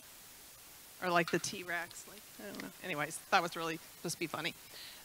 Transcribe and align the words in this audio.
or 1.03 1.09
like 1.09 1.31
the 1.31 1.39
T-Rex, 1.39 2.05
like 2.09 2.21
I 2.39 2.51
don't 2.51 2.61
know. 2.61 2.69
Anyways, 2.83 3.19
that 3.31 3.41
was 3.41 3.55
really 3.55 3.79
supposed 3.97 4.15
to 4.15 4.19
be 4.19 4.27
funny. 4.27 4.53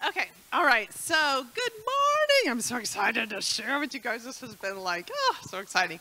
Okay, 0.06 0.28
all 0.52 0.64
right. 0.64 0.92
So 0.92 1.14
good 1.54 1.72
morning. 1.72 2.50
I'm 2.50 2.60
so 2.60 2.76
excited 2.76 3.30
to 3.30 3.40
share 3.40 3.78
with 3.78 3.94
you 3.94 4.00
guys. 4.00 4.24
This 4.24 4.40
has 4.40 4.54
been 4.54 4.80
like 4.80 5.10
oh, 5.12 5.36
so 5.42 5.58
exciting. 5.58 6.00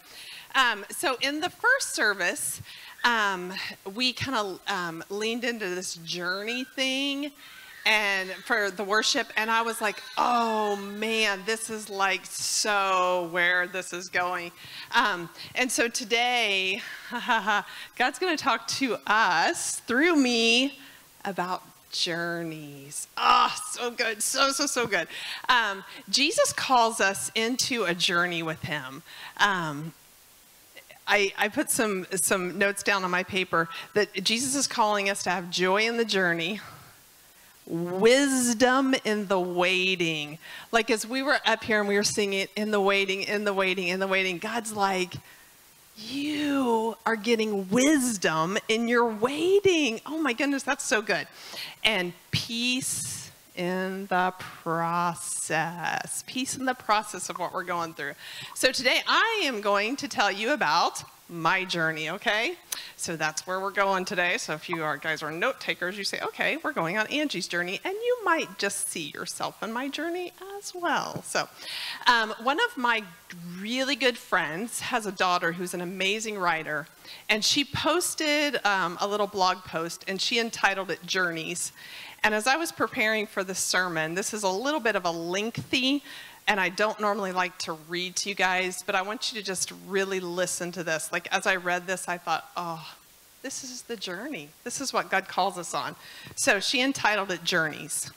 Um, 0.55 0.85
so 0.89 1.17
in 1.21 1.39
the 1.39 1.49
first 1.49 1.95
service, 1.95 2.61
um, 3.03 3.53
we 3.95 4.13
kind 4.13 4.37
of 4.37 4.59
um, 4.67 5.03
leaned 5.09 5.43
into 5.43 5.69
this 5.69 5.95
journey 5.95 6.65
thing 6.75 7.31
and 7.85 8.29
for 8.31 8.71
the 8.71 8.83
worship 8.83 9.27
and 9.35 9.51
i 9.51 9.61
was 9.61 9.81
like 9.81 10.01
oh 10.17 10.75
man 10.75 11.41
this 11.45 11.69
is 11.69 11.89
like 11.89 12.25
so 12.25 13.29
where 13.31 13.67
this 13.67 13.93
is 13.93 14.09
going. 14.09 14.51
Um, 14.93 15.29
and 15.55 15.71
so 15.71 15.87
today 15.87 16.81
god's 17.97 18.19
going 18.19 18.35
to 18.35 18.43
talk 18.43 18.67
to 18.67 18.97
us 19.07 19.79
through 19.81 20.15
me 20.15 20.79
about 21.25 21.63
journeys. 21.91 23.07
Oh 23.17 23.53
so 23.71 23.91
good 23.91 24.21
so 24.23 24.51
so 24.51 24.65
so 24.65 24.87
good. 24.87 25.07
Um, 25.49 25.83
jesus 26.09 26.53
calls 26.53 26.99
us 26.99 27.31
into 27.35 27.83
a 27.83 27.93
journey 27.93 28.43
with 28.43 28.61
him. 28.63 29.03
Um, 29.37 29.93
I, 31.05 31.33
I 31.37 31.49
put 31.49 31.69
some, 31.69 32.07
some 32.15 32.57
notes 32.57 32.81
down 32.81 33.03
on 33.03 33.11
my 33.11 33.23
paper 33.23 33.67
that 33.93 34.23
Jesus 34.23 34.55
is 34.55 34.67
calling 34.67 35.09
us 35.09 35.21
to 35.23 35.31
have 35.31 35.49
joy 35.49 35.85
in 35.85 35.97
the 35.97 36.05
journey, 36.05 36.61
wisdom 37.65 38.95
in 39.05 39.27
the 39.27 39.39
waiting. 39.39 40.37
Like 40.71 40.91
as 40.91 41.05
we 41.05 41.21
were 41.23 41.39
up 41.45 41.63
here 41.63 41.79
and 41.79 41.87
we 41.87 41.95
were 41.95 42.03
singing 42.03 42.47
in 42.55 42.71
the 42.71 42.81
waiting, 42.81 43.23
in 43.23 43.43
the 43.45 43.53
waiting, 43.53 43.87
in 43.87 43.99
the 43.99 44.07
waiting, 44.07 44.37
God's 44.37 44.73
like, 44.73 45.15
you 45.97 46.97
are 47.05 47.15
getting 47.15 47.69
wisdom 47.69 48.57
in 48.67 48.87
your 48.87 49.05
waiting. 49.05 50.01
Oh 50.05 50.19
my 50.19 50.33
goodness, 50.33 50.63
that's 50.63 50.83
so 50.83 51.01
good. 51.01 51.27
And 51.83 52.13
peace 52.31 53.31
in 53.55 54.07
the 54.07 54.33
process. 54.37 56.23
Peace 56.25 56.57
in 56.57 56.65
the 56.65 56.73
process 56.73 57.29
of 57.29 57.37
what 57.37 57.53
we're 57.53 57.63
going 57.63 57.93
through. 57.93 58.13
So 58.55 58.71
today 58.71 59.01
I 59.07 59.43
am 59.45 59.61
going 59.61 59.95
to 59.97 60.07
tell 60.07 60.31
you 60.31 60.53
about 60.53 61.03
my 61.29 61.63
journey, 61.63 62.09
okay? 62.09 62.55
So 62.95 63.15
that's 63.15 63.47
where 63.47 63.59
we're 63.59 63.71
going 63.71 64.05
today. 64.05 64.37
So 64.37 64.53
if 64.53 64.69
you 64.69 64.83
are, 64.83 64.97
guys 64.97 65.23
are 65.23 65.31
note 65.31 65.59
takers, 65.59 65.97
you 65.97 66.03
say, 66.03 66.19
okay, 66.21 66.57
we're 66.63 66.73
going 66.73 66.97
on 66.97 67.07
Angie's 67.07 67.47
journey, 67.47 67.79
and 67.83 67.93
you 67.93 68.17
might 68.23 68.57
just 68.59 68.89
see 68.89 69.11
yourself 69.13 69.61
in 69.63 69.71
my 69.71 69.89
journey 69.89 70.31
as 70.57 70.73
well. 70.75 71.23
So 71.23 71.47
um, 72.07 72.33
one 72.43 72.59
of 72.63 72.77
my 72.77 73.03
really 73.59 73.95
good 73.95 74.17
friends 74.17 74.81
has 74.81 75.05
a 75.05 75.11
daughter 75.11 75.53
who's 75.53 75.73
an 75.73 75.81
amazing 75.81 76.37
writer, 76.37 76.87
and 77.29 77.43
she 77.43 77.63
posted 77.63 78.63
um, 78.65 78.97
a 79.01 79.07
little 79.07 79.27
blog 79.27 79.57
post, 79.59 80.05
and 80.07 80.21
she 80.21 80.39
entitled 80.39 80.91
it 80.91 81.05
Journeys. 81.05 81.71
And 82.23 82.33
as 82.33 82.47
I 82.47 82.55
was 82.55 82.71
preparing 82.71 83.27
for 83.27 83.43
the 83.43 83.55
sermon, 83.55 84.13
this 84.13 84.33
is 84.33 84.43
a 84.43 84.49
little 84.49 84.79
bit 84.79 84.95
of 84.95 85.03
a 85.03 85.11
lengthy 85.11 86.03
and 86.47 86.59
I 86.59 86.69
don't 86.69 86.99
normally 86.99 87.31
like 87.31 87.57
to 87.59 87.73
read 87.87 88.15
to 88.17 88.29
you 88.29 88.35
guys, 88.35 88.83
but 88.85 88.95
I 88.95 89.01
want 89.01 89.31
you 89.31 89.39
to 89.39 89.45
just 89.45 89.71
really 89.87 90.19
listen 90.19 90.71
to 90.73 90.83
this. 90.83 91.11
Like, 91.11 91.27
as 91.31 91.47
I 91.47 91.55
read 91.55 91.87
this, 91.87 92.07
I 92.07 92.17
thought, 92.17 92.49
oh, 92.57 92.93
this 93.41 93.63
is 93.63 93.83
the 93.83 93.95
journey. 93.95 94.49
This 94.63 94.81
is 94.81 94.93
what 94.93 95.09
God 95.09 95.27
calls 95.27 95.57
us 95.57 95.73
on. 95.73 95.95
So 96.35 96.59
she 96.59 96.81
entitled 96.81 97.31
it 97.31 97.43
Journeys. 97.43 98.11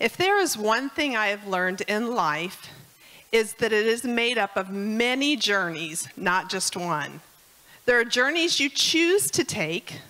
If 0.00 0.16
there 0.16 0.38
is 0.38 0.58
one 0.58 0.90
thing 0.90 1.16
I 1.16 1.28
have 1.28 1.46
learned 1.46 1.82
in 1.82 2.14
life, 2.14 2.68
is 3.32 3.54
that 3.54 3.72
it 3.72 3.86
is 3.86 4.04
made 4.04 4.36
up 4.36 4.56
of 4.56 4.70
many 4.70 5.36
journeys, 5.36 6.06
not 6.16 6.50
just 6.50 6.76
one. 6.76 7.20
There 7.86 7.98
are 7.98 8.04
journeys 8.04 8.60
you 8.60 8.68
choose 8.68 9.30
to 9.30 9.42
take. 9.42 10.00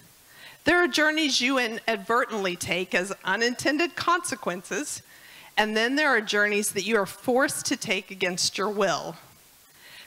There 0.64 0.82
are 0.82 0.88
journeys 0.88 1.40
you 1.40 1.58
inadvertently 1.58 2.56
take 2.56 2.94
as 2.94 3.12
unintended 3.24 3.94
consequences. 3.96 5.02
And 5.56 5.76
then 5.76 5.96
there 5.96 6.08
are 6.08 6.20
journeys 6.20 6.72
that 6.72 6.84
you 6.84 6.96
are 6.96 7.06
forced 7.06 7.66
to 7.66 7.76
take 7.76 8.10
against 8.10 8.56
your 8.56 8.68
will. 8.68 9.16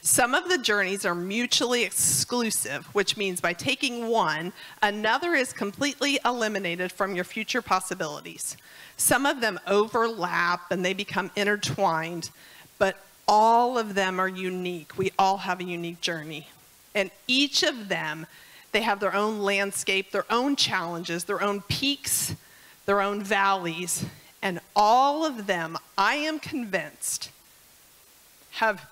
Some 0.02 0.36
of 0.36 0.50
the 0.50 0.60
journeys 0.60 1.04
are 1.04 1.16
mutually 1.16 1.84
exclusive, 1.84 2.86
which 2.94 3.18
means 3.18 3.42
by 3.42 3.54
taking 3.54 4.08
one, 4.08 4.54
another 4.84 5.34
is 5.34 5.52
completely 5.52 6.20
eliminated 6.24 6.92
from 6.92 7.16
your 7.16 7.24
future 7.24 7.62
possibilities. 7.62 8.56
Some 8.98 9.26
of 9.26 9.42
them 9.42 9.60
overlap 9.66 10.72
and 10.72 10.86
they 10.86 10.94
become 10.94 11.32
intertwined, 11.36 12.30
but 12.78 13.04
all 13.28 13.80
of 13.80 13.96
them 13.96 14.20
are 14.20 14.28
unique. 14.28 14.96
We 14.96 15.12
all 15.18 15.38
have 15.38 15.60
a 15.60 15.64
unique 15.64 16.02
journey. 16.02 16.50
And 16.94 17.10
each 17.28 17.64
of 17.64 17.88
them, 17.88 18.28
they 18.74 18.84
have 18.84 19.00
their 19.00 19.16
own 19.16 19.40
landscape, 19.40 20.12
their 20.12 20.26
own 20.30 20.56
challenges, 20.56 21.24
their 21.24 21.42
own 21.42 21.62
peaks, 21.62 22.36
their 22.86 23.02
own 23.02 23.24
valleys, 23.24 24.06
and 24.46 24.60
all 24.76 25.26
of 25.26 25.48
them, 25.48 25.76
I 25.98 26.18
am 26.18 26.38
convinced, 26.38 27.32
have, 28.52 28.88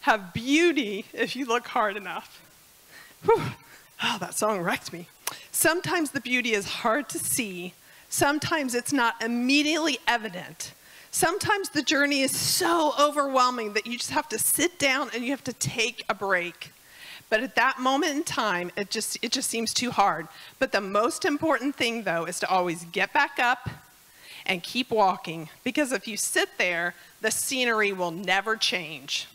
have 0.00 0.34
beauty 0.34 1.06
if 1.14 1.34
you 1.34 1.46
look 1.46 1.68
hard 1.68 1.96
enough. 1.96 2.42
Whew. 3.24 3.40
Oh, 4.02 4.18
that 4.20 4.34
song 4.34 4.60
wrecked 4.60 4.92
me. 4.92 5.08
Sometimes 5.50 6.10
the 6.10 6.20
beauty 6.20 6.52
is 6.52 6.66
hard 6.66 7.08
to 7.08 7.18
see. 7.18 7.72
Sometimes 8.10 8.74
it's 8.74 8.92
not 8.92 9.14
immediately 9.24 9.96
evident. 10.06 10.74
Sometimes 11.10 11.70
the 11.70 11.80
journey 11.80 12.20
is 12.20 12.36
so 12.36 12.92
overwhelming 13.00 13.72
that 13.72 13.86
you 13.86 13.96
just 13.96 14.10
have 14.10 14.28
to 14.28 14.38
sit 14.38 14.78
down 14.78 15.08
and 15.14 15.24
you 15.24 15.30
have 15.30 15.44
to 15.44 15.54
take 15.54 16.04
a 16.10 16.14
break. 16.14 16.73
But 17.34 17.42
at 17.42 17.56
that 17.56 17.80
moment 17.80 18.14
in 18.14 18.22
time, 18.22 18.70
it 18.76 18.92
just, 18.92 19.18
it 19.20 19.32
just 19.32 19.50
seems 19.50 19.74
too 19.74 19.90
hard. 19.90 20.28
But 20.60 20.70
the 20.70 20.80
most 20.80 21.24
important 21.24 21.74
thing, 21.74 22.04
though, 22.04 22.26
is 22.26 22.38
to 22.38 22.48
always 22.48 22.84
get 22.92 23.12
back 23.12 23.40
up 23.40 23.68
and 24.46 24.62
keep 24.62 24.92
walking. 24.92 25.48
Because 25.64 25.90
if 25.90 26.06
you 26.06 26.16
sit 26.16 26.48
there, 26.58 26.94
the 27.22 27.32
scenery 27.32 27.90
will 27.90 28.12
never 28.12 28.54
change. 28.54 29.26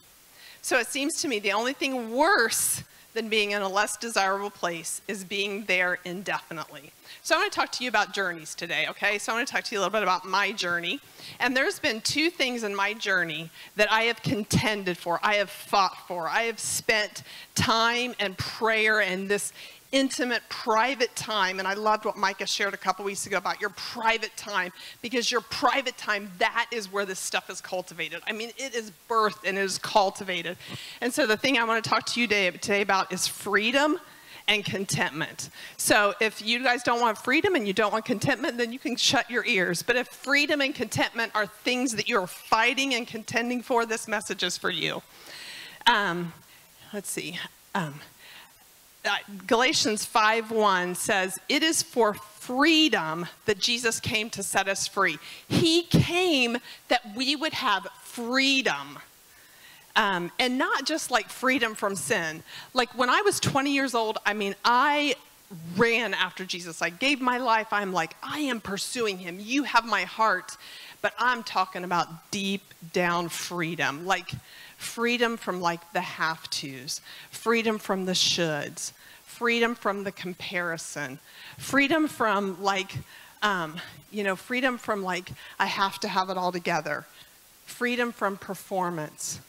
So 0.62 0.80
it 0.80 0.88
seems 0.88 1.22
to 1.22 1.28
me 1.28 1.40
the 1.40 1.52
only 1.52 1.74
thing 1.74 2.16
worse 2.16 2.86
than 3.14 3.30
being 3.30 3.52
in 3.52 3.62
a 3.62 3.68
less 3.68 3.98
desirable 3.98 4.50
place 4.50 5.02
is 5.08 5.24
being 5.24 5.66
there 5.66 6.00
indefinitely. 6.06 6.92
So 7.22 7.36
I 7.36 7.40
want 7.40 7.52
to 7.52 7.60
talk 7.60 7.72
to 7.74 7.84
you 7.84 7.90
about 7.90 8.14
journeys 8.14 8.54
today, 8.54 8.86
okay? 8.90 9.18
So 9.18 9.32
I 9.32 9.36
want 9.36 9.48
to 9.48 9.54
talk 9.54 9.64
to 9.66 9.76
you 9.76 9.80
a 9.80 9.82
little 9.82 9.92
bit 9.92 10.04
about 10.04 10.26
my 10.26 10.52
journey. 10.52 11.00
And 11.40 11.56
there's 11.58 11.80
been 11.80 12.02
two 12.02 12.30
things 12.30 12.64
in 12.64 12.76
my 12.76 12.94
journey 12.94 13.50
that 13.76 13.92
I 13.92 14.04
have 14.04 14.22
contended 14.22 14.98
for, 14.98 15.20
I 15.24 15.36
have 15.36 15.50
fought 15.50 15.98
for. 16.08 16.28
I 16.28 16.44
have 16.44 16.60
spent 16.60 17.24
time 17.56 18.14
and 18.20 18.38
prayer 18.38 19.02
and 19.02 19.28
this 19.28 19.54
intimate, 19.92 20.42
private 20.50 21.16
time. 21.16 21.60
And 21.60 21.68
I 21.68 21.74
loved 21.74 22.06
what 22.06 22.16
Micah 22.16 22.46
shared 22.46 22.74
a 22.74 22.78
couple 22.78 23.06
weeks 23.06 23.26
ago 23.26 23.38
about 23.38 23.60
your 23.60 23.72
private 23.72 24.36
time, 24.38 24.72
because 25.02 25.32
your 25.32 25.42
private 25.42 25.98
time, 25.98 26.32
that 26.38 26.68
is 26.72 26.92
where 26.92 27.06
this 27.06 27.20
stuff 27.20 27.50
is 27.50 27.60
cultivated. 27.62 28.22
I 28.28 28.34
mean, 28.34 28.52
it 28.58 28.76
is 28.76 28.92
birthed 29.10 29.48
and 29.48 29.58
it 29.58 29.62
is 29.62 29.78
cultivated. 29.78 30.58
And 31.02 31.14
so 31.14 31.26
the 31.26 31.38
thing 31.38 31.58
I 31.58 31.64
want 31.64 31.84
to 31.84 31.90
talk 31.90 32.06
to 32.08 32.22
you 32.22 32.28
today, 32.28 32.52
today 32.52 32.82
about 32.82 33.12
is 33.12 33.28
freedom 33.28 34.00
and 34.48 34.66
contentment. 34.66 35.50
So 35.78 36.16
if 36.20 36.42
you 36.42 36.64
guys 36.64 36.82
don't 36.82 37.00
want 37.00 37.20
freedom 37.20 37.56
and 37.56 37.68
you 37.68 37.74
don't 37.74 37.92
want 37.92 38.06
contentment, 38.06 38.58
then 38.58 38.74
you 38.74 38.80
can 38.80 38.96
shut 38.96 39.30
your 39.30 39.46
ears. 39.46 39.84
But 39.84 39.96
if 39.96 40.08
freedom 40.08 40.60
and 40.60 40.74
contentment 40.74 41.32
are 41.36 41.46
things 41.46 41.96
that 41.96 42.10
you're 42.10 42.26
fighting 42.28 42.96
and 42.96 43.08
contending 43.08 43.62
for, 43.62 43.86
this 43.86 44.08
message 44.08 44.42
is 44.42 44.58
for 44.58 44.72
you. 44.72 45.04
Um, 45.86 46.34
let's 46.94 47.12
see. 47.12 47.38
Um, 47.76 48.02
Galatians 49.48 50.06
5:1 50.06 50.96
says, 50.96 51.40
"It 51.48 51.64
is 51.64 51.82
for 51.82 52.14
freedom 52.14 53.28
that 53.46 53.60
Jesus 53.60 54.00
came 54.00 54.30
to 54.32 54.44
set 54.44 54.68
us 54.68 54.88
free. 54.88 55.20
He 55.48 55.84
came 55.84 56.58
that 56.88 57.16
we 57.16 57.36
would 57.36 57.54
have 57.54 57.88
freedom." 58.04 59.00
Um, 59.96 60.32
and 60.40 60.58
not 60.58 60.86
just 60.86 61.12
like 61.12 61.30
freedom 61.30 61.76
from 61.76 61.96
sin. 61.96 62.44
Like 62.74 62.90
when 62.98 63.10
I 63.10 63.22
was 63.22 63.40
20 63.40 63.72
years 63.72 63.94
old, 63.94 64.18
I 64.26 64.34
mean, 64.34 64.56
I 64.64 65.16
ran 65.76 66.14
after 66.14 66.46
Jesus. 66.46 66.82
I 66.82 66.90
gave 66.90 67.20
my 67.20 67.38
life. 67.38 67.68
I'm 67.72 67.92
like, 67.92 68.16
I 68.22 68.40
am 68.40 68.62
pursuing 68.62 69.18
him. 69.18 69.40
You 69.40 69.64
have 69.64 69.86
my 69.86 70.04
heart. 70.04 70.58
But 71.02 71.14
I'm 71.18 71.44
talking 71.44 71.84
about 71.84 72.32
deep 72.32 72.62
down 72.94 73.30
freedom. 73.30 74.06
Like 74.06 74.32
freedom 74.80 75.36
from 75.36 75.62
like 75.62 75.92
the 75.92 76.02
have 76.02 76.50
tos, 76.50 77.02
freedom 77.30 77.78
from 77.78 78.06
the 78.06 78.14
shoulds, 78.14 78.94
freedom 79.26 79.76
from 79.76 80.06
the 80.06 80.12
comparison, 80.12 81.20
freedom 81.58 82.08
from 82.08 82.62
like, 82.64 82.94
um, 83.44 83.76
you 84.10 84.24
know, 84.24 84.36
freedom 84.36 84.78
from 84.78 85.04
like, 85.04 85.32
I 85.60 85.66
have 85.66 86.00
to 86.00 86.08
have 86.08 86.30
it 86.30 86.38
all 86.38 86.52
together, 86.52 87.06
freedom 87.66 88.14
from 88.14 88.38
performance, 88.38 89.42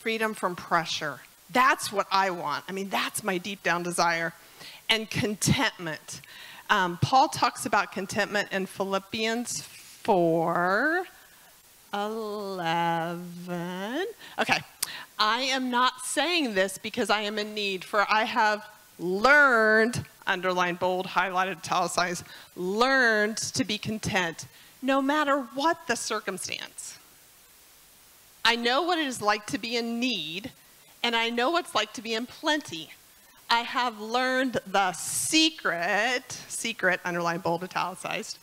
freedom 0.00 0.34
from 0.34 0.56
pressure. 0.56 1.20
That's 1.52 1.92
what 1.92 2.08
I 2.10 2.30
want. 2.30 2.64
I 2.68 2.72
mean, 2.72 2.88
that's 2.88 3.22
my 3.22 3.38
deep 3.38 3.62
down 3.62 3.84
desire. 3.84 4.32
And 4.88 5.08
contentment. 5.08 6.20
Um, 6.68 6.98
Paul 7.00 7.28
talks 7.28 7.64
about 7.64 7.92
contentment 7.92 8.48
in 8.50 8.66
Philippians 8.66 9.62
4 9.62 11.06
11. 11.94 14.06
Okay. 14.38 14.58
I 15.18 15.42
am 15.42 15.70
not 15.70 16.04
saying 16.04 16.54
this 16.54 16.78
because 16.78 17.10
I 17.10 17.20
am 17.20 17.38
in 17.38 17.54
need, 17.54 17.84
for 17.84 18.06
I 18.10 18.24
have 18.24 18.66
learned, 18.98 20.04
underlined, 20.26 20.78
bold, 20.78 21.06
highlighted, 21.06 21.58
italicized, 21.58 22.24
learned 22.56 23.36
to 23.36 23.64
be 23.64 23.78
content 23.78 24.46
no 24.80 25.00
matter 25.00 25.40
what 25.54 25.86
the 25.86 25.96
circumstance. 25.96 26.98
I 28.44 28.56
know 28.56 28.82
what 28.82 28.98
it 28.98 29.06
is 29.06 29.22
like 29.22 29.46
to 29.46 29.58
be 29.58 29.76
in 29.76 30.00
need, 30.00 30.50
and 31.04 31.14
I 31.14 31.30
know 31.30 31.50
what 31.50 31.66
it's 31.66 31.74
like 31.74 31.92
to 31.94 32.02
be 32.02 32.14
in 32.14 32.26
plenty. 32.26 32.90
I 33.48 33.60
have 33.60 34.00
learned 34.00 34.58
the 34.66 34.92
secret, 34.92 36.24
secret, 36.48 37.00
underlined, 37.04 37.42
bold, 37.42 37.62
italicized, 37.62 38.38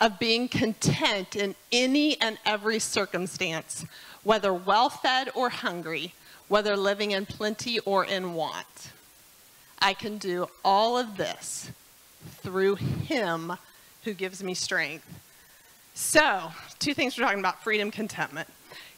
of 0.00 0.18
being 0.18 0.48
content 0.48 1.34
in 1.34 1.54
any 1.72 2.20
and 2.20 2.38
every 2.44 2.78
circumstance, 2.78 3.84
whether 4.22 4.52
well 4.52 4.88
fed 4.88 5.28
or 5.34 5.48
hungry, 5.48 6.14
whether 6.48 6.76
living 6.76 7.10
in 7.10 7.26
plenty 7.26 7.78
or 7.80 8.04
in 8.04 8.34
want. 8.34 8.92
I 9.80 9.94
can 9.94 10.18
do 10.18 10.48
all 10.64 10.98
of 10.98 11.16
this 11.16 11.70
through 12.42 12.76
Him 12.76 13.52
who 14.04 14.14
gives 14.14 14.42
me 14.42 14.54
strength. 14.54 15.06
So, 15.94 16.52
two 16.78 16.94
things 16.94 17.18
we're 17.18 17.24
talking 17.24 17.40
about 17.40 17.62
freedom, 17.62 17.90
contentment. 17.90 18.48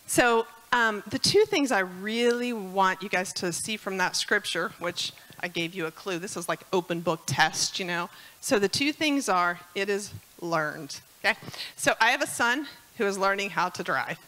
So, 0.06 0.47
um, 0.73 1.02
the 1.08 1.19
two 1.19 1.44
things 1.47 1.73
I 1.73 1.81
really 1.81 2.52
want 2.52 3.02
you 3.02 3.08
guys 3.08 3.32
to 3.35 3.52
see 3.52 3.76
from 3.76 3.97
that 3.97 4.14
scripture, 4.14 4.73
which 4.79 5.12
I 5.41 5.49
gave 5.49 5.75
you 5.75 5.87
a 5.87 5.91
clue, 5.91 6.19
this 6.19 6.37
is 6.37 6.49
like 6.49 6.61
open 6.73 7.00
book 7.00 7.23
test, 7.26 7.79
you 7.79 7.87
know. 7.87 8.11
So, 8.41 8.58
the 8.58 8.69
two 8.69 8.93
things 8.93 9.29
are 9.29 9.58
it 9.75 9.88
is 9.88 10.12
learned. 10.41 11.01
Okay? 11.25 11.39
So, 11.77 11.95
I 12.01 12.11
have 12.11 12.23
a 12.23 12.27
son 12.27 12.67
who 12.99 13.07
is 13.07 13.19
learning 13.19 13.51
how 13.51 13.69
to 13.71 13.83
drive, 13.83 14.19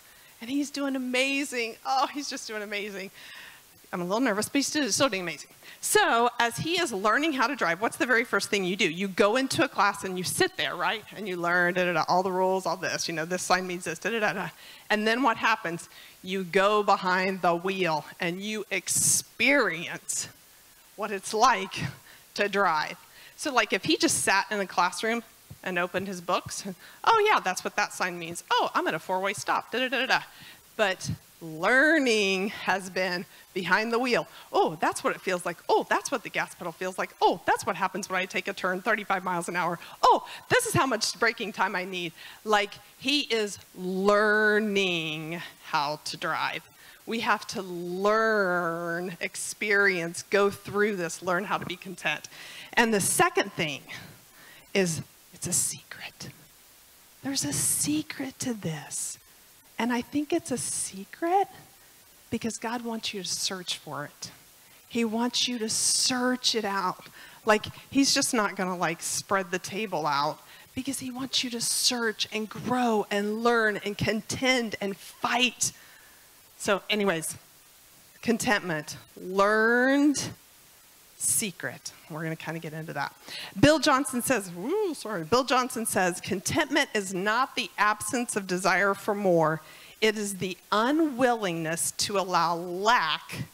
and 0.40 0.50
he's 0.50 0.70
doing 0.70 0.96
amazing. 0.96 1.76
Oh, 1.84 2.06
he's 2.12 2.28
just 2.28 2.46
doing 2.46 2.62
amazing. 2.62 3.10
I'm 3.92 4.00
a 4.00 4.04
little 4.04 4.20
nervous, 4.20 4.48
but 4.48 4.54
he's 4.54 4.66
still, 4.68 5.08
doing 5.10 5.20
amazing. 5.20 5.50
So, 5.82 6.30
as 6.40 6.56
he 6.56 6.80
is 6.80 6.94
learning 6.94 7.34
how 7.34 7.46
to 7.46 7.54
drive, 7.54 7.82
what's 7.82 7.98
the 7.98 8.06
very 8.06 8.24
first 8.24 8.48
thing 8.48 8.64
you 8.64 8.74
do? 8.74 8.90
You 8.90 9.06
go 9.06 9.36
into 9.36 9.64
a 9.64 9.68
class 9.68 10.04
and 10.04 10.16
you 10.16 10.24
sit 10.24 10.56
there, 10.56 10.76
right? 10.76 11.04
And 11.14 11.28
you 11.28 11.36
learn 11.36 11.74
da, 11.74 11.84
da, 11.84 11.92
da, 11.92 12.04
all 12.08 12.22
the 12.22 12.32
rules, 12.32 12.64
all 12.64 12.78
this. 12.78 13.06
You 13.06 13.12
know, 13.12 13.26
this 13.26 13.42
sign 13.42 13.66
means 13.66 13.84
this, 13.84 13.98
da, 13.98 14.10
da, 14.10 14.20
da, 14.20 14.32
da. 14.32 14.48
And 14.88 15.06
then 15.06 15.22
what 15.22 15.36
happens? 15.36 15.90
You 16.22 16.44
go 16.44 16.82
behind 16.82 17.42
the 17.42 17.54
wheel 17.54 18.06
and 18.18 18.40
you 18.40 18.64
experience 18.70 20.28
what 20.96 21.10
it's 21.10 21.34
like 21.34 21.74
to 22.34 22.48
drive. 22.48 22.96
So, 23.36 23.52
like, 23.52 23.74
if 23.74 23.84
he 23.84 23.98
just 23.98 24.20
sat 24.22 24.46
in 24.50 24.58
the 24.58 24.66
classroom 24.66 25.22
and 25.62 25.78
opened 25.78 26.08
his 26.08 26.20
books, 26.20 26.64
oh, 27.04 27.24
yeah, 27.28 27.40
that's 27.40 27.64
what 27.64 27.76
that 27.76 27.92
sign 27.92 28.18
means. 28.18 28.44
Oh, 28.50 28.70
I'm 28.74 28.86
at 28.86 28.94
a 28.94 28.98
four 28.98 29.20
way 29.20 29.32
stop, 29.32 29.70
da, 29.70 29.78
da, 29.80 29.88
da, 29.88 30.06
da. 30.06 30.20
But 30.76 31.10
learning 31.42 32.48
has 32.48 32.88
been 32.88 33.26
behind 33.52 33.92
the 33.92 33.98
wheel. 33.98 34.26
Oh, 34.52 34.76
that's 34.80 35.04
what 35.04 35.14
it 35.14 35.20
feels 35.20 35.44
like. 35.44 35.58
Oh, 35.68 35.86
that's 35.90 36.10
what 36.10 36.22
the 36.22 36.30
gas 36.30 36.54
pedal 36.54 36.72
feels 36.72 36.98
like. 36.98 37.14
Oh, 37.20 37.40
that's 37.46 37.66
what 37.66 37.76
happens 37.76 38.08
when 38.08 38.20
I 38.20 38.26
take 38.26 38.48
a 38.48 38.52
turn 38.52 38.80
35 38.80 39.24
miles 39.24 39.48
an 39.48 39.56
hour. 39.56 39.78
Oh, 40.02 40.26
this 40.48 40.66
is 40.66 40.74
how 40.74 40.86
much 40.86 41.18
braking 41.18 41.52
time 41.52 41.76
I 41.76 41.84
need. 41.84 42.12
Like 42.44 42.74
he 42.98 43.20
is 43.20 43.58
learning 43.76 45.42
how 45.64 46.00
to 46.04 46.16
drive. 46.16 46.62
We 47.04 47.20
have 47.20 47.46
to 47.48 47.62
learn, 47.62 49.16
experience, 49.20 50.22
go 50.22 50.50
through 50.50 50.96
this, 50.96 51.20
learn 51.20 51.44
how 51.44 51.58
to 51.58 51.66
be 51.66 51.76
content. 51.76 52.28
And 52.74 52.94
the 52.94 53.00
second 53.00 53.52
thing 53.52 53.80
is 54.72 55.02
it's 55.42 55.48
a 55.48 55.60
secret. 55.60 56.28
There's 57.24 57.44
a 57.44 57.52
secret 57.52 58.38
to 58.38 58.54
this. 58.54 59.18
And 59.76 59.92
I 59.92 60.00
think 60.00 60.32
it's 60.32 60.52
a 60.52 60.56
secret 60.56 61.48
because 62.30 62.58
God 62.58 62.84
wants 62.84 63.12
you 63.12 63.24
to 63.24 63.28
search 63.28 63.78
for 63.78 64.04
it. 64.04 64.30
He 64.88 65.04
wants 65.04 65.48
you 65.48 65.58
to 65.58 65.68
search 65.68 66.54
it 66.54 66.64
out. 66.64 67.08
Like, 67.44 67.66
He's 67.90 68.14
just 68.14 68.32
not 68.32 68.54
going 68.54 68.68
to 68.68 68.76
like 68.76 69.02
spread 69.02 69.50
the 69.50 69.58
table 69.58 70.06
out 70.06 70.38
because 70.76 71.00
He 71.00 71.10
wants 71.10 71.42
you 71.42 71.50
to 71.50 71.60
search 71.60 72.28
and 72.32 72.48
grow 72.48 73.04
and 73.10 73.42
learn 73.42 73.80
and 73.84 73.98
contend 73.98 74.76
and 74.80 74.96
fight. 74.96 75.72
So, 76.56 76.82
anyways, 76.88 77.36
contentment, 78.20 78.96
learned 79.20 80.30
secret. 81.22 81.92
We're 82.10 82.22
going 82.24 82.36
to 82.36 82.42
kind 82.42 82.56
of 82.56 82.62
get 82.62 82.72
into 82.72 82.92
that. 82.92 83.14
Bill 83.58 83.78
Johnson 83.78 84.22
says, 84.22 84.50
Ooh, 84.58 84.94
sorry. 84.94 85.24
Bill 85.24 85.44
Johnson 85.44 85.86
says, 85.86 86.20
contentment 86.20 86.90
is 86.94 87.14
not 87.14 87.56
the 87.56 87.70
absence 87.78 88.36
of 88.36 88.46
desire 88.46 88.94
for 88.94 89.14
more. 89.14 89.62
It 90.00 90.18
is 90.18 90.38
the 90.38 90.56
unwillingness 90.72 91.92
to 91.92 92.18
allow 92.18 92.56
lack 92.56 93.44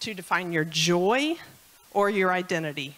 to 0.00 0.14
define 0.14 0.52
your 0.52 0.64
joy 0.64 1.36
or 1.92 2.08
your 2.08 2.32
identity. 2.32 2.96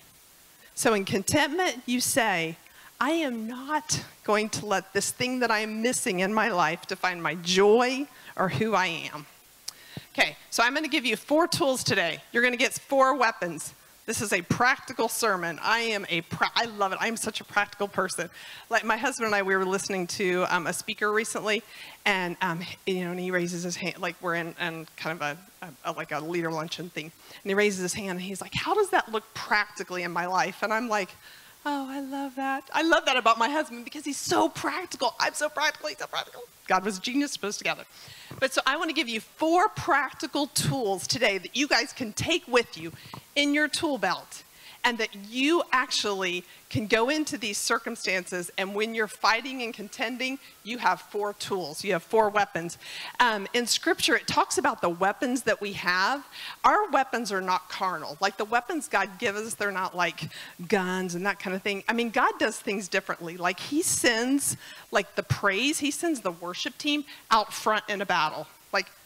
So 0.74 0.94
in 0.94 1.04
contentment, 1.04 1.82
you 1.86 2.00
say, 2.00 2.56
I 3.00 3.10
am 3.10 3.48
not 3.48 4.04
going 4.24 4.48
to 4.50 4.66
let 4.66 4.92
this 4.92 5.10
thing 5.10 5.40
that 5.40 5.50
I 5.50 5.60
am 5.60 5.82
missing 5.82 6.20
in 6.20 6.32
my 6.32 6.50
life 6.50 6.86
define 6.86 7.20
my 7.20 7.34
joy 7.36 8.06
or 8.36 8.48
who 8.48 8.74
I 8.74 8.86
am. 9.12 9.26
Okay, 10.12 10.36
so 10.50 10.62
I'm 10.62 10.72
going 10.72 10.84
to 10.84 10.90
give 10.90 11.06
you 11.06 11.16
four 11.16 11.48
tools 11.48 11.82
today. 11.82 12.18
You're 12.30 12.42
going 12.42 12.52
to 12.52 12.58
get 12.58 12.74
four 12.74 13.16
weapons. 13.16 13.74
This 14.04 14.20
is 14.20 14.32
a 14.32 14.43
practical 14.43 15.08
sermon. 15.08 15.60
I 15.62 15.78
am 15.78 16.06
a, 16.10 16.25
I 16.56 16.64
love 16.64 16.90
it. 16.90 16.99
I 17.00 17.06
am 17.06 17.16
such 17.16 17.40
a 17.40 17.44
practical 17.44 17.87
person. 17.87 18.28
Like 18.69 18.82
my 18.82 18.96
husband 18.96 19.26
and 19.26 19.34
I, 19.34 19.43
we 19.43 19.54
were 19.54 19.64
listening 19.64 20.08
to 20.08 20.44
um, 20.49 20.66
a 20.66 20.72
speaker 20.72 21.12
recently, 21.12 21.62
and 22.04 22.37
um, 22.40 22.62
you 22.84 23.04
know, 23.04 23.12
and 23.12 23.20
he 23.20 23.31
raises 23.31 23.62
his 23.62 23.76
hand, 23.76 24.00
like 24.00 24.16
we're 24.20 24.34
in, 24.34 24.56
in 24.60 24.88
kind 24.96 25.20
of 25.20 25.38
a, 25.62 25.69
a, 25.84 25.93
like 25.93 26.10
a 26.10 26.19
leader 26.19 26.50
luncheon 26.50 26.90
thing, 26.90 27.12
and 27.44 27.50
he 27.50 27.54
raises 27.54 27.81
his 27.81 27.94
hand, 27.94 28.10
and 28.10 28.22
he's 28.22 28.40
like, 28.40 28.54
"How 28.54 28.75
does 28.75 28.90
that 28.90 29.12
look 29.12 29.22
practically 29.34 30.02
in 30.02 30.10
my 30.10 30.26
life?" 30.26 30.65
And 30.65 30.72
I'm 30.72 30.88
like, 30.88 31.10
"Oh, 31.64 31.88
I 31.88 32.00
love 32.00 32.34
that. 32.36 32.69
I 32.72 32.82
love 32.82 33.04
that 33.06 33.16
about 33.16 33.38
my 33.38 33.48
husband 33.48 33.84
because 33.84 34.04
he's 34.04 34.19
so 34.19 34.48
practical. 34.48 35.14
I'm 35.20 35.34
so 35.34 35.48
practical. 35.48 35.88
He's 35.88 35.98
so 35.98 36.06
practical. 36.06 36.42
God 36.66 36.84
was 36.84 36.98
a 36.98 37.00
genius, 37.00 37.36
put 37.36 37.48
us 37.48 37.58
together." 37.58 37.84
But 38.38 38.52
so 38.52 38.62
I 38.66 38.76
want 38.76 38.88
to 38.90 38.94
give 38.94 39.08
you 39.08 39.20
four 39.20 39.69
practical 39.69 40.46
tools 40.48 41.06
today 41.06 41.38
that 41.38 41.56
you 41.56 41.69
guys 41.69 41.92
can 41.92 42.12
take 42.12 42.46
with 42.48 42.78
you 42.78 42.92
in 43.34 43.54
your 43.54 43.69
tool 43.69 43.98
belt 43.98 44.42
and 44.84 44.98
that 44.98 45.15
you 45.29 45.62
actually 45.72 46.44
can 46.69 46.86
go 46.86 47.08
into 47.08 47.36
these 47.36 47.58
circumstances 47.58 48.51
and 48.58 48.74
when 48.74 48.94
you're 48.94 49.06
fighting 49.06 49.62
and 49.62 49.74
contending 49.74 50.39
you 50.65 50.79
have 50.79 51.01
four 51.01 51.34
tools. 51.34 51.84
You 51.84 51.93
have 51.93 52.03
four 52.03 52.31
weapons. 52.31 52.79
Um, 53.20 53.46
in 53.53 53.67
scripture 53.67 54.17
it 54.17 54.27
talks 54.27 54.58
about 54.58 54.81
the 54.81 54.89
weapons 54.89 55.43
that 55.43 55.60
we 55.60 55.72
have. 55.74 56.27
Our 56.65 56.89
weapons 56.91 57.31
are 57.31 57.41
not 57.41 57.69
carnal. 57.69 58.17
Like 58.20 58.36
the 58.36 58.44
weapons 58.44 58.89
god 58.89 59.19
gives 59.19 59.41
us 59.41 59.55
they're 59.55 59.70
not 59.70 59.96
like 59.96 60.31
guns 60.69 61.15
and 61.15 61.27
that 61.27 61.39
kind 61.39 61.55
of 61.55 61.62
thing. 61.62 61.84
I 61.89 61.93
mean 61.93 62.10
god 62.10 62.32
does 62.39 62.58
things 62.58 62.89
differently. 62.89 63.36
Like 63.36 63.60
he 63.60 63.82
sends 63.82 64.56
like 64.91 65.15
the 65.15 65.22
praise. 65.22 65.79
He 65.79 65.91
sends 65.91 66.20
the 66.20 66.32
worship 66.32 66.77
team 66.79 67.05
out 67.31 67.53
front 67.53 67.84
in 67.89 68.01
a 68.01 68.06
battle 68.06 68.46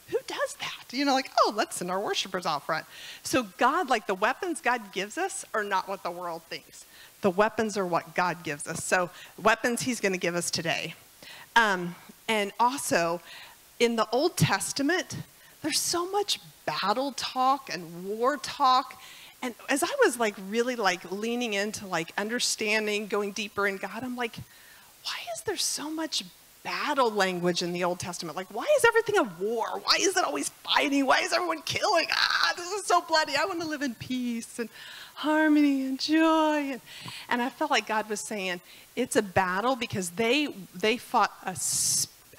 who 0.09 0.19
does 0.27 0.55
that? 0.61 0.93
You 0.93 1.05
know, 1.05 1.15
like, 1.15 1.31
oh, 1.41 1.53
let's 1.55 1.77
send 1.77 1.91
our 1.91 2.01
worshipers 2.01 2.47
out 2.47 2.65
front. 2.65 2.87
So, 3.23 3.45
God, 3.59 3.91
like 3.91 4.07
the 4.07 4.15
weapons 4.15 4.61
God 4.61 4.93
gives 4.93 5.19
us 5.19 5.45
are 5.53 5.65
not 5.65 5.89
what 5.89 6.03
the 6.03 6.11
world 6.11 6.43
thinks. 6.49 6.85
The 7.23 7.31
weapons 7.31 7.77
are 7.77 7.87
what 7.87 8.15
God 8.15 8.45
gives 8.45 8.69
us. 8.69 8.85
So, 8.85 9.11
weapons 9.43 9.83
He's 9.83 10.01
going 10.01 10.13
to 10.13 10.19
give 10.19 10.37
us 10.37 10.51
today. 10.51 10.95
Um, 11.57 11.97
and 12.29 12.53
also, 12.61 13.21
in 13.81 13.97
the 13.97 14.09
Old 14.11 14.37
Testament, 14.37 15.17
there's 15.63 15.81
so 15.81 16.11
much 16.11 16.39
battle 16.67 17.13
talk 17.17 17.71
and 17.73 18.07
war 18.07 18.37
talk. 18.37 19.01
And 19.43 19.55
as 19.69 19.83
I 19.83 19.91
was 20.05 20.19
like 20.19 20.35
really 20.49 20.77
like 20.77 21.11
leaning 21.11 21.55
into 21.55 21.87
like 21.87 22.13
understanding, 22.17 23.07
going 23.07 23.33
deeper 23.33 23.67
in 23.67 23.77
God, 23.77 24.03
I'm 24.03 24.17
like, 24.17 24.37
why 25.05 25.17
is 25.35 25.43
there 25.43 25.57
so 25.57 25.91
much 25.91 26.25
battle 26.67 27.13
language 27.13 27.63
in 27.63 27.73
the 27.73 27.85
Old 27.85 28.01
Testament. 28.01 28.37
Like, 28.37 28.49
why 28.53 28.67
is 28.77 28.85
everything 28.85 29.19
a 29.19 29.23
war? 29.41 29.81
Why 29.85 29.99
is 30.01 30.17
it 30.17 30.25
always 30.25 30.49
fighting? 30.49 31.07
Why 31.07 31.21
is 31.21 31.33
everyone 31.33 31.63
killing? 31.63 32.09
Ah, 32.11 32.53
this 32.57 32.73
is 32.73 32.85
so 32.87 33.01
bloody. 33.03 33.37
I 33.37 33.45
want 33.45 33.61
to 33.61 33.69
live 33.69 33.83
in 33.83 33.95
peace 33.95 34.59
and 34.59 34.69
harmony 35.15 35.87
and 35.87 35.97
joy. 36.01 36.73
And, 36.73 36.81
and 37.29 37.41
I 37.41 37.51
felt 37.51 37.71
like 37.71 37.87
God 37.87 38.09
was 38.09 38.19
saying, 38.19 38.61
it's 38.97 39.15
a 39.15 39.23
battle 39.23 39.77
because 39.77 40.11
they, 40.11 40.49
they 40.75 40.97
fought 40.97 41.33
a, 41.45 41.57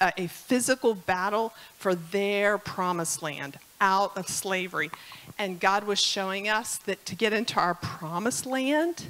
a, 0.04 0.12
a 0.24 0.26
physical 0.26 0.94
battle 0.94 1.54
for 1.78 1.94
their 1.94 2.58
promised 2.58 3.22
land 3.22 3.58
out 3.80 4.14
of 4.18 4.28
slavery. 4.28 4.90
And 5.38 5.58
God 5.58 5.84
was 5.84 5.98
showing 5.98 6.50
us 6.50 6.76
that 6.84 7.06
to 7.06 7.16
get 7.16 7.32
into 7.32 7.58
our 7.58 7.74
promised 7.74 8.44
land 8.44 9.06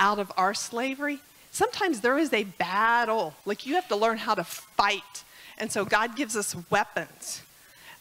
out 0.00 0.18
of 0.18 0.32
our 0.38 0.54
slavery, 0.54 1.20
sometimes 1.54 2.00
there 2.00 2.18
is 2.18 2.32
a 2.32 2.44
battle. 2.44 3.34
Like 3.46 3.64
you 3.64 3.76
have 3.76 3.88
to 3.88 3.96
learn 3.96 4.18
how 4.18 4.34
to 4.34 4.44
fight. 4.44 5.24
And 5.56 5.70
so 5.70 5.84
God 5.84 6.16
gives 6.16 6.36
us 6.36 6.54
weapons. 6.68 7.42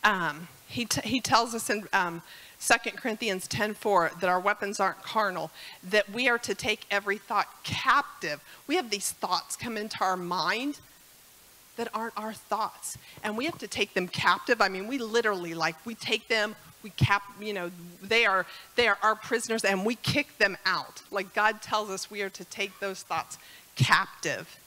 Um, 0.03 0.47
he, 0.67 0.87
he 1.03 1.21
tells 1.21 1.53
us 1.53 1.69
in 1.69 1.87
um, 1.93 2.23
2 2.59 2.91
Corinthians 2.95 3.47
10:4 3.47 4.19
that 4.19 4.29
our 4.29 4.39
weapons 4.39 4.79
aren't 4.79 5.03
carnal, 5.03 5.51
that 5.83 6.09
we 6.09 6.27
are 6.27 6.39
to 6.39 6.55
take 6.55 6.85
every 6.89 7.17
thought 7.17 7.47
captive. 7.63 8.41
We 8.67 8.75
have 8.75 8.89
these 8.89 9.11
thoughts 9.11 9.55
come 9.55 9.77
into 9.77 10.03
our 10.03 10.17
mind 10.17 10.79
that 11.75 11.89
aren't 11.93 12.17
our 12.17 12.33
thoughts, 12.33 12.97
and 13.23 13.37
we 13.37 13.45
have 13.45 13.57
to 13.59 13.67
take 13.67 13.93
them 13.93 14.07
captive. 14.07 14.61
I 14.61 14.69
mean, 14.69 14.87
we 14.87 14.97
literally 14.97 15.53
like 15.53 15.75
we 15.85 15.93
take 15.93 16.27
them, 16.27 16.55
we 16.83 16.91
cap, 16.91 17.23
you 17.39 17.53
know, 17.53 17.71
they 18.01 18.25
are 18.25 18.45
they 18.75 18.87
are 18.87 18.97
our 19.01 19.15
prisoners 19.15 19.63
and 19.63 19.85
we 19.85 19.95
kick 19.95 20.37
them 20.37 20.57
out. 20.65 21.01
Like 21.11 21.33
God 21.33 21.61
tells 21.61 21.89
us 21.89 22.11
we 22.11 22.21
are 22.21 22.29
to 22.29 22.45
take 22.45 22.79
those 22.79 23.01
thoughts 23.01 23.37
captive. 23.75 24.59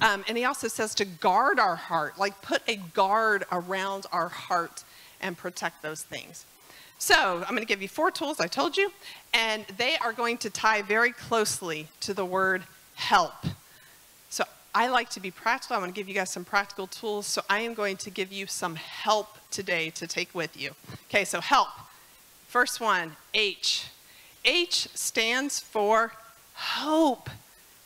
Um, 0.00 0.24
and 0.28 0.36
he 0.36 0.44
also 0.44 0.68
says 0.68 0.94
to 0.96 1.04
guard 1.04 1.58
our 1.58 1.76
heart, 1.76 2.18
like 2.18 2.42
put 2.42 2.62
a 2.68 2.76
guard 2.76 3.44
around 3.50 4.06
our 4.12 4.28
heart 4.28 4.84
and 5.20 5.36
protect 5.36 5.82
those 5.82 6.02
things. 6.02 6.44
So 6.98 7.42
I'm 7.42 7.50
going 7.50 7.60
to 7.60 7.66
give 7.66 7.82
you 7.82 7.88
four 7.88 8.10
tools, 8.10 8.40
I 8.40 8.46
told 8.46 8.76
you, 8.76 8.90
and 9.34 9.64
they 9.76 9.96
are 9.98 10.12
going 10.12 10.38
to 10.38 10.50
tie 10.50 10.82
very 10.82 11.12
closely 11.12 11.88
to 12.00 12.14
the 12.14 12.24
word 12.24 12.62
help. 12.94 13.34
I 14.76 14.88
like 14.88 15.08
to 15.10 15.20
be 15.20 15.30
practical. 15.30 15.74
I 15.74 15.78
want 15.78 15.94
to 15.94 15.98
give 15.98 16.06
you 16.06 16.12
guys 16.12 16.28
some 16.28 16.44
practical 16.44 16.86
tools. 16.86 17.26
So 17.26 17.40
I 17.48 17.60
am 17.60 17.72
going 17.72 17.96
to 17.96 18.10
give 18.10 18.30
you 18.30 18.46
some 18.46 18.74
help 18.76 19.38
today 19.50 19.88
to 19.88 20.06
take 20.06 20.34
with 20.34 20.54
you. 20.54 20.72
Okay, 21.08 21.24
so 21.24 21.40
help. 21.40 21.68
First 22.46 22.78
one, 22.78 23.16
H. 23.32 23.86
H 24.44 24.86
stands 24.92 25.58
for 25.58 26.12
hope. 26.52 27.30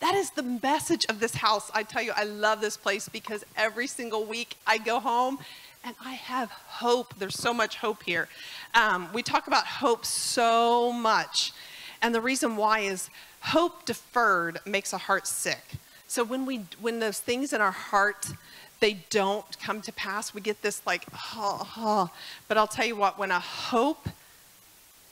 That 0.01 0.17
is 0.17 0.31
the 0.31 0.43
message 0.43 1.07
of 1.09 1.21
this 1.21 1.37
house. 1.37 1.71
I 1.73 1.85
tell 1.85 2.03
you, 2.03 2.11
I 2.17 2.25
love 2.25 2.61
this 2.61 2.77
place 2.77 3.09
because 3.09 3.45
every 3.57 3.87
single 3.87 4.25
week 4.25 4.57
I 4.67 4.77
go 4.77 4.99
home 4.99 5.39
and 5.85 5.95
I 6.05 6.15
have 6.15 6.51
hope. 6.51 7.15
There's 7.21 7.39
so 7.39 7.55
much 7.55 7.77
hope 7.77 8.03
here. 8.03 8.27
Um, 8.75 9.09
we 9.15 9.23
talk 9.23 9.47
about 9.47 9.65
hope 9.65 10.05
so 10.05 10.93
much. 10.93 11.53
And 12.03 12.13
the 12.13 12.21
reason 12.21 12.57
why 12.57 12.81
is 12.81 13.11
hope 13.43 13.85
deferred 13.85 14.59
makes 14.67 14.93
a 14.93 14.99
heart 14.99 15.29
sick. 15.29 15.63
So 16.11 16.25
when 16.25 16.45
we 16.45 16.65
when 16.81 16.99
those 16.99 17.21
things 17.21 17.53
in 17.53 17.61
our 17.61 17.71
heart 17.71 18.33
they 18.81 19.05
don't 19.11 19.47
come 19.61 19.81
to 19.83 19.93
pass, 19.93 20.35
we 20.35 20.41
get 20.41 20.61
this 20.61 20.85
like, 20.85 21.07
oh, 21.37 21.71
oh. 21.77 22.11
But 22.49 22.59
I'll 22.59 22.67
tell 22.67 22.85
you 22.85 22.97
what, 22.97 23.17
when 23.17 23.31
a 23.31 23.39
hope 23.39 24.09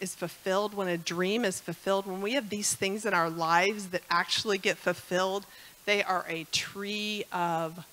is 0.00 0.16
fulfilled, 0.16 0.74
when 0.74 0.88
a 0.88 0.98
dream 0.98 1.44
is 1.44 1.60
fulfilled, 1.60 2.04
when 2.04 2.20
we 2.20 2.32
have 2.32 2.50
these 2.50 2.74
things 2.74 3.06
in 3.06 3.14
our 3.14 3.30
lives 3.30 3.90
that 3.90 4.02
actually 4.10 4.58
get 4.58 4.76
fulfilled, 4.76 5.46
they 5.84 6.02
are 6.02 6.24
a 6.28 6.44
tree 6.50 7.24
of 7.30 7.86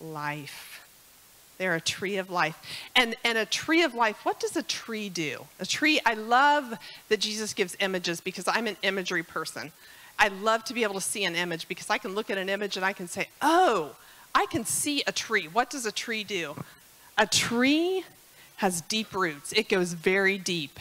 life. 0.00 0.86
They're 1.58 1.74
a 1.74 1.80
tree 1.80 2.18
of 2.18 2.30
life. 2.30 2.60
And, 2.94 3.16
and 3.24 3.36
a 3.36 3.46
tree 3.46 3.82
of 3.82 3.94
life, 3.94 4.24
what 4.24 4.38
does 4.38 4.56
a 4.56 4.62
tree 4.62 5.08
do? 5.08 5.46
A 5.58 5.66
tree, 5.66 6.00
I 6.06 6.14
love 6.14 6.74
that 7.08 7.18
Jesus 7.18 7.52
gives 7.52 7.76
images 7.80 8.20
because 8.20 8.46
I'm 8.46 8.68
an 8.68 8.76
imagery 8.82 9.24
person. 9.24 9.72
I 10.18 10.28
love 10.28 10.64
to 10.64 10.74
be 10.74 10.82
able 10.82 10.94
to 10.94 11.00
see 11.00 11.24
an 11.24 11.34
image 11.34 11.68
because 11.68 11.90
I 11.90 11.98
can 11.98 12.14
look 12.14 12.30
at 12.30 12.38
an 12.38 12.48
image 12.48 12.76
and 12.76 12.84
I 12.84 12.92
can 12.92 13.08
say, 13.08 13.28
oh, 13.42 13.96
I 14.34 14.46
can 14.46 14.64
see 14.64 15.02
a 15.06 15.12
tree. 15.12 15.48
What 15.48 15.70
does 15.70 15.86
a 15.86 15.92
tree 15.92 16.24
do? 16.24 16.56
A 17.18 17.26
tree 17.26 18.04
has 18.56 18.80
deep 18.82 19.14
roots, 19.14 19.52
it 19.52 19.68
goes 19.68 19.92
very 19.92 20.38
deep. 20.38 20.78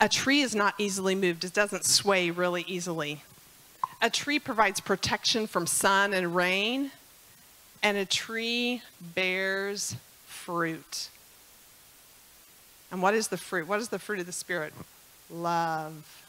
A 0.00 0.08
tree 0.08 0.40
is 0.40 0.54
not 0.54 0.74
easily 0.78 1.14
moved, 1.14 1.44
it 1.44 1.52
doesn't 1.52 1.84
sway 1.84 2.30
really 2.30 2.64
easily. 2.66 3.22
A 4.02 4.10
tree 4.10 4.38
provides 4.38 4.78
protection 4.80 5.46
from 5.46 5.66
sun 5.66 6.12
and 6.12 6.34
rain 6.34 6.90
and 7.82 7.96
a 7.96 8.04
tree 8.04 8.82
bears 9.00 9.96
fruit. 10.26 11.08
And 12.90 13.02
what 13.02 13.14
is 13.14 13.28
the 13.28 13.36
fruit? 13.36 13.66
What 13.66 13.80
is 13.80 13.88
the 13.88 13.98
fruit 13.98 14.20
of 14.20 14.26
the 14.26 14.32
Spirit? 14.32 14.72
Love, 15.30 16.22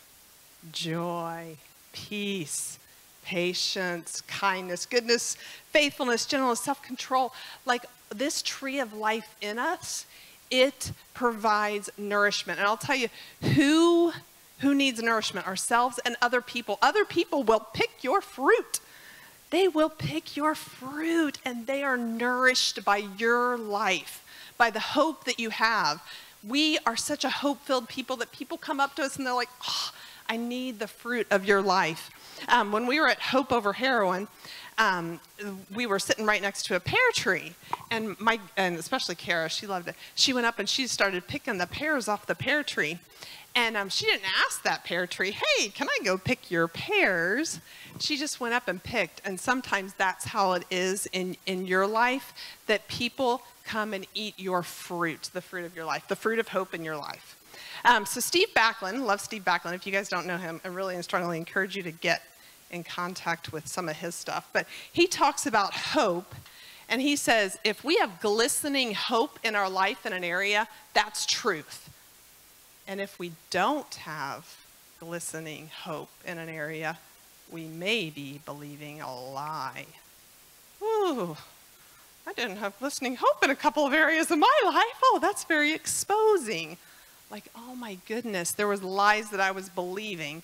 joy, 0.72 1.58
peace, 2.06 2.80
patience, 3.24 4.22
kindness, 4.22 4.86
goodness, 4.86 5.36
faithfulness, 5.72 6.26
gentleness, 6.26 6.62
self 6.62 6.82
control. 6.82 7.34
Like 7.66 7.86
this 8.10 8.42
tree 8.42 8.80
of 8.80 8.94
life 8.94 9.36
in 9.42 9.60
us, 9.60 10.06
it 10.50 10.92
provides 11.14 11.90
nourishment. 11.98 12.60
And 12.60 12.68
I'll 12.68 12.78
tell 12.78 12.96
you 12.96 13.10
who. 13.56 14.14
Who 14.62 14.74
needs 14.74 15.00
nourishment? 15.04 15.46
Ourselves 15.46 16.00
and 16.04 16.16
other 16.20 16.42
people. 16.42 16.80
Other 16.82 17.06
people 17.06 17.44
will 17.44 17.60
pick 17.60 18.04
your 18.04 18.22
fruit. 18.22 18.80
They 19.52 19.68
will 19.68 19.90
pick 19.90 20.36
your 20.36 20.56
fruit 20.56 21.38
and 21.46 21.68
they 21.68 21.84
are 21.84 21.96
nourished 21.96 22.84
by 22.84 22.98
your 23.20 23.56
life, 23.56 24.26
by 24.58 24.72
the 24.72 24.80
hope 24.80 25.26
that 25.26 25.40
you 25.40 25.52
have. 25.52 26.02
We 26.44 26.80
are 26.88 26.96
such 26.96 27.24
a 27.24 27.30
hope 27.30 27.62
filled 27.62 27.88
people 27.88 28.16
that 28.18 28.32
people 28.32 28.58
come 28.58 28.80
up 28.80 28.96
to 28.96 29.04
us 29.04 29.16
and 29.16 29.28
they're 29.28 29.34
like, 29.36 29.50
oh, 29.68 29.92
I 30.30 30.38
need 30.38 30.80
the 30.80 30.88
fruit 30.88 31.28
of 31.32 31.46
your 31.46 31.62
life. 31.62 32.10
Um, 32.50 32.72
when 32.72 32.88
we 32.88 33.00
were 33.00 33.08
at 33.08 33.20
Hope 33.20 33.52
Over 33.52 33.74
Heroin, 33.74 34.28
um, 34.78 35.20
we 35.74 35.86
were 35.86 36.00
sitting 36.00 36.26
right 36.26 36.42
next 36.42 36.66
to 36.68 36.76
a 36.76 36.80
pear 36.80 37.00
tree, 37.14 37.54
and 37.90 38.20
my 38.20 38.40
and 38.58 38.78
especially 38.78 39.16
Kara, 39.16 39.50
she 39.50 39.68
loved 39.68 39.88
it. 39.88 39.96
She 40.16 40.34
went 40.34 40.46
up 40.46 40.60
and 40.60 40.70
she 40.70 40.88
started 40.88 41.28
picking 41.28 41.58
the 41.58 41.68
pears 41.68 42.08
off 42.08 42.26
the 42.28 42.36
pear 42.36 42.64
tree, 42.64 43.00
and 43.56 43.76
um, 43.76 43.90
she 43.90 44.06
didn't 44.06 44.26
ask 44.46 44.62
that 44.64 44.84
pear 44.84 45.08
tree, 45.08 45.32
"Hey, 45.32 45.70
can 45.70 45.88
I 45.90 46.04
go 46.04 46.18
pick 46.18 46.52
your 46.52 46.68
pears?" 46.68 47.60
She 48.00 48.18
just 48.18 48.40
went 48.40 48.54
up 48.54 48.68
and 48.68 48.82
picked. 48.82 49.22
And 49.26 49.40
sometimes 49.40 49.94
that's 49.94 50.26
how 50.26 50.54
it 50.54 50.64
is 50.70 51.08
in 51.12 51.36
in 51.46 51.66
your 51.66 51.88
life 51.88 52.34
that 52.68 52.88
people 52.88 53.42
come 53.66 53.94
and 53.94 54.06
eat 54.14 54.36
your 54.38 54.64
fruit, 54.64 55.30
the 55.34 55.42
fruit 55.42 55.66
of 55.66 55.76
your 55.76 55.86
life, 55.86 56.08
the 56.08 56.16
fruit 56.16 56.40
of 56.40 56.50
hope 56.50 56.74
in 56.74 56.84
your 56.84 56.98
life. 56.98 57.38
Um, 57.84 58.06
so 58.06 58.20
Steve 58.20 58.50
Backlund, 58.56 59.04
love 59.06 59.22
Steve 59.22 59.44
Backlund. 59.44 59.74
If 59.74 59.86
you 59.86 59.92
guys 59.92 60.10
don't 60.10 60.26
know 60.26 60.38
him, 60.38 60.62
I 60.64 60.70
really 60.70 60.96
and 60.96 61.04
strongly 61.04 61.38
encourage 61.38 61.76
you 61.76 61.84
to 61.84 61.92
get 61.92 62.22
in 62.72 62.84
contact 62.84 63.52
with 63.52 63.68
some 63.68 63.90
of 63.90 63.98
his 63.98 64.16
stuff. 64.16 64.50
But 64.54 64.68
he 64.92 65.08
talks 65.08 65.46
about 65.46 65.74
hope, 65.74 66.36
and 66.90 67.02
he 67.02 67.16
says 67.16 67.58
if 67.64 67.84
we 67.84 67.98
have 67.98 68.22
glistening 68.22 68.94
hope 68.94 69.40
in 69.44 69.56
our 69.56 69.70
life 69.70 70.06
in 70.06 70.14
an 70.14 70.24
area, 70.24 70.68
that's 70.94 71.26
truth. 71.26 71.90
And 72.88 73.02
if 73.02 73.20
we 73.20 73.34
don't 73.50 73.94
have 73.96 74.58
glistening 75.00 75.70
hope 75.84 76.10
in 76.26 76.38
an 76.38 76.50
area, 76.50 76.98
we 77.52 77.66
may 77.66 78.10
be 78.10 78.42
believing 78.46 79.02
a 79.02 79.14
lie. 79.14 79.86
Ooh, 80.82 81.36
I 82.26 82.34
didn't 82.34 82.58
have 82.58 82.78
glistening 82.80 83.18
hope 83.20 83.44
in 83.44 83.50
a 83.50 83.56
couple 83.56 83.86
of 83.86 83.94
areas 83.94 84.32
of 84.32 84.40
my 84.40 84.62
life. 84.66 85.00
Oh, 85.04 85.20
that's 85.22 85.44
very 85.46 85.74
exposing. 85.74 86.78
Like, 87.32 87.46
oh 87.56 87.76
my 87.76 87.98
goodness, 88.08 88.52
there 88.52 88.68
was 88.68 88.84
lies 88.84 89.30
that 89.32 89.40
I 89.40 89.52
was 89.52 89.70
believing. 89.70 90.44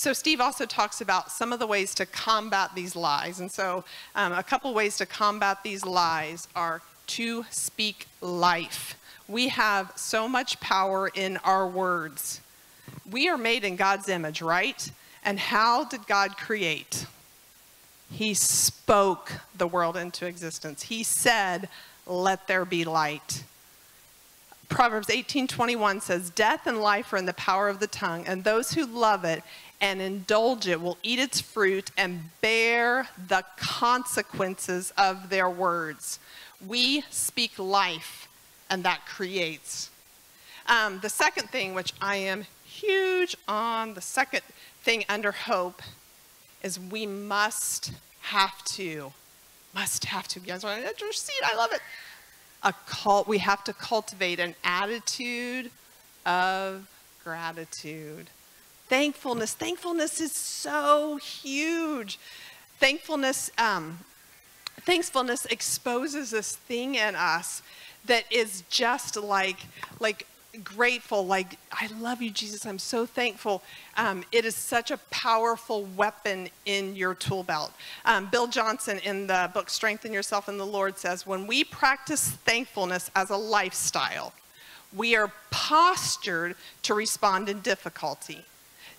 So 0.00 0.14
Steve 0.14 0.40
also 0.40 0.64
talks 0.64 1.02
about 1.02 1.30
some 1.30 1.52
of 1.52 1.58
the 1.58 1.66
ways 1.66 1.94
to 1.96 2.06
combat 2.06 2.70
these 2.74 2.96
lies. 2.96 3.38
And 3.38 3.52
so 3.52 3.84
um, 4.14 4.32
a 4.32 4.42
couple 4.42 4.72
ways 4.72 4.96
to 4.96 5.04
combat 5.04 5.62
these 5.62 5.84
lies 5.84 6.48
are 6.56 6.80
to 7.08 7.44
speak 7.50 8.06
life. 8.22 8.98
We 9.28 9.48
have 9.48 9.92
so 9.96 10.26
much 10.26 10.58
power 10.58 11.08
in 11.08 11.36
our 11.44 11.66
words. 11.68 12.40
We 13.10 13.28
are 13.28 13.36
made 13.36 13.62
in 13.62 13.76
God's 13.76 14.08
image, 14.08 14.40
right? 14.40 14.90
And 15.22 15.38
how 15.38 15.84
did 15.84 16.06
God 16.06 16.38
create? 16.38 17.04
He 18.10 18.32
spoke 18.32 19.32
the 19.54 19.66
world 19.66 19.98
into 19.98 20.24
existence. 20.24 20.84
He 20.84 21.02
said, 21.02 21.68
"Let 22.06 22.46
there 22.46 22.64
be 22.64 22.86
light." 22.86 23.44
Proverbs 24.70 25.10
18:21 25.10 26.00
says, 26.00 26.30
"Death 26.30 26.66
and 26.66 26.80
life 26.80 27.12
are 27.12 27.18
in 27.18 27.26
the 27.26 27.34
power 27.34 27.68
of 27.68 27.80
the 27.80 27.86
tongue, 27.86 28.24
and 28.26 28.44
those 28.44 28.72
who 28.72 28.86
love 28.86 29.24
it 29.24 29.42
and 29.80 30.00
indulge 30.00 30.66
it 30.66 30.80
will 30.80 30.98
eat 31.02 31.18
its 31.18 31.40
fruit 31.40 31.90
and 31.96 32.30
bear 32.40 33.08
the 33.28 33.44
consequences 33.56 34.92
of 34.96 35.30
their 35.30 35.48
words." 35.48 36.18
We 36.64 37.04
speak 37.10 37.58
life, 37.58 38.28
and 38.68 38.84
that 38.84 39.06
creates. 39.06 39.90
Um, 40.66 41.00
the 41.00 41.08
second 41.08 41.50
thing, 41.50 41.74
which 41.74 41.92
I 42.00 42.16
am 42.16 42.46
huge 42.64 43.36
on, 43.48 43.94
the 43.94 44.00
second 44.00 44.42
thing 44.82 45.04
under 45.08 45.32
hope 45.32 45.82
is 46.62 46.78
we 46.78 47.06
must 47.06 47.92
have 48.20 48.62
to, 48.64 49.12
must 49.74 50.04
have 50.06 50.28
to. 50.28 50.40
You 50.40 50.46
guys 50.46 50.64
want 50.64 50.82
to 50.82 50.88
intercede? 50.88 51.42
I 51.44 51.56
love 51.56 51.72
it. 51.72 51.80
A 52.62 52.74
cult, 52.86 53.26
we 53.26 53.38
have 53.38 53.64
to 53.64 53.72
cultivate 53.72 54.38
an 54.38 54.54
attitude 54.62 55.70
of 56.26 56.86
gratitude. 57.24 58.28
Thankfulness. 58.90 59.54
Thankfulness 59.54 60.20
is 60.20 60.32
so 60.32 61.16
huge. 61.18 62.18
Thankfulness, 62.80 63.52
um, 63.56 64.00
thankfulness 64.80 65.46
exposes 65.46 66.32
this 66.32 66.56
thing 66.56 66.96
in 66.96 67.14
us 67.14 67.62
that 68.06 68.24
is 68.32 68.64
just 68.68 69.16
like 69.16 69.58
like 70.00 70.26
grateful 70.64 71.24
like 71.24 71.56
i 71.70 71.88
love 72.00 72.20
you 72.20 72.28
jesus 72.28 72.66
i'm 72.66 72.80
so 72.80 73.06
thankful 73.06 73.62
um, 73.96 74.24
it 74.32 74.44
is 74.44 74.56
such 74.56 74.90
a 74.90 74.96
powerful 75.10 75.84
weapon 75.96 76.48
in 76.64 76.96
your 76.96 77.14
tool 77.14 77.44
belt 77.44 77.72
um, 78.06 78.26
bill 78.26 78.48
johnson 78.48 78.98
in 79.04 79.28
the 79.28 79.48
book 79.54 79.70
strengthen 79.70 80.12
yourself 80.12 80.48
in 80.48 80.58
the 80.58 80.66
lord 80.66 80.98
says 80.98 81.24
when 81.24 81.46
we 81.46 81.62
practice 81.62 82.30
thankfulness 82.30 83.12
as 83.14 83.30
a 83.30 83.36
lifestyle 83.36 84.32
we 84.96 85.14
are 85.14 85.30
postured 85.52 86.56
to 86.82 86.94
respond 86.94 87.48
in 87.48 87.60
difficulty 87.60 88.44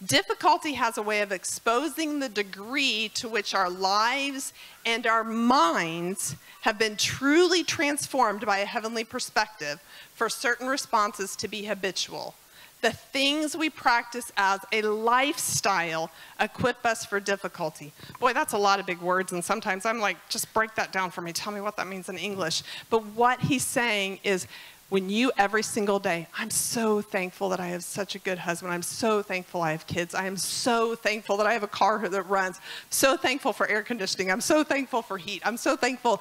Difficulty 0.05 0.73
has 0.73 0.97
a 0.97 1.01
way 1.03 1.21
of 1.21 1.31
exposing 1.31 2.19
the 2.19 2.29
degree 2.29 3.09
to 3.13 3.29
which 3.29 3.53
our 3.53 3.69
lives 3.69 4.51
and 4.83 5.05
our 5.05 5.23
minds 5.23 6.35
have 6.61 6.79
been 6.79 6.95
truly 6.95 7.63
transformed 7.63 8.43
by 8.43 8.59
a 8.59 8.65
heavenly 8.65 9.03
perspective 9.03 9.79
for 10.15 10.27
certain 10.27 10.67
responses 10.67 11.35
to 11.35 11.47
be 11.47 11.65
habitual. 11.65 12.33
The 12.81 12.91
things 12.91 13.55
we 13.55 13.69
practice 13.69 14.31
as 14.37 14.61
a 14.71 14.81
lifestyle 14.81 16.09
equip 16.39 16.83
us 16.83 17.05
for 17.05 17.19
difficulty. 17.19 17.93
Boy, 18.19 18.33
that's 18.33 18.53
a 18.53 18.57
lot 18.57 18.79
of 18.79 18.87
big 18.87 19.01
words, 19.01 19.31
and 19.33 19.45
sometimes 19.45 19.85
I'm 19.85 19.99
like, 19.99 20.17
just 20.29 20.51
break 20.51 20.73
that 20.75 20.91
down 20.91 21.11
for 21.11 21.21
me. 21.21 21.31
Tell 21.31 21.53
me 21.53 21.61
what 21.61 21.77
that 21.77 21.85
means 21.85 22.09
in 22.09 22.17
English. 22.17 22.63
But 22.89 23.05
what 23.05 23.39
he's 23.39 23.63
saying 23.63 24.19
is 24.23 24.47
when 24.91 25.09
you 25.09 25.31
every 25.37 25.63
single 25.63 25.99
day, 25.99 26.27
I'm 26.37 26.49
so 26.49 27.01
thankful 27.01 27.47
that 27.47 27.61
I 27.61 27.67
have 27.67 27.81
such 27.81 28.15
a 28.15 28.19
good 28.19 28.37
husband. 28.37 28.73
I'm 28.73 28.81
so 28.81 29.23
thankful 29.23 29.61
I 29.61 29.71
have 29.71 29.87
kids. 29.87 30.13
I 30.13 30.27
am 30.27 30.35
so 30.35 30.95
thankful 30.95 31.37
that 31.37 31.47
I 31.47 31.53
have 31.53 31.63
a 31.63 31.67
car 31.67 32.09
that 32.09 32.23
runs. 32.23 32.59
So 32.89 33.15
thankful 33.15 33.53
for 33.53 33.65
air 33.69 33.83
conditioning. 33.83 34.29
I'm 34.29 34.41
so 34.41 34.65
thankful 34.65 35.01
for 35.01 35.17
heat. 35.17 35.43
I'm 35.45 35.55
so 35.55 35.77
thankful. 35.77 36.19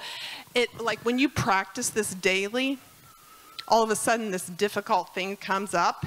It 0.54 0.68
like 0.80 1.00
when 1.00 1.18
you 1.18 1.28
practice 1.28 1.88
this 1.90 2.14
daily, 2.14 2.78
all 3.66 3.82
of 3.82 3.90
a 3.90 3.96
sudden 3.96 4.30
this 4.30 4.46
difficult 4.46 5.12
thing 5.16 5.36
comes 5.36 5.74
up 5.74 6.06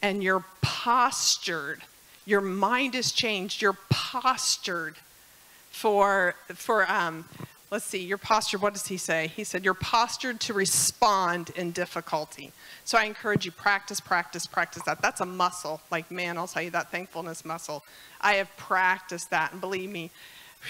and 0.00 0.22
you're 0.22 0.44
postured. 0.62 1.82
Your 2.24 2.40
mind 2.40 2.94
is 2.94 3.10
changed. 3.10 3.60
You're 3.60 3.78
postured 3.90 4.94
for 5.72 6.36
for 6.54 6.88
um, 6.88 7.24
let's 7.70 7.84
see, 7.84 8.02
your 8.02 8.18
posture, 8.18 8.58
what 8.58 8.72
does 8.72 8.86
he 8.86 8.96
say? 8.96 9.32
He 9.34 9.42
said, 9.42 9.64
you're 9.64 9.74
postured 9.74 10.40
to 10.40 10.54
respond 10.54 11.50
in 11.56 11.72
difficulty. 11.72 12.52
So 12.84 12.96
I 12.96 13.04
encourage 13.04 13.44
you, 13.44 13.50
practice, 13.50 14.00
practice, 14.00 14.46
practice 14.46 14.82
that. 14.84 15.02
That's 15.02 15.20
a 15.20 15.26
muscle. 15.26 15.80
Like, 15.90 16.10
man, 16.10 16.38
I'll 16.38 16.46
tell 16.46 16.62
you 16.62 16.70
that 16.70 16.92
thankfulness 16.92 17.44
muscle. 17.44 17.84
I 18.20 18.34
have 18.34 18.56
practiced 18.56 19.30
that, 19.30 19.52
and 19.52 19.60
believe 19.60 19.90
me, 19.90 20.10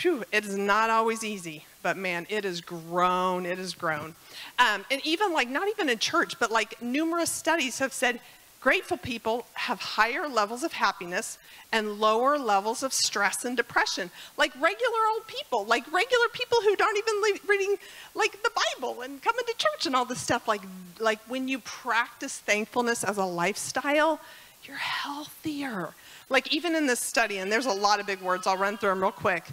whew, 0.00 0.24
it 0.32 0.44
is 0.44 0.56
not 0.56 0.88
always 0.90 1.22
easy, 1.22 1.64
but 1.82 1.96
man, 1.96 2.26
it 2.30 2.44
has 2.44 2.60
grown, 2.60 3.44
it 3.44 3.58
has 3.58 3.74
grown. 3.74 4.14
Um, 4.58 4.84
and 4.90 5.00
even 5.04 5.32
like, 5.32 5.48
not 5.48 5.68
even 5.68 5.88
in 5.88 5.98
church, 5.98 6.38
but 6.38 6.50
like 6.50 6.80
numerous 6.80 7.30
studies 7.30 7.78
have 7.78 7.92
said, 7.92 8.20
Grateful 8.66 8.96
people 8.96 9.46
have 9.52 9.78
higher 9.80 10.26
levels 10.26 10.64
of 10.64 10.72
happiness 10.72 11.38
and 11.70 12.00
lower 12.00 12.36
levels 12.36 12.82
of 12.82 12.92
stress 12.92 13.44
and 13.44 13.56
depression, 13.56 14.10
like 14.36 14.52
regular 14.60 14.98
old 15.14 15.24
people, 15.28 15.64
like 15.66 15.84
regular 15.92 16.26
people 16.32 16.58
who 16.62 16.70
aren't 16.70 16.98
even 16.98 17.38
reading 17.46 17.76
like 18.16 18.42
the 18.42 18.50
Bible 18.74 19.02
and 19.02 19.22
coming 19.22 19.44
to 19.46 19.54
church 19.56 19.86
and 19.86 19.94
all 19.94 20.04
this 20.04 20.20
stuff. 20.20 20.48
Like, 20.48 20.62
like 20.98 21.20
when 21.28 21.46
you 21.46 21.60
practice 21.60 22.40
thankfulness 22.40 23.04
as 23.04 23.18
a 23.18 23.24
lifestyle, 23.24 24.18
you're 24.64 24.76
healthier. 24.78 25.94
Like 26.28 26.52
even 26.52 26.74
in 26.74 26.88
this 26.88 26.98
study, 26.98 27.38
and 27.38 27.52
there's 27.52 27.66
a 27.66 27.72
lot 27.72 28.00
of 28.00 28.06
big 28.08 28.20
words, 28.20 28.48
I'll 28.48 28.56
run 28.56 28.78
through 28.78 28.90
them 28.90 29.00
real 29.00 29.12
quick, 29.12 29.44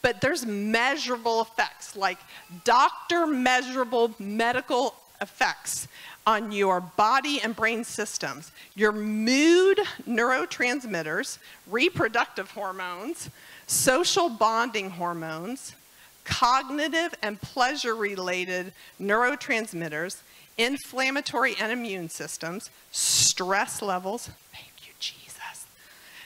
but 0.00 0.20
there's 0.20 0.46
measurable 0.46 1.40
effects, 1.40 1.96
like 1.96 2.18
doctor 2.62 3.26
measurable 3.26 4.14
medical 4.20 4.94
effects 5.20 5.88
on 6.30 6.52
your 6.52 6.80
body 6.80 7.40
and 7.42 7.56
brain 7.56 7.82
systems, 7.82 8.52
your 8.76 8.92
mood 8.92 9.80
neurotransmitters, 10.08 11.38
reproductive 11.66 12.52
hormones, 12.52 13.30
social 13.66 14.28
bonding 14.28 14.90
hormones, 14.90 15.74
cognitive 16.22 17.12
and 17.20 17.40
pleasure 17.40 17.96
related 17.96 18.72
neurotransmitters, 19.00 20.22
inflammatory 20.56 21.56
and 21.60 21.72
immune 21.72 22.08
systems, 22.08 22.70
stress 22.92 23.82
levels. 23.82 24.30
Thank 24.52 24.86
you, 24.86 24.92
Jesus. 25.00 25.66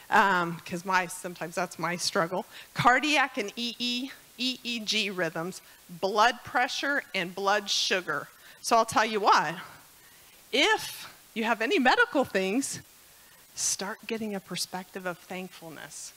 Because 0.09 0.83
um, 0.83 0.88
my 0.88 1.07
sometimes 1.07 1.55
that's 1.55 1.78
my 1.78 1.96
struggle. 1.96 2.44
Cardiac 2.74 3.38
and 3.38 3.50
EE, 3.57 4.11
EEG 4.38 5.16
rhythms, 5.16 5.62
blood 5.88 6.35
pressure, 6.44 7.05
and 7.14 7.35
blood 7.35 7.70
sugar. 7.70 8.28
So 8.61 8.76
I'll 8.76 8.85
tell 8.85 9.07
you 9.07 9.20
what, 9.20 9.55
if 10.54 11.12
you 11.34 11.44
have 11.44 11.60
any 11.60 11.78
medical 11.78 12.24
things, 12.24 12.80
start 13.56 13.98
getting 14.06 14.34
a 14.34 14.40
perspective 14.40 15.04
of 15.04 15.18
thankfulness. 15.18 16.12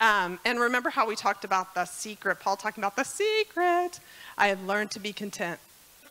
Um, 0.00 0.40
and 0.44 0.58
remember 0.58 0.90
how 0.90 1.06
we 1.06 1.14
talked 1.14 1.44
about 1.44 1.74
the 1.74 1.84
secret, 1.84 2.40
Paul 2.40 2.56
talking 2.56 2.82
about 2.82 2.96
the 2.96 3.04
secret. 3.04 4.00
I 4.36 4.48
have 4.48 4.62
learned 4.64 4.90
to 4.92 5.00
be 5.00 5.12
content. 5.12 5.60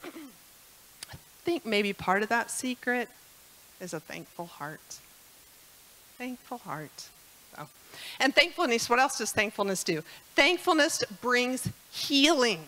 I 0.03 1.17
think 1.43 1.65
maybe 1.65 1.91
part 1.91 2.23
of 2.23 2.29
that 2.29 2.49
secret 2.49 3.09
is 3.81 3.93
a 3.93 3.99
thankful 3.99 4.45
heart. 4.45 4.99
Thankful 6.17 6.59
heart. 6.59 7.09
So. 7.55 7.67
And 8.19 8.33
thankfulness, 8.33 8.89
what 8.89 8.99
else 8.99 9.17
does 9.17 9.31
thankfulness 9.31 9.83
do? 9.83 10.03
Thankfulness 10.35 11.03
brings 11.21 11.69
healing. 11.91 12.65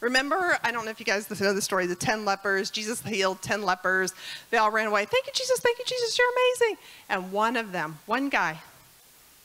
Remember, 0.00 0.58
I 0.62 0.72
don't 0.72 0.84
know 0.84 0.90
if 0.90 1.00
you 1.00 1.06
guys 1.06 1.28
know 1.40 1.54
the 1.54 1.62
story, 1.62 1.86
the 1.86 1.94
10 1.94 2.24
lepers. 2.24 2.70
Jesus 2.70 3.02
healed 3.02 3.40
10 3.42 3.62
lepers. 3.62 4.12
They 4.50 4.58
all 4.58 4.70
ran 4.70 4.86
away. 4.86 5.06
Thank 5.06 5.26
you, 5.26 5.32
Jesus. 5.34 5.60
Thank 5.60 5.78
you, 5.78 5.84
Jesus. 5.86 6.18
You're 6.18 6.28
amazing. 6.30 6.76
And 7.08 7.32
one 7.32 7.56
of 7.56 7.72
them, 7.72 7.98
one 8.06 8.28
guy, 8.28 8.60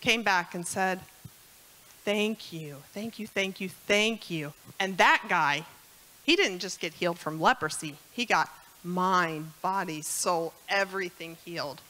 came 0.02 0.24
back 0.24 0.54
and 0.54 0.68
said, 0.68 1.00
Thank 2.04 2.52
you. 2.52 2.78
Thank 2.94 3.20
you. 3.20 3.28
Thank 3.28 3.62
you. 3.62 3.70
Thank 3.70 4.30
you. 4.32 4.54
And 4.80 4.98
that 4.98 5.24
guy, 5.30 5.66
he 6.24 6.36
didn't 6.36 6.60
just 6.60 6.80
get 6.80 6.94
healed 6.94 7.20
from 7.20 7.40
leprosy, 7.40 7.96
he 8.12 8.26
got 8.26 8.50
mind, 8.84 9.52
body, 9.62 10.02
soul, 10.02 10.54
everything 10.68 11.38
healed. 11.46 11.82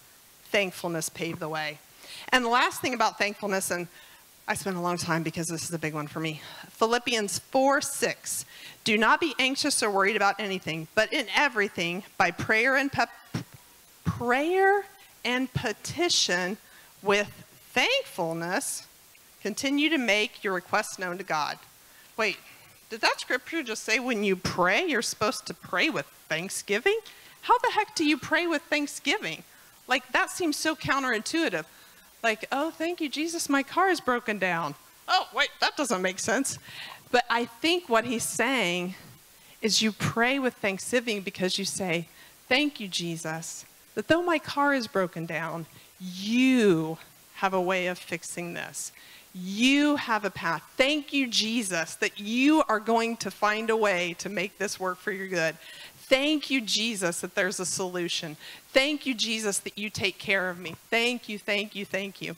Thankfulness 0.46 1.08
paved 1.08 1.40
the 1.40 1.48
way. 1.48 1.80
And 2.30 2.44
the 2.44 2.50
last 2.50 2.82
thing 2.82 2.94
about 2.94 3.18
thankfulness, 3.18 3.72
and 3.72 3.88
I 4.48 4.56
spent 4.56 4.76
a 4.76 4.82
long 4.82 4.98
time 4.98 5.24
because 5.24 5.48
this 5.48 5.64
is 5.64 5.74
a 5.74 5.80
big 5.80 5.94
one 5.94 6.08
for 6.08 6.20
me. 6.20 6.42
Philippians 6.70 7.40
4 7.40 7.82
6. 7.82 8.46
Do 8.84 8.98
not 8.98 9.20
be 9.20 9.36
anxious 9.38 9.84
or 9.84 9.92
worried 9.92 10.16
about 10.16 10.40
anything, 10.40 10.88
but 10.96 11.14
in 11.14 11.28
everything, 11.36 12.04
by 12.18 12.32
prayer 12.32 12.76
and 12.76 12.92
prayer 14.04 14.84
and 15.24 15.54
petition 15.54 16.58
with 17.04 17.30
thankfulness, 17.74 18.88
continue 19.42 19.90
to 19.90 19.98
make 19.98 20.44
your 20.44 20.54
requests 20.54 20.98
known 20.98 21.18
to 21.18 21.24
God. 21.24 21.58
Wait, 22.18 22.38
did 22.90 23.02
that 23.02 23.20
scripture 23.20 23.64
just 23.64 23.84
say 23.84 24.00
when 24.00 24.24
you 24.24 24.36
pray, 24.36 24.86
you're 24.86 25.02
supposed 25.02 25.46
to 25.48 25.54
pray 25.54 25.90
with 25.90 26.06
thanksgiving? 26.28 27.00
How 27.42 27.58
the 27.60 27.72
heck 27.74 27.96
do 27.96 28.04
you 28.04 28.18
pray 28.18 28.48
with 28.48 28.62
thanksgiving? 28.64 29.44
Like, 29.88 30.12
that 30.12 30.30
seems 30.30 30.58
so 30.58 30.76
counterintuitive. 30.76 31.66
Like, 32.24 32.46
oh, 32.52 32.72
thank 32.72 33.02
you, 33.02 33.10
Jesus, 33.10 33.50
my 33.50 33.64
car 33.64 33.90
is 33.90 34.00
broken 34.00 34.38
down. 34.38 34.76
Oh, 35.08 35.28
wait, 35.34 35.50
that 35.60 35.76
doesn't 35.76 36.02
make 36.02 36.20
sense. 36.20 36.60
But 37.12 37.26
I 37.30 37.46
think 37.46 37.90
what 37.90 38.06
he's 38.06 38.24
saying 38.24 38.96
is 39.62 39.82
you 39.82 39.92
pray 39.92 40.40
with 40.40 40.54
thanksgiving 40.56 41.22
because 41.22 41.58
you 41.58 41.66
say, 41.66 42.08
Thank 42.48 42.82
you, 42.82 42.90
Jesus, 42.90 43.66
that 43.96 44.10
though 44.10 44.22
my 44.22 44.38
car 44.38 44.74
is 44.74 44.86
broken 44.86 45.26
down, 45.26 45.68
you 46.02 46.98
have 47.36 47.54
a 47.54 47.62
way 47.62 47.88
of 47.88 47.98
fixing 47.98 48.54
this. 48.54 48.92
You 49.34 49.96
have 49.96 50.26
a 50.26 50.30
path. 50.30 50.62
Thank 50.76 51.14
you, 51.14 51.28
Jesus, 51.28 51.96
that 51.96 52.20
you 52.20 52.64
are 52.68 52.82
going 52.82 53.16
to 53.18 53.32
find 53.32 53.70
a 53.70 53.78
way 53.78 54.16
to 54.20 54.28
make 54.28 54.58
this 54.58 54.80
work 54.80 54.98
for 54.98 55.14
your 55.14 55.28
good. 55.28 55.56
Thank 56.12 56.50
you, 56.50 56.60
Jesus, 56.60 57.22
that 57.22 57.36
there's 57.36 57.62
a 57.62 57.66
solution. 57.66 58.36
Thank 58.74 59.06
you, 59.06 59.14
Jesus, 59.14 59.60
that 59.60 59.78
you 59.78 59.90
take 59.90 60.18
care 60.18 60.50
of 60.50 60.60
me. 60.60 60.76
Thank 60.90 61.30
you, 61.30 61.40
thank 61.40 61.74
you, 61.74 61.86
thank 61.86 62.22
you. 62.22 62.36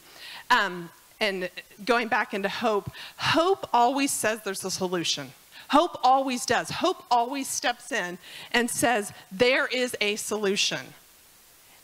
Um, 0.51 0.91
and 1.19 1.49
going 1.83 2.07
back 2.07 2.35
into 2.35 2.49
hope, 2.49 2.91
hope 3.17 3.67
always 3.73 4.11
says 4.11 4.41
there's 4.45 4.63
a 4.63 4.69
solution. 4.69 5.31
Hope 5.69 5.97
always 6.03 6.45
does. 6.45 6.69
Hope 6.69 7.03
always 7.09 7.47
steps 7.47 7.91
in 7.91 8.19
and 8.51 8.69
says, 8.69 9.11
there 9.31 9.65
is 9.65 9.97
a 9.99 10.17
solution. 10.17 10.93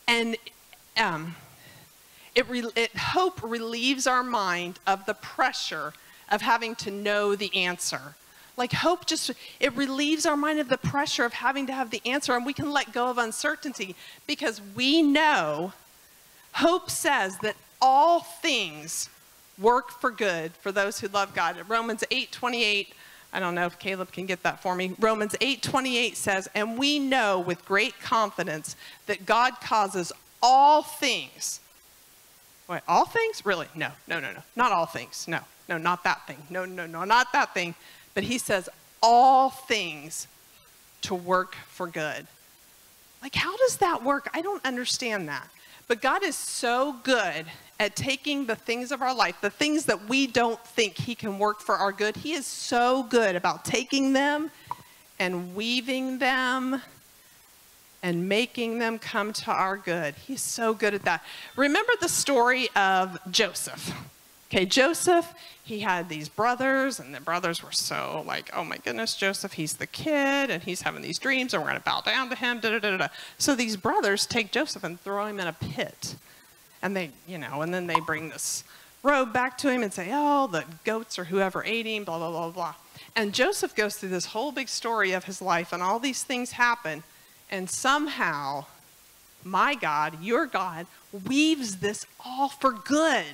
And 0.08 0.38
um, 0.95 1.36
it, 2.36 2.45
it, 2.75 2.95
hope 2.95 3.41
relieves 3.41 4.06
our 4.06 4.23
mind 4.23 4.78
of 4.86 5.08
the 5.08 5.15
pressure 5.15 5.93
of 6.32 6.41
having 6.43 6.75
to 6.75 6.91
know 6.91 7.36
the 7.36 7.56
answer. 7.56 8.13
Like 8.60 8.74
hope 8.74 9.06
just, 9.06 9.32
it 9.60 9.76
relieves 9.76 10.26
our 10.26 10.38
mind 10.38 10.60
of 10.60 10.67
the 10.67 10.78
pressure 10.78 11.24
of 11.24 11.34
having 11.34 11.65
to 11.67 11.74
have 11.74 11.89
the 11.89 12.02
answer 12.06 12.36
and 12.36 12.45
we 12.45 12.54
can 12.54 12.72
let 12.72 12.91
go 12.91 13.08
of 13.08 13.17
uncertainty 13.17 13.95
because 14.28 14.62
we 14.76 15.02
know, 15.02 15.72
hope 16.52 16.89
says 16.91 17.38
that 17.39 17.56
all 17.82 18.19
things 18.19 19.10
work 19.58 19.89
for 19.91 20.12
good 20.12 20.52
for 20.52 20.74
those 20.74 21.00
who 21.00 21.08
love 21.08 21.34
God. 21.34 21.58
Romans 21.69 22.04
8, 22.12 22.34
28, 22.34 22.93
I 23.32 23.39
don't 23.39 23.56
know 23.56 23.65
if 23.65 23.80
Caleb 23.80 24.12
can 24.12 24.26
get 24.26 24.43
that 24.43 24.62
for 24.62 24.76
me. 24.76 24.93
Romans 25.00 25.36
8:28 25.39 26.17
says, 26.17 26.50
"And 26.56 26.78
we 26.78 26.98
know 26.98 27.39
with 27.39 27.63
great 27.63 28.00
confidence 28.02 28.76
that 29.06 29.26
God 29.26 29.62
causes 29.62 30.12
all 30.41 30.82
things." 30.82 31.60
Wait, 32.67 32.82
all 32.88 33.06
things? 33.06 33.45
Really? 33.45 33.67
No, 33.76 33.91
no, 34.08 34.19
no, 34.19 34.32
no. 34.32 34.43
Not 34.56 34.72
all 34.72 34.86
things. 34.86 35.28
No, 35.28 35.41
no, 35.67 35.78
not 35.78 36.04
that 36.04 36.26
thing. 36.26 36.45
No, 36.50 36.65
no, 36.65 36.88
no, 36.88 37.04
not 37.04 37.32
that 37.34 37.54
thing. 37.54 37.76
But 38.13 38.24
he 38.24 38.38
says, 38.38 38.69
all 39.02 39.50
things 39.50 40.28
to 41.04 41.15
work 41.15 41.56
for 41.67 41.88
good. 41.88 42.28
Like, 43.22 43.36
how 43.36 43.56
does 43.58 43.78
that 43.78 44.04
work? 44.04 44.30
I 44.34 44.41
don't 44.41 44.63
understand 44.65 45.28
that. 45.30 45.48
But 45.88 46.02
God 46.02 46.24
is 46.24 46.36
so 46.36 46.95
good 47.04 47.45
at 47.80 47.95
taking 47.95 48.45
the 48.45 48.56
things 48.56 48.91
of 48.91 49.02
our 49.02 49.15
life, 49.15 49.36
the 49.41 49.50
things 49.50 49.86
that 49.86 50.08
we 50.08 50.28
don't 50.28 50.63
think 50.65 50.95
He 50.98 51.15
can 51.15 51.39
work 51.39 51.62
for 51.62 51.76
our 51.76 51.91
good. 51.91 52.17
He 52.17 52.34
is 52.34 52.45
so 52.45 53.04
good 53.04 53.36
about 53.36 53.65
taking 53.65 54.13
them 54.13 54.52
and 55.17 55.56
weaving 55.56 56.19
them 56.19 56.82
and 58.04 58.30
making 58.30 58.80
them 58.80 59.00
come 59.00 59.34
to 59.34 59.52
our 59.52 59.78
good. 59.78 60.15
He's 60.15 60.41
so 60.41 60.74
good 60.74 60.93
at 60.93 61.04
that. 61.04 61.24
Remember 61.56 61.91
the 62.00 62.08
story 62.08 62.69
of 62.76 63.17
Joseph. 63.32 63.93
Okay, 64.51 64.65
Joseph, 64.65 65.31
he 65.63 65.81
had 65.81 66.09
these 66.09 66.27
brothers, 66.27 66.99
and 66.99 67.13
the 67.13 67.21
brothers 67.21 67.63
were 67.63 67.71
so 67.71 68.23
like, 68.25 68.49
oh 68.55 68.63
my 68.63 68.77
goodness, 68.77 69.15
Joseph, 69.15 69.53
he's 69.53 69.75
the 69.75 69.85
kid, 69.85 70.49
and 70.49 70.63
he's 70.63 70.81
having 70.81 71.03
these 71.03 71.19
dreams, 71.19 71.53
and 71.53 71.62
we're 71.62 71.69
going 71.69 71.79
to 71.79 71.85
bow 71.85 72.01
down 72.01 72.29
to 72.29 72.35
him. 72.35 72.59
Da, 72.59 72.71
da, 72.71 72.79
da, 72.79 72.97
da. 72.97 73.07
So 73.38 73.55
these 73.55 73.77
brothers 73.77 74.25
take 74.25 74.51
Joseph 74.51 74.83
and 74.83 74.99
throw 74.99 75.27
him 75.27 75.39
in 75.39 75.45
a 75.45 75.53
pit. 75.53 76.15
And 76.81 76.95
they, 76.95 77.12
you 77.27 77.38
know, 77.38 77.62
and 77.62 77.71
then 77.71 77.85
they 77.85 77.99
bring 77.99 78.29
this 78.29 78.63
robe 79.03 79.31
back 79.31 79.55
to 79.59 79.69
him 79.69 79.83
and 79.83 79.93
say, 79.93 80.09
oh, 80.12 80.47
the 80.47 80.65
goats 80.83 81.19
or 81.19 81.25
whoever 81.25 81.63
ate 81.63 81.85
him, 81.85 82.03
blah, 82.03 82.17
blah, 82.17 82.31
blah, 82.31 82.49
blah. 82.49 82.73
And 83.15 83.35
Joseph 83.35 83.75
goes 83.75 83.97
through 83.97 84.09
this 84.09 84.25
whole 84.25 84.51
big 84.51 84.67
story 84.67 85.12
of 85.12 85.25
his 85.25 85.43
life, 85.43 85.71
and 85.71 85.83
all 85.83 85.99
these 85.99 86.23
things 86.23 86.53
happen, 86.53 87.03
and 87.51 87.69
somehow, 87.69 88.65
my 89.43 89.75
God, 89.75 90.23
your 90.23 90.47
God, 90.47 90.88
weaves 91.27 91.77
this 91.77 92.07
all 92.25 92.49
for 92.49 92.71
good 92.71 93.25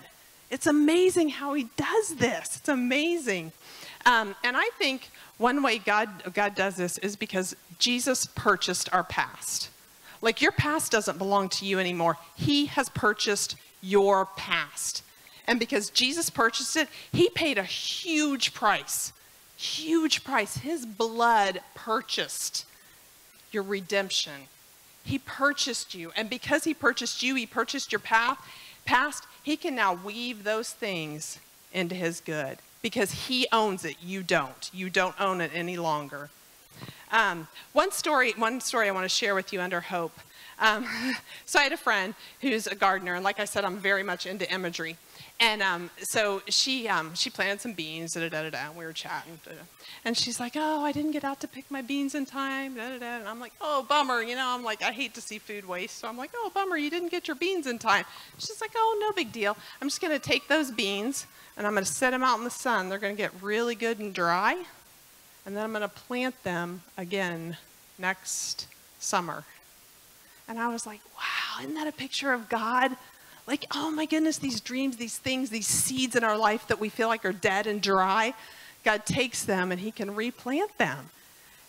it's 0.55 0.67
amazing 0.67 1.27
how 1.27 1.53
he 1.53 1.67
does 1.75 2.15
this. 2.15 2.55
It's 2.55 2.69
amazing. 2.69 3.51
Um, 4.05 4.35
and 4.41 4.55
I 4.55 4.69
think 4.77 5.09
one 5.37 5.61
way 5.61 5.79
God, 5.79 6.33
God 6.33 6.55
does 6.55 6.77
this 6.77 6.97
is 6.99 7.17
because 7.17 7.57
Jesus 7.77 8.25
purchased 8.25 8.87
our 8.93 9.03
past. 9.03 9.69
Like 10.21 10.41
your 10.41 10.53
past 10.53 10.93
doesn't 10.93 11.17
belong 11.17 11.49
to 11.49 11.65
you 11.65 11.77
anymore. 11.77 12.15
He 12.35 12.67
has 12.67 12.87
purchased 12.87 13.57
your 13.81 14.27
past. 14.37 15.03
And 15.45 15.59
because 15.59 15.89
Jesus 15.89 16.29
purchased 16.29 16.77
it, 16.77 16.87
he 17.11 17.29
paid 17.31 17.57
a 17.57 17.63
huge 17.63 18.53
price. 18.53 19.11
Huge 19.57 20.23
price. 20.23 20.55
His 20.55 20.85
blood 20.85 21.59
purchased 21.73 22.65
your 23.51 23.63
redemption. 23.63 24.47
He 25.03 25.19
purchased 25.19 25.93
you. 25.93 26.13
And 26.15 26.29
because 26.29 26.63
he 26.63 26.73
purchased 26.73 27.21
you, 27.21 27.35
he 27.35 27.45
purchased 27.45 27.91
your 27.91 27.99
path, 27.99 28.39
past, 28.85 29.25
he 29.45 29.55
can 29.55 29.75
now 29.75 29.93
weave 29.93 30.43
those 30.43 30.71
things 30.71 31.39
into 31.71 31.93
his 31.93 32.19
good 32.19 32.57
because 32.81 33.27
he 33.27 33.47
owns 33.51 33.85
it. 33.85 33.95
You 34.01 34.23
don't. 34.23 34.71
You 34.73 34.89
don't 34.89 35.13
own 35.21 35.39
it 35.39 35.51
any 35.53 35.77
longer. 35.77 36.31
Um, 37.11 37.47
one 37.71 37.91
story, 37.91 38.33
one 38.35 38.59
story 38.59 38.89
I 38.89 38.91
want 38.91 39.05
to 39.05 39.15
share 39.15 39.35
with 39.35 39.53
you 39.53 39.61
under 39.61 39.81
hope. 39.81 40.17
Um, 40.57 40.87
so 41.45 41.59
I 41.59 41.63
had 41.63 41.73
a 41.73 41.77
friend 41.77 42.15
who's 42.41 42.65
a 42.65 42.73
gardener, 42.73 43.13
and 43.13 43.23
like 43.23 43.39
I 43.39 43.45
said, 43.45 43.63
I'm 43.63 43.77
very 43.77 44.01
much 44.01 44.25
into 44.25 44.51
imagery. 44.51 44.97
And 45.39 45.61
um, 45.61 45.89
so 45.97 46.41
she, 46.47 46.87
um, 46.87 47.13
she 47.13 47.29
planted 47.29 47.59
some 47.59 47.73
beans, 47.73 48.13
da, 48.13 48.21
da, 48.21 48.43
da, 48.43 48.49
da, 48.49 48.67
and 48.69 48.75
we 48.77 48.85
were 48.85 48.93
chatting. 48.93 49.37
Da, 49.43 49.51
da. 49.51 49.57
And 50.05 50.17
she's 50.17 50.39
like, 50.39 50.53
oh, 50.55 50.81
I 50.81 50.93
didn't 50.93 51.11
get 51.11 51.25
out 51.25 51.41
to 51.41 51.47
pick 51.47 51.69
my 51.69 51.81
beans 51.81 52.15
in 52.15 52.25
time, 52.25 52.75
da, 52.75 52.89
da, 52.89 52.99
da. 52.99 53.17
And 53.17 53.27
I'm 53.27 53.41
like, 53.41 53.51
oh, 53.59 53.85
bummer. 53.87 54.21
You 54.21 54.35
know, 54.35 54.47
I'm 54.47 54.63
like, 54.63 54.81
I 54.81 54.93
hate 54.93 55.13
to 55.15 55.21
see 55.21 55.37
food 55.37 55.67
waste. 55.67 55.99
So 55.99 56.07
I'm 56.07 56.17
like, 56.17 56.31
oh, 56.35 56.51
bummer, 56.53 56.77
you 56.77 56.89
didn't 56.89 57.09
get 57.09 57.27
your 57.27 57.35
beans 57.35 57.67
in 57.67 57.79
time. 57.79 58.05
She's 58.37 58.61
like, 58.61 58.71
oh, 58.77 58.97
no 59.01 59.11
big 59.11 59.33
deal. 59.33 59.57
I'm 59.81 59.89
just 59.89 59.99
going 59.99 60.17
to 60.17 60.19
take 60.19 60.47
those 60.47 60.71
beans, 60.71 61.27
and 61.57 61.67
I'm 61.67 61.73
going 61.73 61.83
to 61.85 61.91
set 61.91 62.11
them 62.11 62.23
out 62.23 62.37
in 62.37 62.45
the 62.45 62.49
sun. 62.49 62.87
They're 62.87 62.97
going 62.97 63.15
to 63.15 63.21
get 63.21 63.31
really 63.41 63.75
good 63.75 63.99
and 63.99 64.13
dry. 64.13 64.63
And 65.45 65.55
then 65.55 65.65
I'm 65.65 65.71
going 65.71 65.81
to 65.81 65.89
plant 65.89 66.41
them 66.43 66.81
again 66.97 67.57
next 67.99 68.67
summer. 68.99 69.43
And 70.47 70.59
I 70.59 70.69
was 70.69 70.85
like, 70.85 71.01
wow, 71.17 71.61
isn't 71.61 71.75
that 71.75 71.87
a 71.87 71.91
picture 71.91 72.31
of 72.31 72.49
God? 72.49 72.95
Like, 73.47 73.65
oh 73.73 73.91
my 73.91 74.05
goodness, 74.05 74.37
these 74.37 74.59
dreams, 74.59 74.97
these 74.97 75.17
things, 75.17 75.49
these 75.49 75.67
seeds 75.67 76.15
in 76.15 76.23
our 76.23 76.37
life 76.37 76.67
that 76.67 76.79
we 76.79 76.89
feel 76.89 77.07
like 77.07 77.25
are 77.25 77.33
dead 77.33 77.67
and 77.67 77.81
dry, 77.81 78.33
God 78.83 79.05
takes 79.05 79.43
them 79.43 79.71
and 79.71 79.79
He 79.79 79.91
can 79.91 80.15
replant 80.15 80.77
them. 80.77 81.09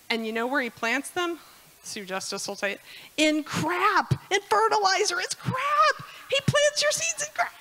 And 0.08 0.26
you 0.26 0.32
know 0.32 0.46
where 0.46 0.62
He 0.62 0.70
plants 0.70 1.10
them? 1.10 1.38
Sue 1.82 2.04
Justice 2.04 2.48
will 2.48 2.56
say 2.56 2.72
it. 2.72 2.80
In 3.16 3.44
crap, 3.44 4.12
in 4.30 4.40
fertilizer. 4.48 5.20
It's 5.20 5.34
crap. 5.34 6.06
He 6.30 6.38
plants 6.46 6.82
your 6.82 6.90
seeds 6.90 7.22
in 7.22 7.28
crap. 7.34 7.52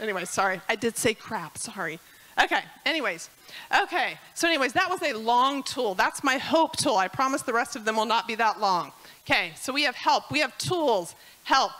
Anyway, 0.00 0.24
sorry. 0.24 0.60
I 0.68 0.76
did 0.76 0.96
say 0.96 1.14
crap. 1.14 1.58
Sorry. 1.58 1.98
Okay, 2.42 2.60
anyways. 2.84 3.30
Okay, 3.82 4.18
so 4.34 4.46
anyways, 4.46 4.74
that 4.74 4.90
was 4.90 5.02
a 5.02 5.14
long 5.14 5.62
tool. 5.62 5.94
That's 5.94 6.22
my 6.22 6.36
hope 6.36 6.76
tool. 6.76 6.96
I 6.96 7.08
promise 7.08 7.42
the 7.42 7.52
rest 7.52 7.76
of 7.76 7.84
them 7.84 7.96
will 7.96 8.06
not 8.06 8.28
be 8.28 8.34
that 8.34 8.60
long. 8.60 8.92
Okay, 9.24 9.52
so 9.56 9.72
we 9.72 9.82
have 9.84 9.94
help. 9.94 10.30
We 10.30 10.40
have 10.40 10.56
tools. 10.58 11.14
Help. 11.44 11.72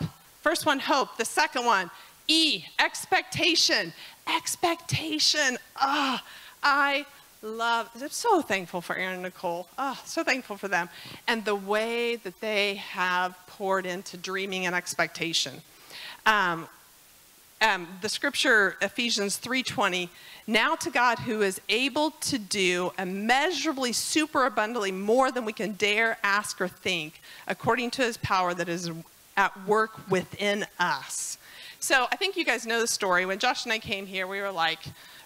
First 0.47 0.65
one, 0.65 0.79
hope. 0.79 1.17
The 1.17 1.25
second 1.25 1.65
one, 1.65 1.91
E, 2.29 2.63
expectation. 2.79 3.91
Expectation. 4.33 5.57
Ah, 5.75 6.23
oh, 6.23 6.27
I 6.63 7.05
love, 7.41 7.89
I'm 8.01 8.07
so 8.07 8.41
thankful 8.41 8.79
for 8.79 8.95
Aaron 8.95 9.15
and 9.15 9.23
Nicole. 9.23 9.67
Oh, 9.77 9.99
so 10.05 10.23
thankful 10.23 10.55
for 10.55 10.69
them. 10.69 10.87
And 11.27 11.43
the 11.43 11.53
way 11.53 12.15
that 12.15 12.39
they 12.39 12.75
have 12.75 13.37
poured 13.47 13.85
into 13.85 14.15
dreaming 14.15 14.65
and 14.65 14.73
expectation. 14.73 15.55
Um, 16.25 16.69
um, 17.59 17.85
the 18.01 18.07
scripture, 18.07 18.77
Ephesians 18.81 19.37
3.20, 19.37 20.07
now 20.47 20.75
to 20.75 20.89
God 20.89 21.19
who 21.19 21.41
is 21.41 21.59
able 21.67 22.11
to 22.21 22.37
do 22.39 22.93
immeasurably, 22.97 23.91
super 23.91 24.45
abundantly 24.45 24.93
more 24.93 25.29
than 25.29 25.43
we 25.43 25.51
can 25.51 25.73
dare, 25.73 26.17
ask, 26.23 26.61
or 26.61 26.69
think, 26.69 27.21
according 27.49 27.91
to 27.91 28.03
his 28.03 28.15
power 28.15 28.53
that 28.53 28.69
is 28.69 28.89
at 29.37 29.65
work 29.65 30.09
within 30.09 30.65
us. 30.79 31.37
So 31.79 32.07
I 32.11 32.15
think 32.15 32.35
you 32.35 32.43
guys 32.43 32.65
know 32.65 32.81
the 32.81 32.87
story. 32.87 33.25
When 33.25 33.39
Josh 33.39 33.63
and 33.63 33.71
I 33.71 33.79
came 33.79 34.07
here, 34.07 34.27
we 34.27 34.41
were 34.41 34.51
like 34.51 34.79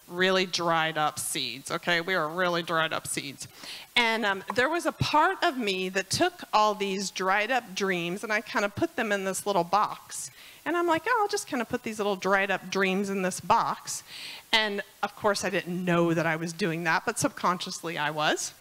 really 0.08 0.46
dried 0.46 0.98
up 0.98 1.18
seeds, 1.18 1.72
okay? 1.72 2.02
We 2.02 2.16
were 2.16 2.28
really 2.28 2.62
dried 2.62 2.92
up 2.94 3.08
seeds. 3.08 3.48
And 3.96 4.26
um, 4.26 4.44
there 4.56 4.70
was 4.70 4.86
a 4.86 4.92
part 4.92 5.42
of 5.44 5.58
me 5.58 5.90
that 5.90 6.10
took 6.10 6.44
all 6.54 6.76
these 6.76 7.10
dried 7.10 7.50
up 7.50 7.74
dreams 7.74 8.24
and 8.24 8.32
I 8.32 8.42
kind 8.42 8.66
of 8.66 8.76
put 8.76 8.96
them 8.96 9.12
in 9.12 9.24
this 9.24 9.48
little 9.48 9.64
box. 9.64 10.30
And 10.66 10.78
I'm 10.78 10.86
like, 10.86 11.04
oh, 11.08 11.20
I'll 11.22 11.28
just 11.28 11.48
kind 11.48 11.62
of 11.62 11.70
put 11.70 11.84
these 11.84 11.98
little 11.98 12.16
dried 12.16 12.52
up 12.52 12.70
dreams 12.70 13.10
in 13.10 13.22
this 13.22 13.40
box. 13.40 14.04
And 14.54 14.82
of 15.02 15.16
course, 15.16 15.44
I 15.44 15.50
didn't 15.50 15.84
know 15.84 16.14
that 16.14 16.26
I 16.26 16.36
was 16.36 16.54
doing 16.54 16.84
that, 16.84 17.04
but 17.06 17.18
subconsciously 17.18 17.98
I 17.98 18.12
was. 18.12 18.54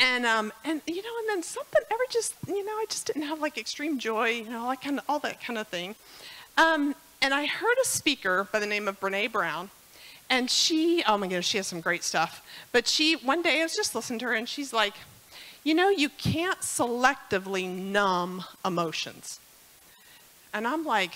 And 0.00 0.24
um, 0.24 0.52
and 0.64 0.80
you 0.86 1.02
know, 1.02 1.18
and 1.20 1.28
then 1.28 1.42
something 1.42 1.82
ever 1.90 2.02
just 2.10 2.34
you 2.48 2.64
know, 2.64 2.72
I 2.72 2.86
just 2.88 3.06
didn't 3.06 3.22
have 3.22 3.40
like 3.40 3.58
extreme 3.58 3.98
joy, 3.98 4.30
you 4.30 4.50
know, 4.50 4.66
like 4.66 4.82
kind 4.82 4.98
of 4.98 5.04
all 5.08 5.18
that 5.20 5.42
kind 5.42 5.58
of 5.58 5.68
thing. 5.68 5.94
Um, 6.56 6.94
and 7.22 7.34
I 7.34 7.46
heard 7.46 7.76
a 7.82 7.86
speaker 7.86 8.48
by 8.50 8.60
the 8.60 8.66
name 8.66 8.88
of 8.88 8.98
Brene 8.98 9.30
Brown, 9.30 9.68
and 10.30 10.50
she, 10.50 11.02
oh 11.06 11.18
my 11.18 11.26
goodness, 11.26 11.46
she 11.46 11.58
has 11.58 11.66
some 11.66 11.82
great 11.82 12.02
stuff. 12.02 12.42
But 12.72 12.88
she, 12.88 13.14
one 13.14 13.42
day 13.42 13.60
I 13.60 13.62
was 13.64 13.76
just 13.76 13.94
listening 13.94 14.18
to 14.20 14.26
her, 14.26 14.34
and 14.34 14.48
she's 14.48 14.72
like, 14.72 14.94
you 15.64 15.74
know, 15.74 15.90
you 15.90 16.08
can't 16.08 16.60
selectively 16.60 17.68
numb 17.68 18.44
emotions. 18.64 19.38
And 20.54 20.66
I'm 20.66 20.84
like, 20.84 21.12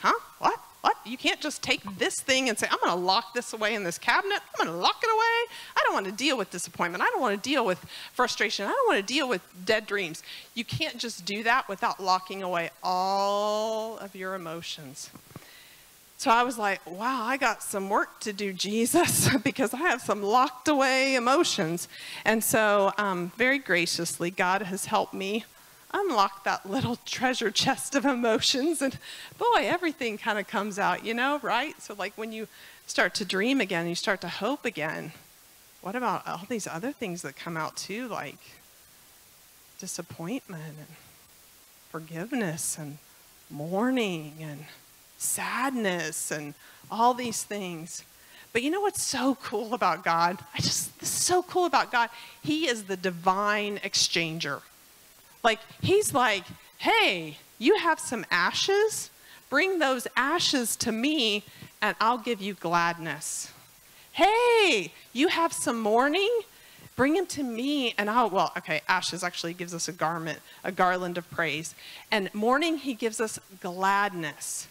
huh? 0.00 0.18
What? 0.38 0.58
What? 0.80 0.96
You 1.04 1.18
can't 1.18 1.40
just 1.40 1.62
take 1.62 1.82
this 1.98 2.20
thing 2.20 2.48
and 2.48 2.58
say, 2.58 2.66
I'm 2.70 2.78
going 2.78 2.92
to 2.92 3.04
lock 3.04 3.34
this 3.34 3.52
away 3.52 3.74
in 3.74 3.84
this 3.84 3.98
cabinet. 3.98 4.40
I'm 4.40 4.64
going 4.64 4.74
to 4.74 4.82
lock 4.82 5.02
it 5.02 5.10
away. 5.10 5.56
I 5.76 5.82
don't 5.84 5.92
want 5.92 6.06
to 6.06 6.12
deal 6.12 6.38
with 6.38 6.50
disappointment. 6.50 7.02
I 7.02 7.06
don't 7.10 7.20
want 7.20 7.42
to 7.42 7.48
deal 7.48 7.66
with 7.66 7.84
frustration. 8.12 8.64
I 8.64 8.70
don't 8.70 8.88
want 8.88 9.06
to 9.06 9.14
deal 9.14 9.28
with 9.28 9.42
dead 9.64 9.86
dreams. 9.86 10.22
You 10.54 10.64
can't 10.64 10.96
just 10.96 11.24
do 11.26 11.42
that 11.42 11.68
without 11.68 12.00
locking 12.00 12.42
away 12.42 12.70
all 12.82 13.98
of 13.98 14.14
your 14.14 14.34
emotions. 14.34 15.10
So 16.20 16.30
I 16.30 16.42
was 16.42 16.58
like, 16.58 16.84
wow, 16.86 17.24
I 17.24 17.38
got 17.38 17.62
some 17.62 17.88
work 17.88 18.20
to 18.20 18.34
do, 18.34 18.52
Jesus, 18.52 19.34
because 19.42 19.72
I 19.72 19.78
have 19.78 20.02
some 20.02 20.22
locked 20.22 20.68
away 20.68 21.14
emotions. 21.14 21.88
And 22.26 22.44
so, 22.44 22.92
um, 22.98 23.32
very 23.38 23.58
graciously, 23.58 24.30
God 24.30 24.60
has 24.62 24.84
helped 24.84 25.14
me 25.14 25.44
unlock 25.92 26.44
that 26.44 26.68
little 26.68 26.96
treasure 27.04 27.50
chest 27.50 27.94
of 27.94 28.04
emotions 28.04 28.82
and 28.82 28.98
boy 29.38 29.62
everything 29.62 30.16
kind 30.18 30.38
of 30.38 30.46
comes 30.46 30.78
out 30.78 31.04
you 31.04 31.14
know 31.14 31.38
right 31.42 31.80
so 31.80 31.94
like 31.98 32.12
when 32.16 32.32
you 32.32 32.46
start 32.86 33.14
to 33.14 33.24
dream 33.24 33.60
again 33.60 33.88
you 33.88 33.94
start 33.94 34.20
to 34.20 34.28
hope 34.28 34.64
again 34.64 35.12
what 35.82 35.96
about 35.96 36.26
all 36.26 36.46
these 36.48 36.66
other 36.66 36.92
things 36.92 37.22
that 37.22 37.36
come 37.36 37.56
out 37.56 37.76
too 37.76 38.08
like 38.08 38.38
disappointment 39.78 40.76
and 40.78 40.96
forgiveness 41.90 42.76
and 42.78 42.98
mourning 43.50 44.34
and 44.40 44.64
sadness 45.18 46.30
and 46.30 46.54
all 46.90 47.14
these 47.14 47.42
things 47.42 48.04
But 48.52 48.62
you 48.62 48.70
know 48.70 48.80
what's 48.80 49.02
so 49.02 49.36
cool 49.42 49.74
about 49.74 50.02
God? 50.02 50.38
I 50.54 50.60
just, 50.60 50.98
this 50.98 51.08
is 51.08 51.24
so 51.24 51.42
cool 51.42 51.66
about 51.66 51.92
God. 51.92 52.10
He 52.42 52.66
is 52.66 52.84
the 52.84 52.96
divine 52.96 53.78
exchanger. 53.78 54.62
Like, 55.42 55.60
He's 55.80 56.14
like, 56.14 56.44
hey, 56.78 57.38
you 57.58 57.76
have 57.78 58.00
some 58.00 58.24
ashes? 58.30 59.10
Bring 59.48 59.78
those 59.78 60.06
ashes 60.16 60.76
to 60.76 60.92
me, 60.92 61.44
and 61.82 61.96
I'll 62.00 62.18
give 62.18 62.40
you 62.40 62.54
gladness. 62.54 63.52
Hey, 64.12 64.92
you 65.12 65.28
have 65.28 65.52
some 65.52 65.80
mourning? 65.80 66.30
Bring 66.96 67.14
them 67.14 67.26
to 67.26 67.42
me, 67.42 67.94
and 67.96 68.10
I'll, 68.10 68.30
well, 68.30 68.52
okay, 68.58 68.82
ashes 68.88 69.24
actually 69.24 69.54
gives 69.54 69.74
us 69.74 69.88
a 69.88 69.92
garment, 69.92 70.40
a 70.62 70.70
garland 70.70 71.18
of 71.18 71.30
praise. 71.30 71.74
And 72.10 72.32
mourning, 72.34 72.76
he 72.76 72.94
gives 72.94 73.20
us 73.20 73.38
gladness. 73.60 74.68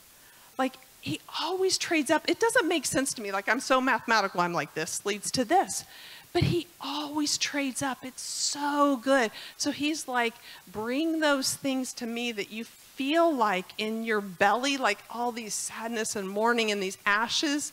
Like, 0.57 0.75
he 1.01 1.19
always 1.41 1.77
trades 1.77 2.11
up. 2.11 2.29
It 2.29 2.39
doesn't 2.39 2.67
make 2.67 2.85
sense 2.85 3.13
to 3.13 3.21
me. 3.21 3.31
Like, 3.31 3.49
I'm 3.49 3.59
so 3.59 3.81
mathematical, 3.81 4.41
I'm 4.41 4.53
like, 4.53 4.73
this 4.73 5.05
leads 5.05 5.31
to 5.31 5.45
this. 5.45 5.85
But 6.31 6.43
he 6.43 6.67
always 6.79 7.37
trades 7.37 7.81
up. 7.81 7.99
It's 8.03 8.21
so 8.21 8.99
good. 9.01 9.31
So 9.57 9.71
he's 9.71 10.07
like, 10.07 10.35
bring 10.71 11.19
those 11.19 11.55
things 11.55 11.91
to 11.93 12.05
me 12.05 12.31
that 12.31 12.51
you 12.51 12.65
feel 12.65 13.33
like 13.33 13.65
in 13.77 14.03
your 14.03 14.21
belly, 14.21 14.77
like 14.77 14.99
all 15.09 15.31
these 15.31 15.53
sadness 15.53 16.15
and 16.15 16.29
mourning 16.29 16.69
and 16.71 16.83
these 16.83 16.97
ashes. 17.05 17.71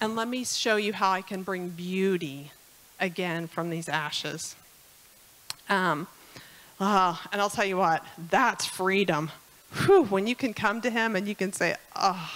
And 0.00 0.16
let 0.16 0.28
me 0.28 0.44
show 0.44 0.76
you 0.76 0.92
how 0.92 1.10
I 1.10 1.22
can 1.22 1.42
bring 1.42 1.70
beauty 1.70 2.52
again 3.00 3.48
from 3.48 3.68
these 3.68 3.88
ashes. 3.88 4.56
Um, 5.68 6.06
oh, 6.80 7.20
and 7.32 7.40
I'll 7.40 7.50
tell 7.50 7.64
you 7.64 7.76
what, 7.76 8.04
that's 8.30 8.64
freedom. 8.64 9.30
Whew, 9.72 10.04
when 10.04 10.26
you 10.26 10.34
can 10.34 10.54
come 10.54 10.80
to 10.80 10.90
him 10.90 11.16
and 11.16 11.28
you 11.28 11.34
can 11.34 11.52
say, 11.52 11.74
oh, 11.96 12.32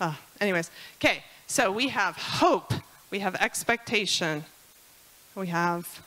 oh. 0.00 0.18
anyways, 0.40 0.70
okay, 0.98 1.24
so 1.46 1.72
we 1.72 1.88
have 1.88 2.16
hope, 2.16 2.74
we 3.10 3.18
have 3.18 3.34
expectation, 3.36 4.44
we 5.34 5.48
have 5.48 6.02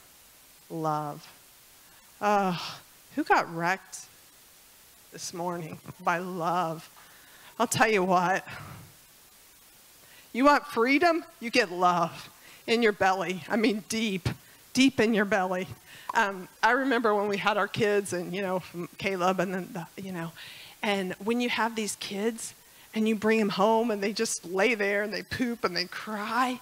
love. 0.70 1.30
Oh, 2.20 2.78
who 3.14 3.24
got 3.24 3.54
wrecked 3.54 4.06
this 5.12 5.34
morning 5.34 5.78
by 6.02 6.18
love? 6.18 6.88
I'll 7.58 7.66
tell 7.66 7.90
you 7.90 8.02
what. 8.02 8.46
You 10.32 10.44
want 10.44 10.66
freedom? 10.66 11.24
You 11.40 11.50
get 11.50 11.70
love 11.70 12.28
in 12.66 12.82
your 12.82 12.92
belly. 12.92 13.42
I 13.48 13.56
mean, 13.56 13.84
deep, 13.88 14.28
deep 14.72 14.98
in 14.98 15.14
your 15.14 15.24
belly. 15.24 15.68
Um, 16.14 16.48
I 16.62 16.72
remember 16.72 17.14
when 17.14 17.28
we 17.28 17.36
had 17.36 17.56
our 17.56 17.68
kids, 17.68 18.12
and 18.12 18.34
you 18.34 18.42
know, 18.42 18.62
Caleb, 18.98 19.40
and 19.40 19.52
then 19.54 19.68
the, 19.72 20.02
you 20.02 20.12
know, 20.12 20.32
and 20.82 21.14
when 21.24 21.40
you 21.40 21.48
have 21.48 21.76
these 21.76 21.96
kids 21.96 22.54
and 22.94 23.08
you 23.08 23.16
bring 23.16 23.38
them 23.38 23.48
home 23.48 23.90
and 23.90 24.02
they 24.02 24.12
just 24.12 24.44
lay 24.44 24.74
there 24.74 25.02
and 25.02 25.12
they 25.12 25.22
poop 25.22 25.64
and 25.64 25.76
they 25.76 25.84
cry. 25.84 26.60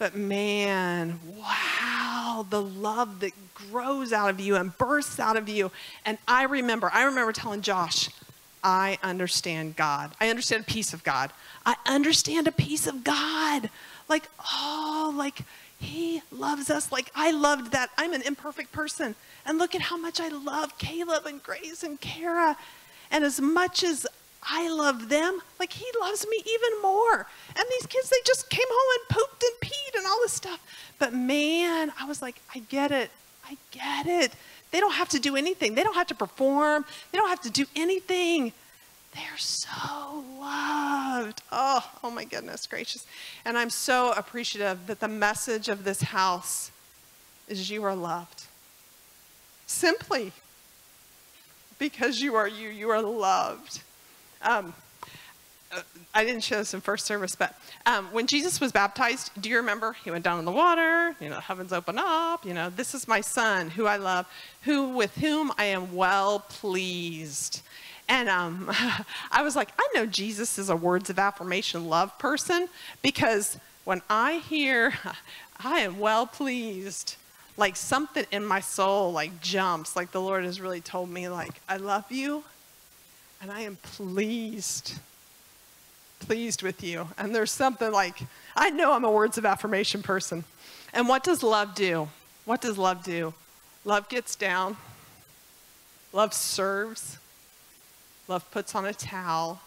But 0.00 0.16
man, 0.16 1.20
wow, 1.36 2.46
the 2.48 2.62
love 2.62 3.20
that 3.20 3.32
grows 3.54 4.14
out 4.14 4.30
of 4.30 4.40
you 4.40 4.56
and 4.56 4.76
bursts 4.78 5.20
out 5.20 5.36
of 5.36 5.46
you. 5.46 5.70
And 6.06 6.16
I 6.26 6.44
remember, 6.44 6.90
I 6.90 7.02
remember 7.02 7.32
telling 7.34 7.60
Josh, 7.60 8.08
I 8.64 8.96
understand 9.02 9.76
God. 9.76 10.12
I 10.18 10.30
understand 10.30 10.62
a 10.62 10.72
piece 10.72 10.94
of 10.94 11.04
God. 11.04 11.34
I 11.66 11.76
understand 11.84 12.48
a 12.48 12.52
piece 12.52 12.86
of 12.86 13.04
God. 13.04 13.68
Like, 14.08 14.26
oh, 14.50 15.12
like 15.14 15.42
he 15.78 16.22
loves 16.32 16.70
us 16.70 16.90
like 16.90 17.12
I 17.14 17.30
loved 17.32 17.72
that. 17.72 17.90
I'm 17.98 18.14
an 18.14 18.22
imperfect 18.22 18.72
person. 18.72 19.14
And 19.44 19.58
look 19.58 19.74
at 19.74 19.82
how 19.82 19.98
much 19.98 20.18
I 20.18 20.28
love 20.28 20.78
Caleb 20.78 21.26
and 21.26 21.42
Grace 21.42 21.82
and 21.82 22.00
Kara. 22.00 22.56
And 23.10 23.22
as 23.22 23.38
much 23.38 23.84
as 23.84 24.06
I 24.42 24.68
love 24.68 25.08
them, 25.08 25.40
like 25.58 25.72
he 25.72 25.86
loves 26.00 26.26
me 26.28 26.42
even 26.46 26.82
more. 26.82 27.26
And 27.56 27.64
these 27.70 27.86
kids, 27.86 28.08
they 28.08 28.16
just 28.24 28.48
came 28.48 28.66
home 28.68 28.98
and 29.00 29.18
pooped 29.18 29.42
and 29.42 29.70
peed 29.70 29.98
and 29.98 30.06
all 30.06 30.18
this 30.22 30.32
stuff. 30.32 30.60
But 30.98 31.12
man, 31.12 31.92
I 32.00 32.06
was 32.06 32.22
like, 32.22 32.40
I 32.54 32.60
get 32.60 32.90
it. 32.90 33.10
I 33.48 33.56
get 33.70 34.06
it. 34.06 34.32
They 34.70 34.80
don't 34.80 34.94
have 34.94 35.08
to 35.10 35.18
do 35.18 35.36
anything. 35.36 35.74
They 35.74 35.82
don't 35.82 35.94
have 35.94 36.06
to 36.08 36.14
perform. 36.14 36.84
They 37.10 37.18
don't 37.18 37.28
have 37.28 37.42
to 37.42 37.50
do 37.50 37.66
anything. 37.76 38.52
They're 39.12 39.38
so 39.38 40.24
loved. 40.38 41.42
Oh, 41.50 41.84
oh 42.04 42.10
my 42.10 42.24
goodness 42.24 42.66
gracious. 42.66 43.06
And 43.44 43.58
I'm 43.58 43.70
so 43.70 44.12
appreciative 44.12 44.86
that 44.86 45.00
the 45.00 45.08
message 45.08 45.68
of 45.68 45.84
this 45.84 46.00
house 46.02 46.70
is 47.48 47.70
you 47.70 47.82
are 47.82 47.96
loved. 47.96 48.44
Simply 49.66 50.32
because 51.78 52.20
you 52.20 52.36
are 52.36 52.46
you, 52.46 52.68
you 52.68 52.90
are 52.90 53.02
loved. 53.02 53.82
Um, 54.42 54.72
uh, 55.72 55.82
I 56.14 56.24
didn't 56.24 56.42
show 56.42 56.56
this 56.56 56.74
in 56.74 56.80
first 56.80 57.06
service, 57.06 57.36
but 57.36 57.54
um, 57.86 58.06
when 58.06 58.26
Jesus 58.26 58.60
was 58.60 58.72
baptized, 58.72 59.30
do 59.40 59.48
you 59.48 59.56
remember? 59.56 59.92
He 60.04 60.10
went 60.10 60.24
down 60.24 60.38
in 60.38 60.44
the 60.44 60.50
water, 60.50 61.14
you 61.20 61.28
know, 61.28 61.38
heavens 61.38 61.72
open 61.72 61.96
up, 61.98 62.44
you 62.44 62.54
know, 62.54 62.70
this 62.70 62.94
is 62.94 63.06
my 63.06 63.20
son 63.20 63.70
who 63.70 63.86
I 63.86 63.96
love, 63.96 64.26
who 64.62 64.88
with 64.88 65.14
whom 65.16 65.52
I 65.58 65.66
am 65.66 65.94
well 65.94 66.40
pleased. 66.40 67.62
And 68.08 68.28
um, 68.28 68.68
I 69.30 69.42
was 69.42 69.54
like, 69.54 69.68
I 69.78 69.88
know 69.94 70.06
Jesus 70.06 70.58
is 70.58 70.70
a 70.70 70.76
words 70.76 71.10
of 71.10 71.18
affirmation 71.18 71.88
love 71.88 72.18
person 72.18 72.68
because 73.02 73.58
when 73.84 74.02
I 74.10 74.38
hear, 74.38 74.94
I 75.62 75.80
am 75.80 76.00
well 76.00 76.26
pleased, 76.26 77.16
like 77.56 77.76
something 77.76 78.24
in 78.32 78.44
my 78.44 78.60
soul 78.60 79.12
like 79.12 79.40
jumps, 79.40 79.94
like 79.94 80.10
the 80.10 80.20
Lord 80.20 80.44
has 80.44 80.60
really 80.60 80.80
told 80.80 81.10
me, 81.10 81.28
like, 81.28 81.60
I 81.68 81.76
love 81.76 82.10
you 82.10 82.42
and 83.40 83.50
I 83.50 83.60
am 83.60 83.76
pleased, 83.76 84.94
pleased 86.20 86.62
with 86.62 86.82
you. 86.82 87.08
And 87.18 87.34
there's 87.34 87.50
something 87.50 87.90
like, 87.90 88.18
I 88.54 88.70
know 88.70 88.92
I'm 88.92 89.04
a 89.04 89.10
words 89.10 89.38
of 89.38 89.46
affirmation 89.46 90.02
person. 90.02 90.44
And 90.92 91.08
what 91.08 91.22
does 91.22 91.42
love 91.42 91.74
do? 91.74 92.08
What 92.44 92.60
does 92.60 92.78
love 92.78 93.04
do? 93.04 93.34
Love 93.84 94.08
gets 94.08 94.36
down, 94.36 94.76
love 96.12 96.34
serves, 96.34 97.18
Love 98.30 98.48
puts 98.52 98.76
on 98.76 98.86
a 98.86 98.94
towel. 98.94 99.60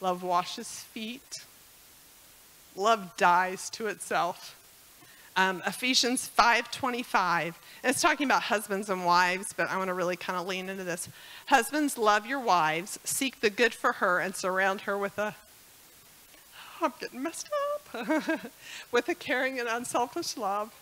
Love 0.00 0.24
washes 0.24 0.68
feet. 0.68 1.22
Love 2.74 3.16
dies 3.16 3.70
to 3.70 3.86
itself. 3.86 4.55
Um, 5.36 5.62
Ephesians 5.66 6.26
5:25. 6.26 7.54
It's 7.84 8.00
talking 8.00 8.24
about 8.24 8.44
husbands 8.44 8.88
and 8.88 9.04
wives, 9.04 9.52
but 9.52 9.70
I 9.70 9.76
want 9.76 9.88
to 9.88 9.94
really 9.94 10.16
kind 10.16 10.38
of 10.38 10.46
lean 10.46 10.68
into 10.68 10.82
this. 10.82 11.08
Husbands, 11.46 11.98
love 11.98 12.26
your 12.26 12.40
wives, 12.40 12.98
seek 13.04 13.40
the 13.40 13.50
good 13.50 13.74
for 13.74 13.94
her, 13.94 14.18
and 14.18 14.34
surround 14.34 14.82
her 14.82 14.96
with 14.96 15.18
a. 15.18 15.34
I'm 16.80 16.92
getting 17.00 17.22
messed 17.22 17.48
up. 17.48 17.76
with 18.90 19.08
a 19.08 19.14
caring 19.14 19.58
and 19.58 19.68
unselfish 19.68 20.36
love. 20.36 20.72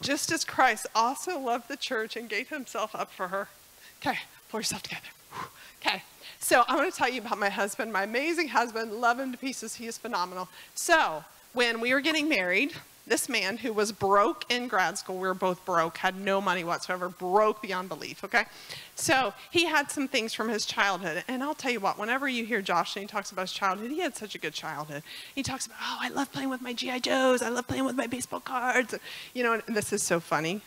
Just 0.00 0.32
as 0.32 0.44
Christ 0.44 0.86
also 0.94 1.38
loved 1.38 1.68
the 1.68 1.76
church 1.76 2.16
and 2.16 2.28
gave 2.28 2.48
himself 2.48 2.94
up 2.94 3.10
for 3.10 3.28
her. 3.28 3.48
Okay, 4.00 4.18
pull 4.50 4.60
yourself 4.60 4.82
together. 4.82 5.08
Okay, 5.80 6.02
so 6.44 6.62
I 6.68 6.76
want 6.76 6.92
to 6.92 6.98
tell 6.98 7.08
you 7.08 7.22
about 7.22 7.38
my 7.38 7.48
husband, 7.48 7.90
my 7.90 8.02
amazing 8.02 8.48
husband. 8.48 8.92
Love 8.92 9.18
him 9.18 9.32
to 9.32 9.38
pieces. 9.38 9.76
He 9.76 9.86
is 9.86 9.96
phenomenal. 9.96 10.46
So, 10.74 11.24
when 11.54 11.80
we 11.80 11.94
were 11.94 12.02
getting 12.02 12.28
married, 12.28 12.74
this 13.06 13.30
man 13.30 13.56
who 13.56 13.72
was 13.72 13.92
broke 13.92 14.44
in 14.52 14.68
grad 14.68 14.98
school, 14.98 15.16
we 15.16 15.26
were 15.26 15.32
both 15.32 15.64
broke, 15.64 15.96
had 15.96 16.20
no 16.20 16.42
money 16.42 16.62
whatsoever, 16.62 17.08
broke 17.08 17.62
beyond 17.62 17.88
belief, 17.88 18.22
okay? 18.24 18.44
So 18.94 19.32
he 19.50 19.64
had 19.64 19.90
some 19.90 20.06
things 20.06 20.34
from 20.34 20.50
his 20.50 20.66
childhood. 20.66 21.24
And 21.28 21.42
I'll 21.42 21.54
tell 21.54 21.70
you 21.70 21.80
what, 21.80 21.98
whenever 21.98 22.28
you 22.28 22.44
hear 22.44 22.60
Josh 22.60 22.94
and 22.94 23.04
he 23.04 23.06
talks 23.06 23.30
about 23.30 23.42
his 23.42 23.52
childhood, 23.52 23.90
he 23.90 24.00
had 24.00 24.14
such 24.14 24.34
a 24.34 24.38
good 24.38 24.52
childhood. 24.52 25.02
He 25.34 25.42
talks 25.42 25.64
about, 25.64 25.78
oh, 25.80 25.98
I 26.02 26.10
love 26.10 26.30
playing 26.30 26.50
with 26.50 26.60
my 26.60 26.74
G.I. 26.74 26.98
Joes, 26.98 27.40
I 27.40 27.48
love 27.48 27.66
playing 27.66 27.86
with 27.86 27.96
my 27.96 28.06
baseball 28.06 28.40
cards. 28.40 28.94
You 29.32 29.44
know, 29.44 29.54
and 29.66 29.74
this 29.74 29.94
is 29.94 30.02
so 30.02 30.20
funny. 30.20 30.60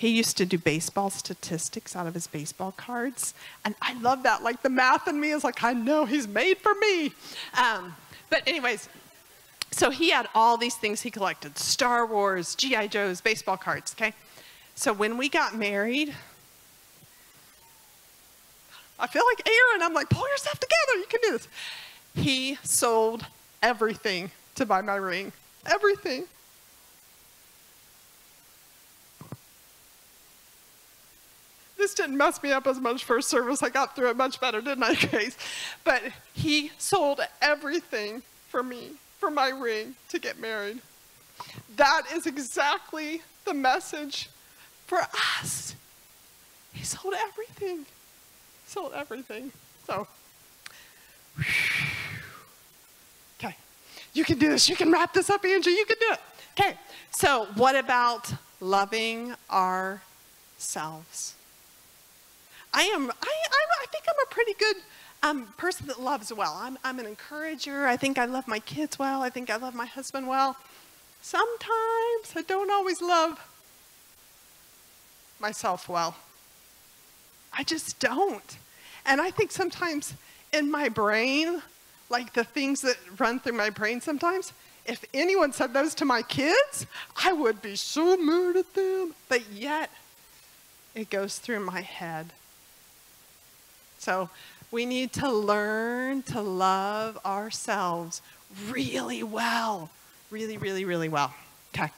He 0.00 0.08
used 0.08 0.38
to 0.38 0.46
do 0.46 0.56
baseball 0.56 1.10
statistics 1.10 1.94
out 1.94 2.06
of 2.06 2.14
his 2.14 2.26
baseball 2.26 2.72
cards. 2.72 3.34
And 3.66 3.74
I 3.82 3.92
love 4.00 4.22
that. 4.22 4.42
Like 4.42 4.62
the 4.62 4.70
math 4.70 5.06
in 5.06 5.20
me 5.20 5.28
is 5.28 5.44
like, 5.44 5.62
I 5.62 5.74
know 5.74 6.06
he's 6.06 6.26
made 6.26 6.56
for 6.56 6.72
me. 6.76 7.12
Um, 7.62 7.94
but, 8.30 8.42
anyways, 8.46 8.88
so 9.70 9.90
he 9.90 10.08
had 10.08 10.26
all 10.34 10.56
these 10.56 10.74
things 10.74 11.02
he 11.02 11.10
collected 11.10 11.58
Star 11.58 12.06
Wars, 12.06 12.54
G.I. 12.54 12.86
Joe's, 12.86 13.20
baseball 13.20 13.58
cards, 13.58 13.94
okay? 13.94 14.14
So 14.74 14.94
when 14.94 15.18
we 15.18 15.28
got 15.28 15.54
married, 15.54 16.14
I 18.98 19.06
feel 19.06 19.24
like 19.26 19.46
Aaron. 19.46 19.82
I'm 19.82 19.92
like, 19.92 20.08
pull 20.08 20.26
yourself 20.30 20.58
together. 20.58 20.98
You 20.98 21.06
can 21.10 21.20
do 21.24 21.32
this. 21.32 21.48
He 22.14 22.56
sold 22.62 23.26
everything 23.62 24.30
to 24.54 24.64
buy 24.64 24.80
my 24.80 24.96
ring. 24.96 25.30
Everything. 25.66 26.24
This 31.80 31.94
didn't 31.94 32.16
mess 32.16 32.42
me 32.42 32.52
up 32.52 32.66
as 32.66 32.78
much 32.78 33.04
first 33.04 33.28
service. 33.28 33.62
I 33.62 33.70
got 33.70 33.96
through 33.96 34.10
it 34.10 34.16
much 34.16 34.40
better, 34.40 34.60
didn't 34.60 34.84
I, 34.84 34.94
Grace? 35.10 35.36
But 35.82 36.02
he 36.32 36.70
sold 36.78 37.20
everything 37.42 38.22
for 38.48 38.62
me, 38.62 38.92
for 39.18 39.30
my 39.30 39.48
ring, 39.48 39.96
to 40.10 40.18
get 40.18 40.38
married. 40.38 40.80
That 41.76 42.02
is 42.12 42.26
exactly 42.26 43.22
the 43.44 43.54
message 43.54 44.28
for 44.86 45.00
us. 45.40 45.74
He 46.72 46.84
sold 46.84 47.14
everything. 47.14 47.86
Sold 48.66 48.92
everything. 48.94 49.50
So, 49.86 50.06
okay. 53.38 53.56
You 54.12 54.24
can 54.24 54.38
do 54.38 54.50
this. 54.50 54.68
You 54.68 54.76
can 54.76 54.92
wrap 54.92 55.14
this 55.14 55.30
up, 55.30 55.44
Angie. 55.44 55.70
You 55.70 55.86
can 55.86 55.96
do 55.98 56.12
it. 56.12 56.20
Okay. 56.58 56.78
So, 57.10 57.46
what 57.56 57.74
about 57.74 58.32
loving 58.60 59.34
ourselves? 59.50 61.34
I 62.72 62.82
am, 62.82 63.10
I, 63.10 63.14
I, 63.22 63.82
I 63.82 63.86
think 63.90 64.04
I'm 64.08 64.26
a 64.26 64.30
pretty 64.30 64.54
good 64.54 64.76
um, 65.22 65.46
person 65.56 65.86
that 65.88 66.00
loves 66.00 66.32
well. 66.32 66.58
I'm, 66.60 66.78
I'm 66.84 66.98
an 66.98 67.06
encourager. 67.06 67.86
I 67.86 67.96
think 67.96 68.18
I 68.18 68.24
love 68.24 68.46
my 68.48 68.60
kids 68.60 68.98
well. 68.98 69.22
I 69.22 69.30
think 69.30 69.50
I 69.50 69.56
love 69.56 69.74
my 69.74 69.86
husband 69.86 70.28
well. 70.28 70.56
Sometimes 71.22 72.32
I 72.36 72.42
don't 72.46 72.70
always 72.70 73.02
love 73.02 73.38
myself 75.40 75.88
well. 75.88 76.16
I 77.52 77.64
just 77.64 77.98
don't. 77.98 78.56
And 79.04 79.20
I 79.20 79.30
think 79.30 79.50
sometimes 79.50 80.14
in 80.52 80.70
my 80.70 80.88
brain, 80.88 81.62
like 82.08 82.32
the 82.32 82.44
things 82.44 82.80
that 82.82 82.96
run 83.18 83.40
through 83.40 83.54
my 83.54 83.70
brain 83.70 84.00
sometimes, 84.00 84.52
if 84.86 85.04
anyone 85.12 85.52
said 85.52 85.72
those 85.72 85.94
to 85.96 86.04
my 86.04 86.22
kids, 86.22 86.86
I 87.22 87.32
would 87.32 87.60
be 87.60 87.76
so 87.76 88.16
mad 88.16 88.56
at 88.56 88.74
them. 88.74 89.14
But 89.28 89.50
yet, 89.50 89.90
it 90.94 91.10
goes 91.10 91.38
through 91.38 91.60
my 91.60 91.80
head. 91.80 92.32
So 94.00 94.30
we 94.70 94.86
need 94.86 95.12
to 95.14 95.30
learn 95.30 96.22
to 96.22 96.40
love 96.40 97.18
ourselves 97.24 98.22
really 98.70 99.22
well. 99.22 99.90
Really, 100.30 100.56
really, 100.56 100.86
really 100.86 101.10
well. 101.10 101.34
Okay. 101.74 101.90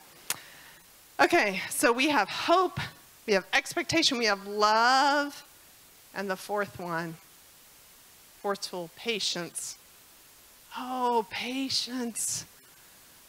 Okay, 1.20 1.60
so 1.70 1.92
we 1.92 2.08
have 2.08 2.28
hope, 2.28 2.80
we 3.24 3.34
have 3.34 3.46
expectation, 3.52 4.18
we 4.18 4.24
have 4.24 4.44
love, 4.48 5.46
and 6.12 6.28
the 6.28 6.34
fourth 6.34 6.80
one, 6.80 7.14
forceful 8.40 8.90
patience. 8.96 9.78
Oh, 10.76 11.24
patience. 11.30 12.46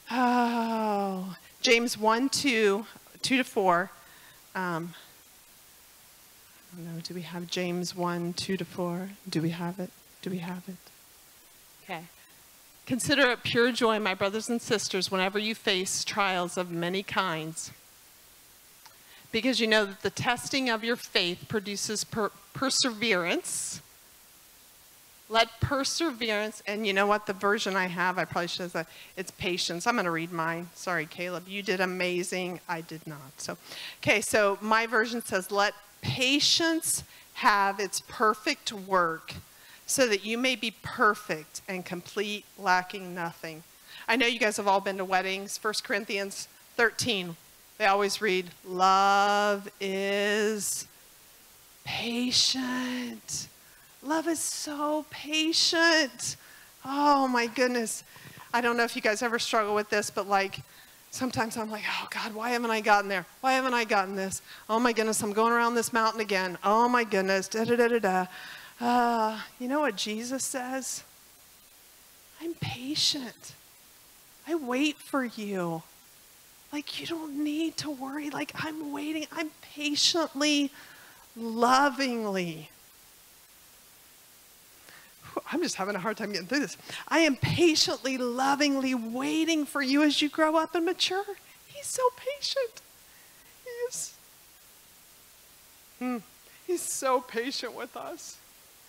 Oh. 0.09 1.36
James 1.62 1.95
1 1.95 2.29
2, 2.29 2.86
2 3.21 3.38
to 3.38 3.43
4. 3.43 3.91
Um, 4.55 4.95
Don't 6.75 6.86
know, 6.86 7.01
do 7.01 7.13
we 7.13 7.21
have 7.21 7.47
James 7.47 7.95
1 7.95 8.33
2 8.33 8.57
to 8.57 8.65
4? 8.65 9.09
Do 9.29 9.41
we 9.41 9.49
have 9.51 9.79
it? 9.79 9.91
Do 10.21 10.29
we 10.29 10.39
have 10.39 10.63
it? 10.67 10.75
Okay. 11.83 12.03
Consider 12.86 13.29
it 13.29 13.43
pure 13.43 13.71
joy, 13.71 13.99
my 13.99 14.13
brothers 14.13 14.49
and 14.49 14.62
sisters, 14.62 15.12
whenever 15.12 15.38
you 15.38 15.55
face 15.55 16.03
trials 16.03 16.57
of 16.57 16.71
many 16.71 17.03
kinds. 17.03 17.71
Because 19.31 19.59
you 19.59 19.67
know 19.67 19.86
that 19.86 20.01
the 20.01 20.09
testing 20.09 20.69
of 20.69 20.83
your 20.83 20.95
faith 20.95 21.45
produces 21.47 22.03
per 22.03 22.29
perseverance. 22.53 23.81
Let 25.29 25.59
perseverance, 25.62 26.62
and 26.67 26.86
you 26.86 26.93
know 26.93 27.07
what? 27.07 27.25
The 27.25 27.33
version 27.33 27.75
I 27.75 27.88
have, 27.88 28.17
I 28.17 28.25
probably 28.25 28.49
should 28.49 28.71
have 28.71 28.88
it's 29.15 29.31
patience. 29.31 29.88
I'm 29.88 29.95
going 29.95 30.05
to 30.05 30.12
read 30.12 30.31
mine. 30.31 30.69
Sorry, 30.75 31.05
Caleb. 31.05 31.47
You 31.47 31.63
did 31.63 31.79
amazing. 31.79 32.59
I 32.67 32.81
did 32.81 33.07
not. 33.07 33.31
So, 33.38 33.57
okay, 34.01 34.21
so 34.21 34.57
my 34.62 34.86
version 34.86 35.21
says, 35.21 35.49
Let 35.49 35.73
patience 36.03 37.03
have 37.35 37.79
its 37.79 38.03
perfect 38.07 38.71
work 38.71 39.33
so 39.85 40.07
that 40.07 40.23
you 40.23 40.37
may 40.37 40.55
be 40.55 40.71
perfect 40.81 41.61
and 41.67 41.83
complete, 41.83 42.45
lacking 42.59 43.15
nothing. 43.15 43.63
I 44.07 44.15
know 44.15 44.27
you 44.27 44.39
guys 44.39 44.57
have 44.57 44.67
all 44.67 44.81
been 44.81 44.97
to 44.97 45.05
weddings. 45.05 45.57
1 45.61 45.73
Corinthians 45.83 46.47
13, 46.75 47.35
they 47.77 47.85
always 47.85 48.21
read, 48.21 48.49
Love 48.65 49.69
is 49.79 50.87
patient. 51.83 53.47
Love 54.03 54.27
is 54.27 54.39
so 54.39 55.05
patient. 55.09 56.35
Oh 56.85 57.27
my 57.27 57.47
goodness. 57.47 58.03
I 58.53 58.61
don't 58.61 58.77
know 58.77 58.83
if 58.83 58.95
you 58.95 59.01
guys 59.01 59.21
ever 59.23 59.39
struggle 59.39 59.73
with 59.73 59.89
this, 59.89 60.09
but 60.11 60.27
like 60.27 60.59
sometimes 61.13 61.58
I'm 61.58 61.69
like, 61.69 61.84
oh 61.88 62.08
God, 62.10 62.34
why 62.34 62.49
haven't 62.49 62.71
I 62.71 62.82
gotten 62.82 63.08
there? 63.08 63.26
Why 63.41 63.54
haven't 63.54 63.76
I 63.76 63.84
gotten 63.84 64.15
this? 64.15 64.41
Oh 64.67 64.80
my 64.80 64.91
goodness, 64.93 65.21
I'm 65.21 65.32
going 65.32 65.54
around 65.54 65.76
this 65.76 65.93
mountain 65.93 66.19
again. 66.19 66.58
Oh 66.63 66.89
my 66.89 67.04
goodness, 67.04 67.47
da 67.47 67.63
da 67.63 67.76
da 67.76 67.88
da 67.88 67.99
da. 67.99 68.26
Uh, 68.82 69.39
you 69.60 69.67
know 69.67 69.80
what 69.80 69.95
Jesus 69.95 70.43
says? 70.43 71.04
I'm 72.41 72.56
patient. 72.56 73.54
I 74.47 74.56
wait 74.56 74.97
for 74.97 75.23
you. 75.23 75.84
Like, 76.73 76.99
you 76.99 77.06
don't 77.06 77.43
need 77.43 77.78
to 77.78 77.91
worry. 77.91 78.32
Like, 78.32 78.52
I'm 78.56 78.91
waiting. 78.91 79.28
I'm 79.32 79.52
patiently, 79.62 80.71
lovingly. 81.38 82.71
I'm 85.52 85.62
just 85.62 85.76
having 85.76 85.96
a 85.96 86.00
hard 86.00 86.17
time 86.17 86.32
getting 86.32 86.48
through 86.48 86.62
this. 86.62 86.78
I 87.08 87.19
am 87.19 87.36
patiently, 87.36 88.17
lovingly 88.17 88.96
waiting 88.96 89.65
for 89.65 89.82
you 89.82 90.04
as 90.04 90.22
you 90.22 90.30
grow 90.30 90.56
up 90.56 90.76
and 90.76 90.86
mature. 90.86 91.26
He's 91.67 91.88
so 91.88 92.04
patient. 92.15 92.82
He 93.63 93.69
is. 93.88 94.13
Hmm, 96.00 96.17
he's 96.67 96.82
so 96.82 97.22
patient 97.22 97.74
with 97.74 97.96
us 97.96 98.38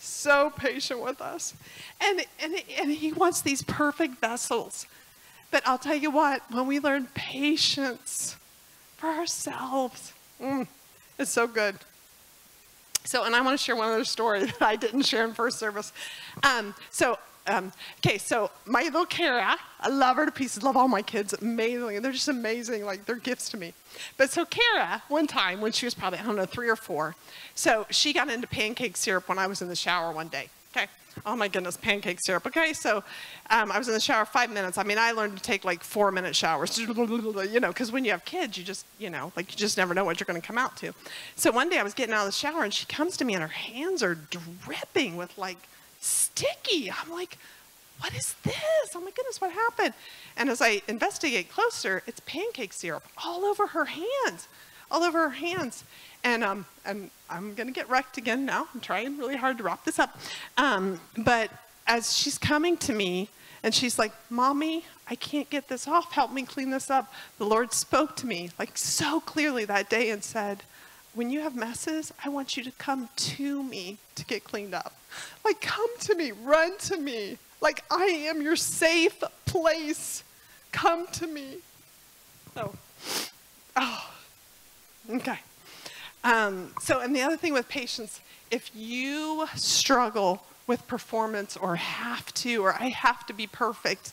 so 0.04 0.50
patient 0.50 1.00
with 1.00 1.20
us. 1.20 1.54
And, 2.00 2.24
and, 2.40 2.54
and 2.78 2.90
he 2.90 3.12
wants 3.12 3.40
these 3.40 3.62
perfect 3.62 4.20
vessels. 4.20 4.86
But 5.50 5.66
I'll 5.66 5.78
tell 5.78 5.94
you 5.94 6.10
what, 6.10 6.42
when 6.50 6.66
we 6.66 6.78
learn 6.78 7.08
patience 7.14 8.36
for 8.96 9.08
ourselves, 9.08 10.12
mm, 10.40 10.66
it's 11.18 11.30
so 11.30 11.46
good. 11.46 11.76
So, 13.04 13.24
and 13.24 13.36
I 13.36 13.40
want 13.42 13.58
to 13.58 13.62
share 13.62 13.76
one 13.76 13.90
other 13.90 14.04
story 14.04 14.44
that 14.46 14.62
I 14.62 14.76
didn't 14.76 15.02
share 15.02 15.24
in 15.24 15.34
first 15.34 15.58
service. 15.58 15.92
Um, 16.42 16.74
so, 16.90 17.18
um, 17.46 17.72
okay, 17.98 18.16
so 18.16 18.50
my 18.64 18.84
little 18.84 19.04
Kara, 19.04 19.56
I 19.80 19.88
love 19.88 20.16
her 20.16 20.24
to 20.24 20.32
pieces, 20.32 20.62
love 20.62 20.78
all 20.78 20.88
my 20.88 21.02
kids, 21.02 21.34
amazing. 21.34 22.00
They're 22.00 22.12
just 22.12 22.28
amazing, 22.28 22.86
like 22.86 23.04
they're 23.04 23.16
gifts 23.16 23.50
to 23.50 23.58
me. 23.58 23.74
But 24.16 24.30
so 24.30 24.46
Kara, 24.46 25.02
one 25.08 25.26
time 25.26 25.60
when 25.60 25.72
she 25.72 25.84
was 25.84 25.94
probably, 25.94 26.18
I 26.18 26.24
don't 26.24 26.36
know, 26.36 26.46
three 26.46 26.70
or 26.70 26.76
four, 26.76 27.14
so 27.54 27.86
she 27.90 28.14
got 28.14 28.30
into 28.30 28.46
pancake 28.46 28.96
syrup 28.96 29.28
when 29.28 29.38
I 29.38 29.46
was 29.46 29.60
in 29.60 29.68
the 29.68 29.76
shower 29.76 30.10
one 30.10 30.28
day. 30.28 30.48
Okay. 30.74 30.86
Oh 31.24 31.36
my 31.36 31.46
goodness, 31.46 31.76
pancake 31.76 32.18
syrup. 32.20 32.44
Okay, 32.46 32.72
so 32.72 33.04
um, 33.48 33.70
I 33.70 33.78
was 33.78 33.86
in 33.86 33.94
the 33.94 34.00
shower 34.00 34.24
five 34.24 34.50
minutes. 34.50 34.76
I 34.78 34.82
mean, 34.82 34.98
I 34.98 35.12
learned 35.12 35.36
to 35.36 35.42
take 35.42 35.64
like 35.64 35.84
four 35.84 36.10
minute 36.10 36.34
showers, 36.34 36.76
you 36.78 37.60
know, 37.60 37.68
because 37.68 37.92
when 37.92 38.04
you 38.04 38.10
have 38.10 38.24
kids, 38.24 38.58
you 38.58 38.64
just, 38.64 38.84
you 38.98 39.10
know, 39.10 39.32
like 39.36 39.52
you 39.52 39.56
just 39.56 39.76
never 39.76 39.94
know 39.94 40.04
what 40.04 40.18
you're 40.18 40.24
going 40.26 40.40
to 40.40 40.46
come 40.46 40.58
out 40.58 40.76
to. 40.78 40.92
So 41.36 41.52
one 41.52 41.70
day 41.70 41.78
I 41.78 41.84
was 41.84 41.94
getting 41.94 42.12
out 42.12 42.22
of 42.22 42.26
the 42.26 42.32
shower 42.32 42.64
and 42.64 42.74
she 42.74 42.86
comes 42.86 43.16
to 43.18 43.24
me 43.24 43.34
and 43.34 43.42
her 43.42 43.48
hands 43.48 44.02
are 44.02 44.16
dripping 44.16 45.16
with 45.16 45.36
like 45.38 45.58
sticky. 46.00 46.90
I'm 46.90 47.10
like, 47.12 47.38
what 48.00 48.12
is 48.12 48.34
this? 48.42 48.94
Oh 48.96 49.00
my 49.00 49.12
goodness, 49.12 49.40
what 49.40 49.52
happened? 49.52 49.94
And 50.36 50.50
as 50.50 50.60
I 50.60 50.82
investigate 50.88 51.48
closer, 51.48 52.02
it's 52.08 52.20
pancake 52.26 52.72
syrup 52.72 53.06
all 53.24 53.44
over 53.44 53.68
her 53.68 53.84
hands, 53.84 54.48
all 54.90 55.04
over 55.04 55.20
her 55.20 55.36
hands. 55.36 55.84
And, 56.24 56.42
um, 56.42 56.66
and 56.84 57.10
I'm 57.30 57.54
going 57.54 57.66
to 57.66 57.72
get 57.72 57.88
wrecked 57.88 58.16
again 58.16 58.44
now. 58.44 58.66
I'm 58.74 58.80
trying 58.80 59.18
really 59.18 59.36
hard 59.36 59.58
to 59.58 59.64
wrap 59.64 59.84
this 59.84 59.98
up. 59.98 60.18
Um, 60.56 61.00
but 61.18 61.50
as 61.86 62.16
she's 62.16 62.38
coming 62.38 62.76
to 62.78 62.94
me, 62.94 63.28
and 63.62 63.74
she's 63.74 63.98
like, 63.98 64.12
Mommy, 64.28 64.84
I 65.08 65.14
can't 65.14 65.48
get 65.48 65.68
this 65.68 65.88
off. 65.88 66.12
Help 66.12 66.32
me 66.32 66.42
clean 66.42 66.70
this 66.70 66.90
up. 66.90 67.12
The 67.38 67.46
Lord 67.46 67.72
spoke 67.72 68.14
to 68.16 68.26
me 68.26 68.50
like 68.58 68.76
so 68.76 69.20
clearly 69.20 69.64
that 69.64 69.88
day 69.88 70.10
and 70.10 70.22
said, 70.22 70.62
when 71.14 71.30
you 71.30 71.40
have 71.40 71.54
messes, 71.54 72.12
I 72.24 72.28
want 72.28 72.56
you 72.56 72.64
to 72.64 72.72
come 72.72 73.08
to 73.16 73.62
me 73.62 73.98
to 74.16 74.24
get 74.24 74.44
cleaned 74.44 74.74
up. 74.74 74.92
Like, 75.44 75.60
come 75.60 75.88
to 76.00 76.14
me, 76.14 76.32
run 76.32 76.76
to 76.78 76.96
me. 76.96 77.38
Like, 77.60 77.84
I 77.90 78.04
am 78.28 78.42
your 78.42 78.56
safe 78.56 79.22
place. 79.46 80.24
Come 80.72 81.06
to 81.12 81.26
me. 81.26 81.58
Oh, 82.56 82.74
oh, 83.76 84.10
okay. 85.10 85.38
Um, 86.24 86.72
so, 86.80 87.00
and 87.00 87.14
the 87.14 87.22
other 87.22 87.36
thing 87.36 87.52
with 87.52 87.68
patience, 87.68 88.20
if 88.50 88.70
you 88.74 89.46
struggle 89.54 90.42
with 90.66 90.86
performance 90.86 91.56
or 91.56 91.76
have 91.76 92.32
to, 92.34 92.64
or 92.64 92.72
I 92.72 92.88
have 92.88 93.26
to 93.26 93.34
be 93.34 93.46
perfect, 93.46 94.12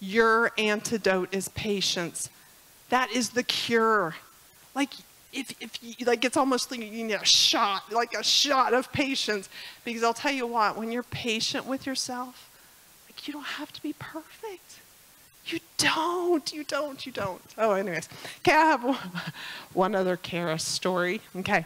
your 0.00 0.52
antidote 0.56 1.34
is 1.34 1.48
patience. 1.48 2.30
That 2.90 3.10
is 3.10 3.30
the 3.30 3.42
cure. 3.42 4.14
Like, 4.74 4.90
if, 5.32 5.52
if 5.60 5.78
you, 5.82 6.06
like 6.06 6.24
it's 6.24 6.36
almost 6.36 6.70
like 6.70 6.80
you 6.80 7.04
need 7.04 7.14
a 7.14 7.24
shot, 7.24 7.92
like 7.92 8.14
a 8.14 8.22
shot 8.22 8.72
of 8.72 8.92
patience. 8.92 9.48
Because 9.84 10.04
I'll 10.04 10.14
tell 10.14 10.32
you 10.32 10.46
what, 10.46 10.76
when 10.76 10.92
you're 10.92 11.02
patient 11.02 11.66
with 11.66 11.86
yourself, 11.86 12.50
like 13.08 13.26
you 13.26 13.32
don't 13.32 13.42
have 13.42 13.72
to 13.72 13.82
be 13.82 13.94
perfect. 13.94 14.81
You 15.46 15.58
don't, 15.76 16.52
you 16.52 16.64
don't, 16.64 17.04
you 17.04 17.12
don't. 17.12 17.42
Oh, 17.58 17.72
anyways. 17.72 18.08
Okay, 18.38 18.52
I 18.56 18.64
have 18.64 19.34
one 19.72 19.94
other 19.94 20.16
Kara 20.16 20.58
story. 20.58 21.20
Okay. 21.36 21.64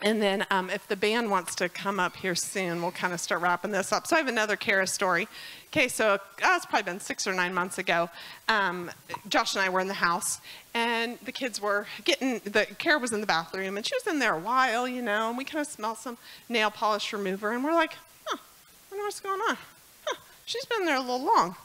And 0.00 0.22
then 0.22 0.46
um, 0.50 0.70
if 0.70 0.86
the 0.86 0.94
band 0.94 1.28
wants 1.28 1.56
to 1.56 1.68
come 1.68 1.98
up 1.98 2.14
here 2.14 2.36
soon, 2.36 2.82
we'll 2.82 2.92
kind 2.92 3.12
of 3.12 3.20
start 3.20 3.40
wrapping 3.40 3.72
this 3.72 3.92
up. 3.92 4.06
So 4.06 4.14
I 4.14 4.20
have 4.20 4.28
another 4.28 4.54
Kara 4.54 4.86
story. 4.86 5.26
Okay, 5.70 5.88
so 5.88 6.14
uh, 6.14 6.18
it's 6.42 6.66
probably 6.66 6.84
been 6.84 7.00
six 7.00 7.26
or 7.26 7.34
nine 7.34 7.52
months 7.52 7.78
ago. 7.78 8.08
Um, 8.48 8.92
Josh 9.28 9.56
and 9.56 9.64
I 9.64 9.68
were 9.68 9.80
in 9.80 9.88
the 9.88 9.94
house, 9.94 10.40
and 10.72 11.18
the 11.24 11.32
kids 11.32 11.60
were 11.60 11.86
getting, 12.04 12.38
the 12.44 12.66
Kara 12.78 12.98
was 12.98 13.12
in 13.12 13.20
the 13.20 13.26
bathroom, 13.26 13.76
and 13.76 13.84
she 13.84 13.94
was 13.96 14.06
in 14.06 14.20
there 14.20 14.34
a 14.34 14.38
while, 14.38 14.86
you 14.86 15.02
know, 15.02 15.28
and 15.30 15.36
we 15.36 15.44
kind 15.44 15.60
of 15.60 15.66
smelled 15.66 15.98
some 15.98 16.16
nail 16.48 16.70
polish 16.70 17.12
remover, 17.12 17.52
and 17.52 17.64
we're 17.64 17.74
like, 17.74 17.94
huh, 18.24 18.38
I 18.38 18.94
wonder 18.94 19.04
what's 19.04 19.20
going 19.20 19.40
on. 19.48 19.58
Huh, 20.06 20.16
she's 20.46 20.64
been 20.64 20.84
there 20.84 20.96
a 20.96 21.00
little 21.00 21.24
long. 21.24 21.56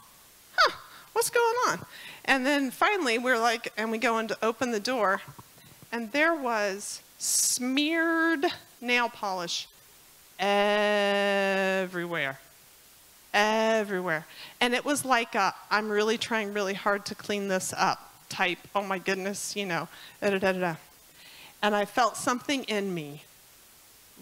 huh, 0.56 0.72
what's 1.14 1.30
going 1.30 1.56
on? 1.68 1.86
And 2.26 2.44
then 2.44 2.70
finally, 2.70 3.18
we're 3.18 3.38
like, 3.38 3.72
and 3.78 3.90
we 3.90 3.96
go 3.96 4.18
in 4.18 4.28
to 4.28 4.36
open 4.42 4.70
the 4.70 4.80
door, 4.80 5.22
and 5.90 6.12
there 6.12 6.34
was 6.34 7.00
smeared 7.18 8.44
nail 8.80 9.08
polish 9.08 9.68
everywhere. 10.38 12.38
Everywhere. 13.32 14.26
And 14.60 14.74
it 14.74 14.84
was 14.84 15.04
like 15.04 15.34
i 15.34 15.52
am 15.70 15.88
really 15.88 16.18
trying 16.18 16.52
really 16.52 16.74
hard 16.74 17.04
to 17.06 17.14
clean 17.14 17.48
this 17.48 17.72
up 17.76 18.12
type, 18.28 18.58
oh 18.74 18.82
my 18.82 18.98
goodness, 18.98 19.56
you 19.56 19.66
know, 19.66 19.88
da 20.20 20.30
da 20.30 20.38
da 20.38 20.52
da. 20.52 20.74
And 21.62 21.74
I 21.74 21.84
felt 21.84 22.16
something 22.16 22.64
in 22.64 22.92
me 22.92 23.22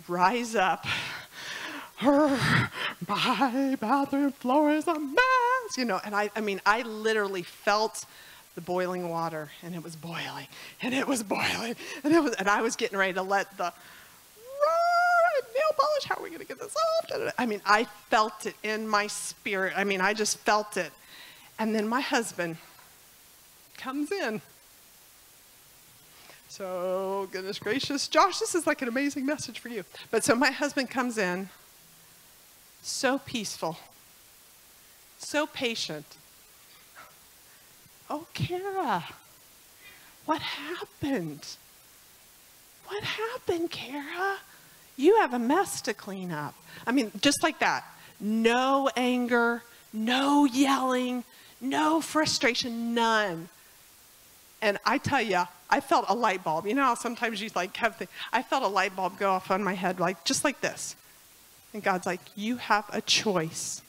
rise 0.09 0.55
up. 0.55 0.86
My 2.03 3.76
bathroom 3.80 4.32
floor 4.32 4.72
is 4.72 4.86
a 4.86 4.99
mess, 4.99 5.51
you 5.76 5.84
know. 5.84 6.00
And 6.04 6.14
I, 6.14 6.30
I 6.36 6.40
mean, 6.40 6.60
I 6.64 6.82
literally 6.82 7.42
felt 7.42 8.04
the 8.54 8.60
boiling 8.60 9.08
water, 9.08 9.50
and 9.62 9.74
it 9.74 9.82
was 9.82 9.96
boiling, 9.96 10.46
and 10.82 10.94
it 10.94 11.06
was 11.08 11.22
boiling, 11.22 11.74
and 12.04 12.14
it 12.14 12.22
was, 12.22 12.34
and 12.34 12.48
I 12.48 12.60
was 12.60 12.76
getting 12.76 12.98
ready 12.98 13.14
to 13.14 13.22
let 13.22 13.56
the 13.56 13.72
nail 15.54 15.70
polish. 15.76 16.04
How 16.04 16.16
are 16.16 16.22
we 16.22 16.28
going 16.28 16.40
to 16.40 16.46
get 16.46 16.58
this 16.58 16.74
off? 16.76 17.32
I 17.38 17.46
mean, 17.46 17.60
I 17.64 17.84
felt 18.10 18.46
it 18.46 18.54
in 18.62 18.86
my 18.88 19.06
spirit. 19.06 19.72
I 19.76 19.84
mean, 19.84 20.00
I 20.00 20.14
just 20.14 20.38
felt 20.38 20.76
it. 20.76 20.92
And 21.58 21.74
then 21.74 21.88
my 21.88 22.00
husband 22.00 22.56
comes 23.76 24.12
in. 24.12 24.40
So, 26.48 27.28
goodness 27.32 27.58
gracious, 27.58 28.08
Josh, 28.08 28.38
this 28.38 28.54
is 28.54 28.66
like 28.66 28.82
an 28.82 28.88
amazing 28.88 29.24
message 29.24 29.58
for 29.58 29.68
you. 29.68 29.84
But 30.10 30.22
so 30.22 30.34
my 30.34 30.50
husband 30.50 30.90
comes 30.90 31.16
in, 31.16 31.48
so 32.82 33.18
peaceful, 33.18 33.78
so 35.24 35.46
patient. 35.46 36.06
Oh, 38.10 38.26
Kara, 38.34 39.04
what 40.26 40.42
happened? 40.42 41.46
What 42.86 43.02
happened, 43.02 43.70
Kara? 43.70 44.36
You 44.96 45.16
have 45.20 45.32
a 45.32 45.38
mess 45.38 45.80
to 45.82 45.94
clean 45.94 46.30
up. 46.30 46.54
I 46.86 46.92
mean, 46.92 47.10
just 47.20 47.42
like 47.42 47.58
that. 47.60 47.84
No 48.20 48.90
anger, 48.96 49.62
no 49.92 50.44
yelling, 50.44 51.24
no 51.60 52.00
frustration, 52.00 52.94
none. 52.94 53.48
And 54.60 54.78
I 54.84 54.98
tell 54.98 55.22
you, 55.22 55.42
I 55.70 55.80
felt 55.80 56.04
a 56.08 56.14
light 56.14 56.44
bulb. 56.44 56.66
You 56.66 56.74
know 56.74 56.84
how 56.84 56.94
sometimes 56.94 57.40
you 57.40 57.50
like 57.54 57.76
have 57.78 57.98
the, 57.98 58.06
I 58.32 58.42
felt 58.42 58.62
a 58.62 58.68
light 58.68 58.94
bulb 58.94 59.18
go 59.18 59.30
off 59.30 59.50
on 59.50 59.64
my 59.64 59.74
head, 59.74 59.98
like 59.98 60.24
just 60.24 60.44
like 60.44 60.60
this. 60.60 60.94
And 61.72 61.82
God's 61.82 62.06
like, 62.06 62.20
you 62.36 62.58
have 62.58 62.84
a 62.92 63.00
choice. 63.00 63.80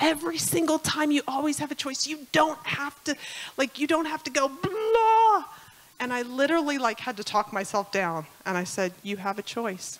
Every 0.00 0.38
single 0.38 0.78
time 0.78 1.10
you 1.10 1.22
always 1.28 1.58
have 1.58 1.70
a 1.70 1.74
choice. 1.74 2.06
You 2.06 2.26
don't 2.32 2.58
have 2.66 3.02
to, 3.04 3.14
like, 3.56 3.78
you 3.78 3.86
don't 3.86 4.06
have 4.06 4.24
to 4.24 4.30
go 4.30 4.48
blah. 4.48 5.44
And 6.00 6.12
I 6.12 6.22
literally 6.22 6.78
like 6.78 7.00
had 7.00 7.18
to 7.18 7.24
talk 7.24 7.52
myself 7.52 7.92
down. 7.92 8.26
And 8.46 8.56
I 8.56 8.64
said, 8.64 8.92
you 9.02 9.18
have 9.18 9.38
a 9.38 9.42
choice. 9.42 9.98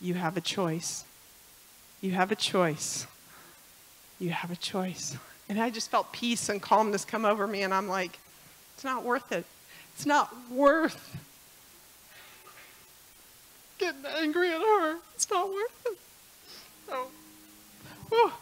You 0.00 0.14
have 0.14 0.36
a 0.36 0.40
choice. 0.40 1.04
You 2.00 2.12
have 2.12 2.32
a 2.32 2.36
choice. 2.36 3.06
You 4.18 4.30
have 4.30 4.50
a 4.50 4.56
choice. 4.56 5.16
And 5.48 5.60
I 5.60 5.70
just 5.70 5.90
felt 5.90 6.12
peace 6.12 6.48
and 6.48 6.60
calmness 6.60 7.04
come 7.04 7.24
over 7.24 7.46
me. 7.46 7.62
And 7.62 7.72
I'm 7.72 7.88
like, 7.88 8.18
it's 8.74 8.84
not 8.84 9.04
worth 9.04 9.30
it. 9.30 9.44
It's 9.94 10.06
not 10.06 10.34
worth 10.50 11.16
getting 13.78 14.04
angry 14.06 14.50
at 14.50 14.60
her. 14.60 14.98
It's 15.14 15.30
not 15.30 15.48
worth 15.48 15.86
it. 15.86 15.98
Oh 18.10 18.32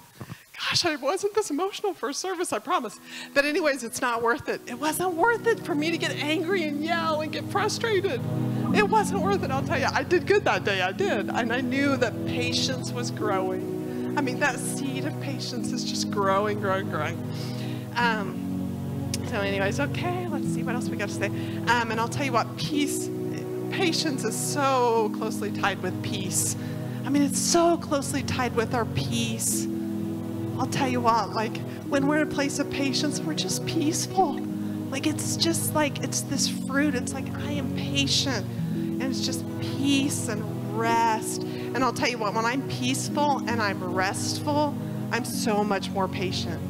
gosh, 0.69 0.85
I 0.85 0.97
wasn't 0.97 1.35
this 1.35 1.51
emotional 1.51 1.95
for 1.95 2.09
a 2.09 2.15
service, 2.15 2.53
I 2.53 2.59
promise. 2.59 2.99
But 3.35 3.45
anyways, 3.45 3.85
it's 3.85 4.01
not 4.01 4.23
worth 4.23 4.49
it. 4.49 4.61
It 4.67 4.79
wasn't 4.79 5.15
worth 5.15 5.47
it 5.47 5.61
for 5.65 5.75
me 5.75 5.91
to 5.91 5.99
get 5.99 6.11
angry 6.17 6.65
and 6.65 6.83
yell 6.83 7.21
and 7.21 7.33
get 7.33 7.45
frustrated. 7.51 8.21
It 8.75 8.89
wasn't 8.89 9.23
worth 9.23 9.45
it, 9.45 9.51
I'll 9.51 9.63
tell 9.63 9.79
you. 9.79 9.87
I 9.93 10.03
did 10.03 10.27
good 10.27 10.45
that 10.45 10.65
day, 10.65 10.83
I 10.83 10.93
did. 10.93 11.31
And 11.31 11.53
I 11.53 11.61
knew 11.61 11.97
that 11.99 12.27
patience 12.27 12.91
was 12.91 13.11
growing. 13.11 14.15
I 14.19 14.23
mean, 14.23 14.41
that 14.41 14.59
seed 14.59 15.05
of 15.05 15.19
patience 15.21 15.73
is 15.73 15.85
just 15.85 16.11
growing, 16.11 16.59
growing, 16.61 16.91
growing. 16.91 17.17
Um, 17.95 19.13
so 19.29 19.41
anyways, 19.41 19.79
okay, 19.79 20.27
let's 20.29 20.49
see 20.49 20.63
what 20.63 20.75
else 20.75 20.89
we 20.89 20.97
got 20.97 21.09
to 21.09 21.15
say. 21.15 21.27
Um, 21.27 21.91
and 21.91 22.01
I'll 22.01 22.09
tell 22.09 22.25
you 22.25 22.33
what, 22.33 22.57
peace, 22.57 23.09
patience 23.71 24.25
is 24.25 24.37
so 24.37 25.13
closely 25.17 25.53
tied 25.53 25.81
with 25.83 26.03
peace. 26.03 26.57
I 27.05 27.09
mean, 27.09 27.23
it's 27.23 27.39
so 27.39 27.77
closely 27.77 28.25
tied 28.25 28.57
with 28.57 28.75
our 28.75 28.85
peace. 28.87 29.69
I'll 30.59 30.67
tell 30.67 30.89
you 30.89 31.01
what, 31.01 31.31
like 31.35 31.57
when 31.89 32.07
we're 32.07 32.19
in 32.19 32.29
a 32.29 32.35
place 32.35 32.59
of 32.59 32.71
patience, 32.71 33.21
we're 33.21 33.35
just 33.35 33.65
peaceful. 33.67 34.41
Like 34.91 35.07
it's 35.07 35.37
just 35.37 35.75
like, 35.75 36.03
it's 36.03 36.23
this 36.23 36.49
fruit. 36.49 36.95
It's 36.95 37.13
like, 37.13 37.29
I 37.37 37.53
am 37.53 37.75
patient. 37.77 38.47
And 38.73 39.03
it's 39.03 39.25
just 39.25 39.45
peace 39.61 40.29
and 40.29 40.79
rest. 40.79 41.43
And 41.43 41.85
I'll 41.85 41.93
tell 41.93 42.09
you 42.09 42.19
what, 42.19 42.35
when 42.35 42.45
I'm 42.45 42.67
peaceful 42.69 43.39
and 43.47 43.61
I'm 43.61 43.83
restful, 43.93 44.75
I'm 45.13 45.25
so 45.25 45.63
much 45.63 45.91
more 45.91 46.09
patient. 46.09 46.61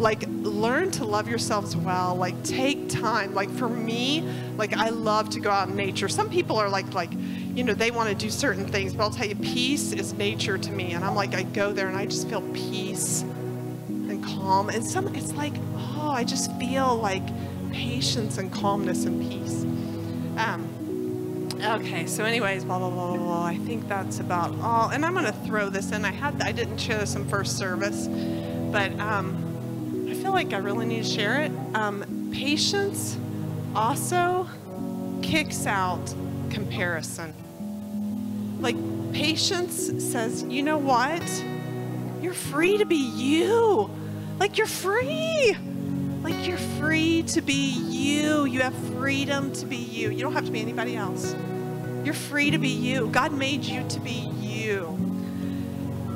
Like, 0.00 0.24
learn 0.28 0.90
to 0.92 1.04
love 1.04 1.28
yourselves 1.28 1.76
well. 1.76 2.14
Like, 2.14 2.42
take 2.42 2.88
time. 2.88 3.34
Like, 3.34 3.50
for 3.50 3.68
me, 3.68 4.26
like, 4.56 4.74
I 4.74 4.88
love 4.88 5.28
to 5.30 5.40
go 5.40 5.50
out 5.50 5.68
in 5.68 5.76
nature. 5.76 6.08
Some 6.08 6.30
people 6.30 6.56
are 6.56 6.70
like, 6.70 6.94
like, 6.94 7.12
you 7.54 7.64
know, 7.64 7.74
they 7.74 7.90
want 7.90 8.08
to 8.08 8.14
do 8.14 8.30
certain 8.30 8.66
things, 8.66 8.94
but 8.94 9.02
I'll 9.02 9.10
tell 9.10 9.26
you, 9.26 9.34
peace 9.36 9.92
is 9.92 10.12
nature 10.14 10.56
to 10.56 10.72
me. 10.72 10.92
And 10.92 11.04
I'm 11.04 11.14
like, 11.14 11.34
I 11.34 11.42
go 11.42 11.72
there 11.72 11.88
and 11.88 11.96
I 11.96 12.06
just 12.06 12.28
feel 12.28 12.42
peace 12.52 13.22
and 13.22 14.24
calm. 14.24 14.68
And 14.68 14.84
some, 14.84 15.14
it's 15.14 15.32
like, 15.32 15.54
oh, 15.74 16.10
I 16.10 16.24
just 16.24 16.52
feel 16.58 16.96
like 16.96 17.22
patience 17.72 18.38
and 18.38 18.52
calmness 18.52 19.04
and 19.04 19.20
peace. 19.20 19.62
Um, 20.36 21.48
okay, 21.62 22.06
so 22.06 22.24
anyways, 22.24 22.64
blah, 22.64 22.78
blah, 22.78 22.90
blah, 22.90 23.16
blah, 23.16 23.24
blah. 23.24 23.44
I 23.44 23.58
think 23.58 23.88
that's 23.88 24.20
about 24.20 24.56
all. 24.60 24.90
And 24.90 25.04
I'm 25.04 25.12
going 25.14 25.26
to 25.26 25.32
throw 25.32 25.70
this 25.70 25.90
in. 25.92 26.04
I 26.04 26.12
had, 26.12 26.40
I 26.42 26.52
didn't 26.52 26.78
share 26.78 26.98
this 26.98 27.16
in 27.16 27.28
first 27.28 27.58
service, 27.58 28.06
but 28.70 28.92
um, 29.00 30.06
I 30.08 30.14
feel 30.14 30.32
like 30.32 30.52
I 30.52 30.58
really 30.58 30.86
need 30.86 31.04
to 31.04 31.10
share 31.10 31.42
it. 31.42 31.52
Um, 31.74 32.30
patience 32.32 33.18
also 33.74 34.48
kicks 35.20 35.66
out 35.66 36.14
comparison. 36.50 37.34
Like, 38.60 38.76
patience 39.12 39.90
says, 40.04 40.42
you 40.44 40.62
know 40.62 40.78
what? 40.78 41.22
You're 42.22 42.34
free 42.34 42.78
to 42.78 42.84
be 42.84 42.96
you. 42.96 43.90
Like, 44.38 44.58
you're 44.58 44.66
free. 44.66 45.56
Like, 46.22 46.46
you're 46.46 46.58
free 46.58 47.22
to 47.24 47.40
be 47.40 47.70
you. 47.88 48.44
You 48.44 48.60
have 48.60 48.74
freedom 48.98 49.52
to 49.54 49.66
be 49.66 49.76
you. 49.76 50.10
You 50.10 50.20
don't 50.20 50.34
have 50.34 50.44
to 50.44 50.52
be 50.52 50.60
anybody 50.60 50.96
else. 50.96 51.34
You're 52.04 52.14
free 52.14 52.50
to 52.50 52.58
be 52.58 52.68
you. 52.68 53.08
God 53.08 53.32
made 53.32 53.64
you 53.64 53.86
to 53.88 54.00
be 54.00 54.30
you. 54.40 54.96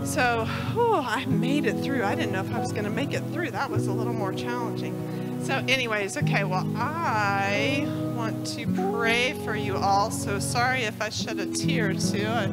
So, 0.05 0.45
oh, 0.77 1.03
I 1.07 1.25
made 1.25 1.65
it 1.65 1.83
through. 1.83 2.05
I 2.05 2.15
didn't 2.15 2.33
know 2.33 2.41
if 2.41 2.53
I 2.55 2.61
was 2.61 2.73
going 2.73 2.85
to 2.85 2.91
make 2.91 3.15
it 3.15 3.23
through. 3.33 3.53
That 3.53 3.71
was 3.71 3.87
a 3.87 3.93
little 3.93 4.13
more 4.13 4.35
challenging. 4.35 5.41
So, 5.43 5.65
anyways, 5.67 6.19
okay, 6.19 6.45
well, 6.45 6.71
I 6.77 7.87
want 8.25 8.47
to 8.47 8.67
pray 8.91 9.35
for 9.45 9.55
you 9.55 9.77
all. 9.77 10.11
So 10.11 10.39
sorry 10.39 10.85
if 10.85 11.03
I 11.03 11.11
shed 11.11 11.39
a 11.39 11.45
tear 11.45 11.93
too. 11.93 12.27
I, 12.27 12.51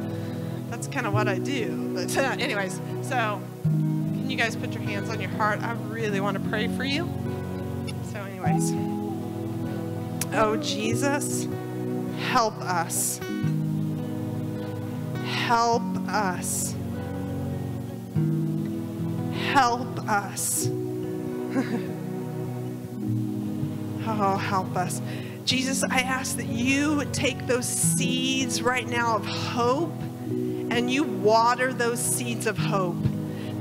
that's 0.68 0.86
kind 0.86 1.06
of 1.06 1.14
what 1.14 1.28
I 1.28 1.38
do. 1.38 1.94
But, 1.94 2.14
uh, 2.14 2.20
anyways, 2.38 2.78
so 3.00 3.40
can 3.62 4.28
you 4.28 4.36
guys 4.36 4.54
put 4.54 4.74
your 4.74 4.82
hands 4.82 5.08
on 5.08 5.18
your 5.18 5.30
heart? 5.30 5.62
I 5.62 5.72
really 5.88 6.20
want 6.20 6.36
to 6.36 6.46
pray 6.50 6.68
for 6.68 6.84
you. 6.84 7.10
So, 8.12 8.20
anyways, 8.20 8.70
oh, 10.34 10.58
Jesus, 10.60 11.48
help 12.18 12.60
us. 12.60 13.18
Help 15.24 15.82
us. 16.06 16.74
Help 19.52 20.06
us. 20.06 20.68
oh, 24.06 24.36
help 24.36 24.76
us. 24.76 25.00
Jesus, 25.52 25.84
I 25.84 25.98
ask 25.98 26.38
that 26.38 26.46
you 26.46 27.04
take 27.12 27.46
those 27.46 27.68
seeds 27.68 28.62
right 28.62 28.88
now 28.88 29.16
of 29.16 29.26
hope 29.26 29.92
and 30.30 30.90
you 30.90 31.02
water 31.02 31.74
those 31.74 32.00
seeds 32.00 32.46
of 32.46 32.56
hope. 32.56 32.96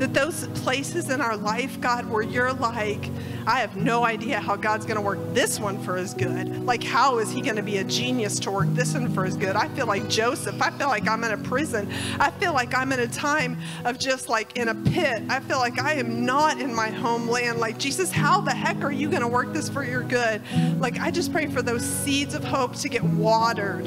That 0.01 0.15
those 0.15 0.47
places 0.63 1.11
in 1.11 1.21
our 1.21 1.37
life, 1.37 1.79
God, 1.79 2.09
where 2.09 2.23
you're 2.23 2.53
like, 2.53 3.11
I 3.45 3.59
have 3.59 3.75
no 3.75 4.03
idea 4.03 4.39
how 4.39 4.55
God's 4.55 4.83
going 4.83 4.95
to 4.95 5.01
work 5.01 5.19
this 5.35 5.59
one 5.59 5.77
for 5.83 5.95
his 5.95 6.15
good. 6.15 6.65
Like, 6.65 6.83
how 6.83 7.19
is 7.19 7.29
he 7.29 7.39
going 7.39 7.57
to 7.57 7.61
be 7.61 7.77
a 7.77 7.83
genius 7.83 8.39
to 8.39 8.49
work 8.49 8.65
this 8.69 8.95
one 8.95 9.13
for 9.13 9.25
his 9.25 9.37
good? 9.37 9.55
I 9.55 9.67
feel 9.67 9.85
like 9.85 10.09
Joseph. 10.09 10.59
I 10.59 10.71
feel 10.71 10.87
like 10.87 11.07
I'm 11.07 11.23
in 11.23 11.33
a 11.33 11.37
prison. 11.37 11.87
I 12.19 12.31
feel 12.31 12.51
like 12.51 12.75
I'm 12.75 12.91
in 12.91 12.99
a 12.99 13.07
time 13.07 13.59
of 13.85 13.99
just 13.99 14.27
like 14.27 14.57
in 14.57 14.69
a 14.69 14.73
pit. 14.89 15.21
I 15.29 15.39
feel 15.39 15.59
like 15.59 15.79
I 15.79 15.93
am 15.93 16.25
not 16.25 16.59
in 16.59 16.73
my 16.73 16.89
homeland. 16.89 17.59
Like, 17.59 17.77
Jesus, 17.77 18.11
how 18.11 18.41
the 18.41 18.55
heck 18.55 18.83
are 18.83 18.91
you 18.91 19.07
going 19.07 19.21
to 19.21 19.27
work 19.27 19.53
this 19.53 19.69
for 19.69 19.83
your 19.83 20.01
good? 20.01 20.41
Like, 20.79 20.99
I 20.99 21.11
just 21.11 21.31
pray 21.31 21.45
for 21.45 21.61
those 21.61 21.85
seeds 21.85 22.33
of 22.33 22.43
hope 22.43 22.75
to 22.77 22.89
get 22.89 23.03
watered. 23.03 23.85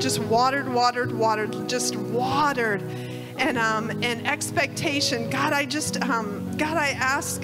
Just 0.00 0.18
watered, 0.18 0.68
watered, 0.68 1.16
watered, 1.16 1.68
just 1.68 1.94
watered 1.94 2.82
and 3.42 3.58
um, 3.58 3.90
and 4.02 4.26
expectation. 4.26 5.28
God, 5.28 5.52
I 5.52 5.64
just 5.64 6.00
um, 6.02 6.56
God, 6.56 6.76
I 6.76 6.90
ask 6.90 7.42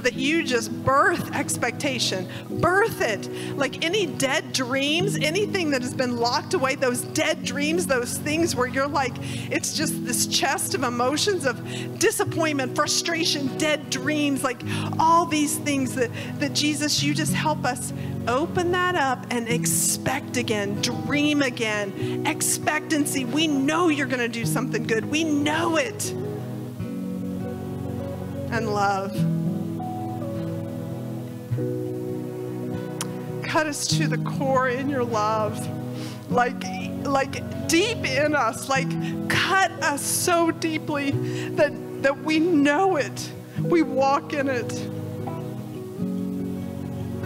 that 0.00 0.14
you 0.14 0.42
just 0.42 0.72
birth 0.84 1.34
expectation, 1.34 2.28
birth 2.50 3.00
it. 3.00 3.28
Like 3.56 3.84
any 3.84 4.06
dead 4.06 4.52
dreams, 4.52 5.16
anything 5.16 5.70
that 5.70 5.82
has 5.82 5.94
been 5.94 6.16
locked 6.16 6.54
away, 6.54 6.74
those 6.74 7.02
dead 7.02 7.44
dreams, 7.44 7.86
those 7.86 8.18
things 8.18 8.54
where 8.54 8.66
you're 8.66 8.88
like, 8.88 9.14
it's 9.50 9.76
just 9.76 10.04
this 10.04 10.26
chest 10.26 10.74
of 10.74 10.82
emotions 10.82 11.44
of 11.44 11.98
disappointment, 11.98 12.74
frustration, 12.74 13.56
dead 13.58 13.90
dreams, 13.90 14.42
like 14.42 14.60
all 14.98 15.26
these 15.26 15.56
things 15.58 15.94
that, 15.94 16.10
that 16.38 16.52
Jesus, 16.54 17.02
you 17.02 17.14
just 17.14 17.34
help 17.34 17.64
us 17.64 17.92
open 18.26 18.72
that 18.72 18.94
up 18.94 19.26
and 19.30 19.48
expect 19.48 20.36
again, 20.36 20.80
dream 20.82 21.42
again, 21.42 22.26
expectancy. 22.26 23.24
We 23.24 23.46
know 23.46 23.88
you're 23.88 24.06
going 24.06 24.18
to 24.20 24.28
do 24.28 24.44
something 24.44 24.86
good, 24.86 25.04
we 25.10 25.24
know 25.24 25.76
it. 25.76 26.12
And 28.50 28.72
love. 28.72 29.37
Cut 33.48 33.66
us 33.66 33.86
to 33.86 34.06
the 34.06 34.18
core 34.18 34.68
in 34.68 34.88
your 34.90 35.04
love. 35.04 35.58
Like, 36.30 36.62
like 37.04 37.68
deep 37.68 38.04
in 38.04 38.34
us, 38.34 38.68
like 38.68 38.88
cut 39.30 39.70
us 39.82 40.02
so 40.02 40.50
deeply 40.50 41.12
that, 41.52 41.72
that 42.02 42.22
we 42.22 42.38
know 42.38 42.96
it. 42.96 43.32
We 43.62 43.82
walk 43.82 44.34
in 44.34 44.48
it 44.48 44.72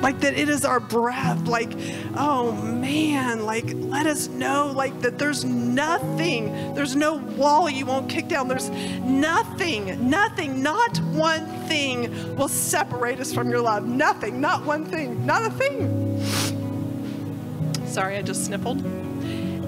like 0.02 0.18
that 0.20 0.34
it 0.34 0.48
is 0.48 0.64
our 0.64 0.80
breath 0.80 1.46
like 1.46 1.72
oh 2.16 2.50
man 2.52 3.46
like 3.46 3.64
let 3.74 4.04
us 4.04 4.26
know 4.26 4.72
like 4.74 5.00
that 5.00 5.16
there's 5.16 5.44
nothing 5.44 6.74
there's 6.74 6.96
no 6.96 7.14
wall 7.36 7.70
you 7.70 7.86
won't 7.86 8.10
kick 8.10 8.26
down 8.26 8.48
there's 8.48 8.68
nothing 9.00 10.10
nothing 10.10 10.60
not 10.60 10.98
one 11.12 11.46
thing 11.68 12.36
will 12.36 12.48
separate 12.48 13.20
us 13.20 13.32
from 13.32 13.48
your 13.48 13.60
love 13.60 13.86
nothing 13.86 14.40
not 14.40 14.64
one 14.64 14.84
thing 14.84 15.24
not 15.24 15.44
a 15.44 15.50
thing 15.50 16.11
sorry 17.93 18.16
i 18.16 18.22
just 18.22 18.45
sniffled 18.45 18.84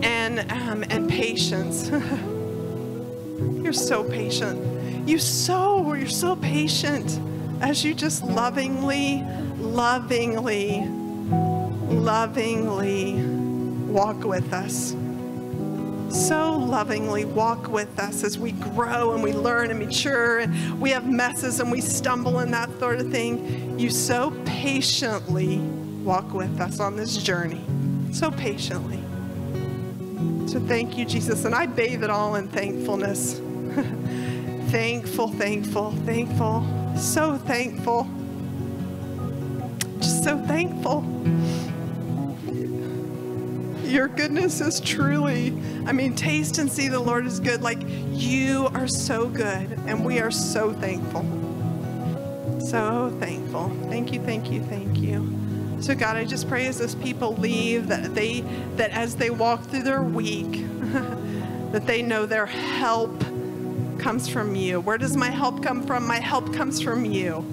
and 0.05 0.41
um, 0.51 0.85
and 0.91 1.09
patience 1.09 1.89
you're 3.62 3.72
so 3.72 4.05
patient 4.05 5.09
you 5.09 5.18
so 5.18 5.95
you're 5.95 6.07
so 6.09 6.37
patient 6.37 7.20
as 7.61 7.85
you 7.85 7.95
just 7.95 8.25
lovingly 8.25 9.25
lovingly, 9.64 10.87
lovingly 11.89 13.14
walk 13.91 14.25
with 14.25 14.53
us. 14.53 14.95
So 16.11 16.57
lovingly 16.57 17.25
walk 17.25 17.68
with 17.68 17.99
us 17.99 18.22
as 18.22 18.39
we 18.39 18.53
grow 18.53 19.14
and 19.14 19.22
we 19.22 19.33
learn 19.33 19.70
and 19.70 19.81
mature 19.81 20.39
and 20.41 20.81
we 20.81 20.91
have 20.91 21.11
messes 21.11 21.59
and 21.59 21.72
we 21.72 21.81
stumble 21.81 22.39
and 22.39 22.53
that 22.55 22.70
sort 22.79 23.01
of 23.01 23.11
thing. 23.11 23.79
You 23.79 23.91
so 23.91 24.33
patiently 24.45 25.59
walk 26.05 26.33
with 26.33 26.61
us 26.61 26.79
on 26.79 26.97
this 26.97 27.16
journey. 27.16 27.64
So 28.15 28.31
patiently. 28.31 29.01
So 30.47 30.61
thank 30.61 30.97
you, 30.97 31.05
Jesus. 31.05 31.45
And 31.45 31.53
I 31.53 31.67
bathe 31.67 32.05
it 32.05 32.11
all 32.11 32.37
in 32.37 32.47
thankfulness. 32.47 33.41
thankful, 34.71 35.29
thankful, 35.29 35.91
thankful. 36.07 36.65
So 36.97 37.37
thankful 37.37 38.09
Just 39.99 40.23
so 40.23 40.39
thankful. 40.47 41.05
Your 43.83 44.07
goodness 44.07 44.61
is 44.61 44.79
truly, 44.79 45.49
I 45.85 45.91
mean, 45.91 46.15
taste 46.15 46.59
and 46.59 46.71
see 46.71 46.87
the 46.87 47.01
Lord 47.01 47.27
is 47.27 47.41
good. 47.41 47.62
Like, 47.62 47.81
you 48.11 48.69
are 48.75 48.87
so 48.87 49.27
good, 49.27 49.73
and 49.87 50.05
we 50.05 50.21
are 50.21 50.31
so 50.31 50.73
thankful. 50.73 51.23
So 52.61 53.12
thankful. 53.19 53.71
Thank 53.89 54.12
you, 54.12 54.21
thank 54.21 54.53
you, 54.53 54.62
thank 54.62 54.99
you. 54.99 55.43
So 55.81 55.95
God, 55.95 56.16
I 56.16 56.25
just 56.25 56.49
pray 56.49 56.66
as 56.66 56.79
those 56.79 56.95
people 56.95 57.35
leave 57.37 57.89
that 57.89 58.14
they 58.14 58.41
that 58.77 58.91
as 58.91 59.16
they 59.16 59.31
walk 59.31 59.62
through 59.64 59.83
their 59.83 60.03
week, 60.03 60.64
that 61.72 61.87
they 61.87 62.03
know 62.03 62.27
their 62.27 62.47
help 62.47 63.20
comes 63.99 64.29
from 64.29 64.55
you. 64.55 64.81
Where 64.81 64.99
does 64.99 65.16
my 65.16 65.31
help 65.31 65.62
come 65.62 65.87
from? 65.87 66.07
My 66.07 66.20
help 66.20 66.53
comes 66.55 66.81
from 66.81 67.05
you. 67.05 67.45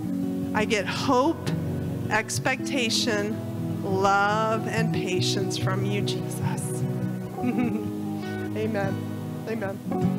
I 0.54 0.66
get 0.66 0.86
hope 0.86 1.50
expectation, 2.10 3.38
love, 3.84 4.68
and 4.68 4.94
patience 4.94 5.58
from 5.58 5.86
you, 5.86 6.02
Jesus. 6.02 6.84
Amen. 7.42 8.96
Amen. 9.48 10.12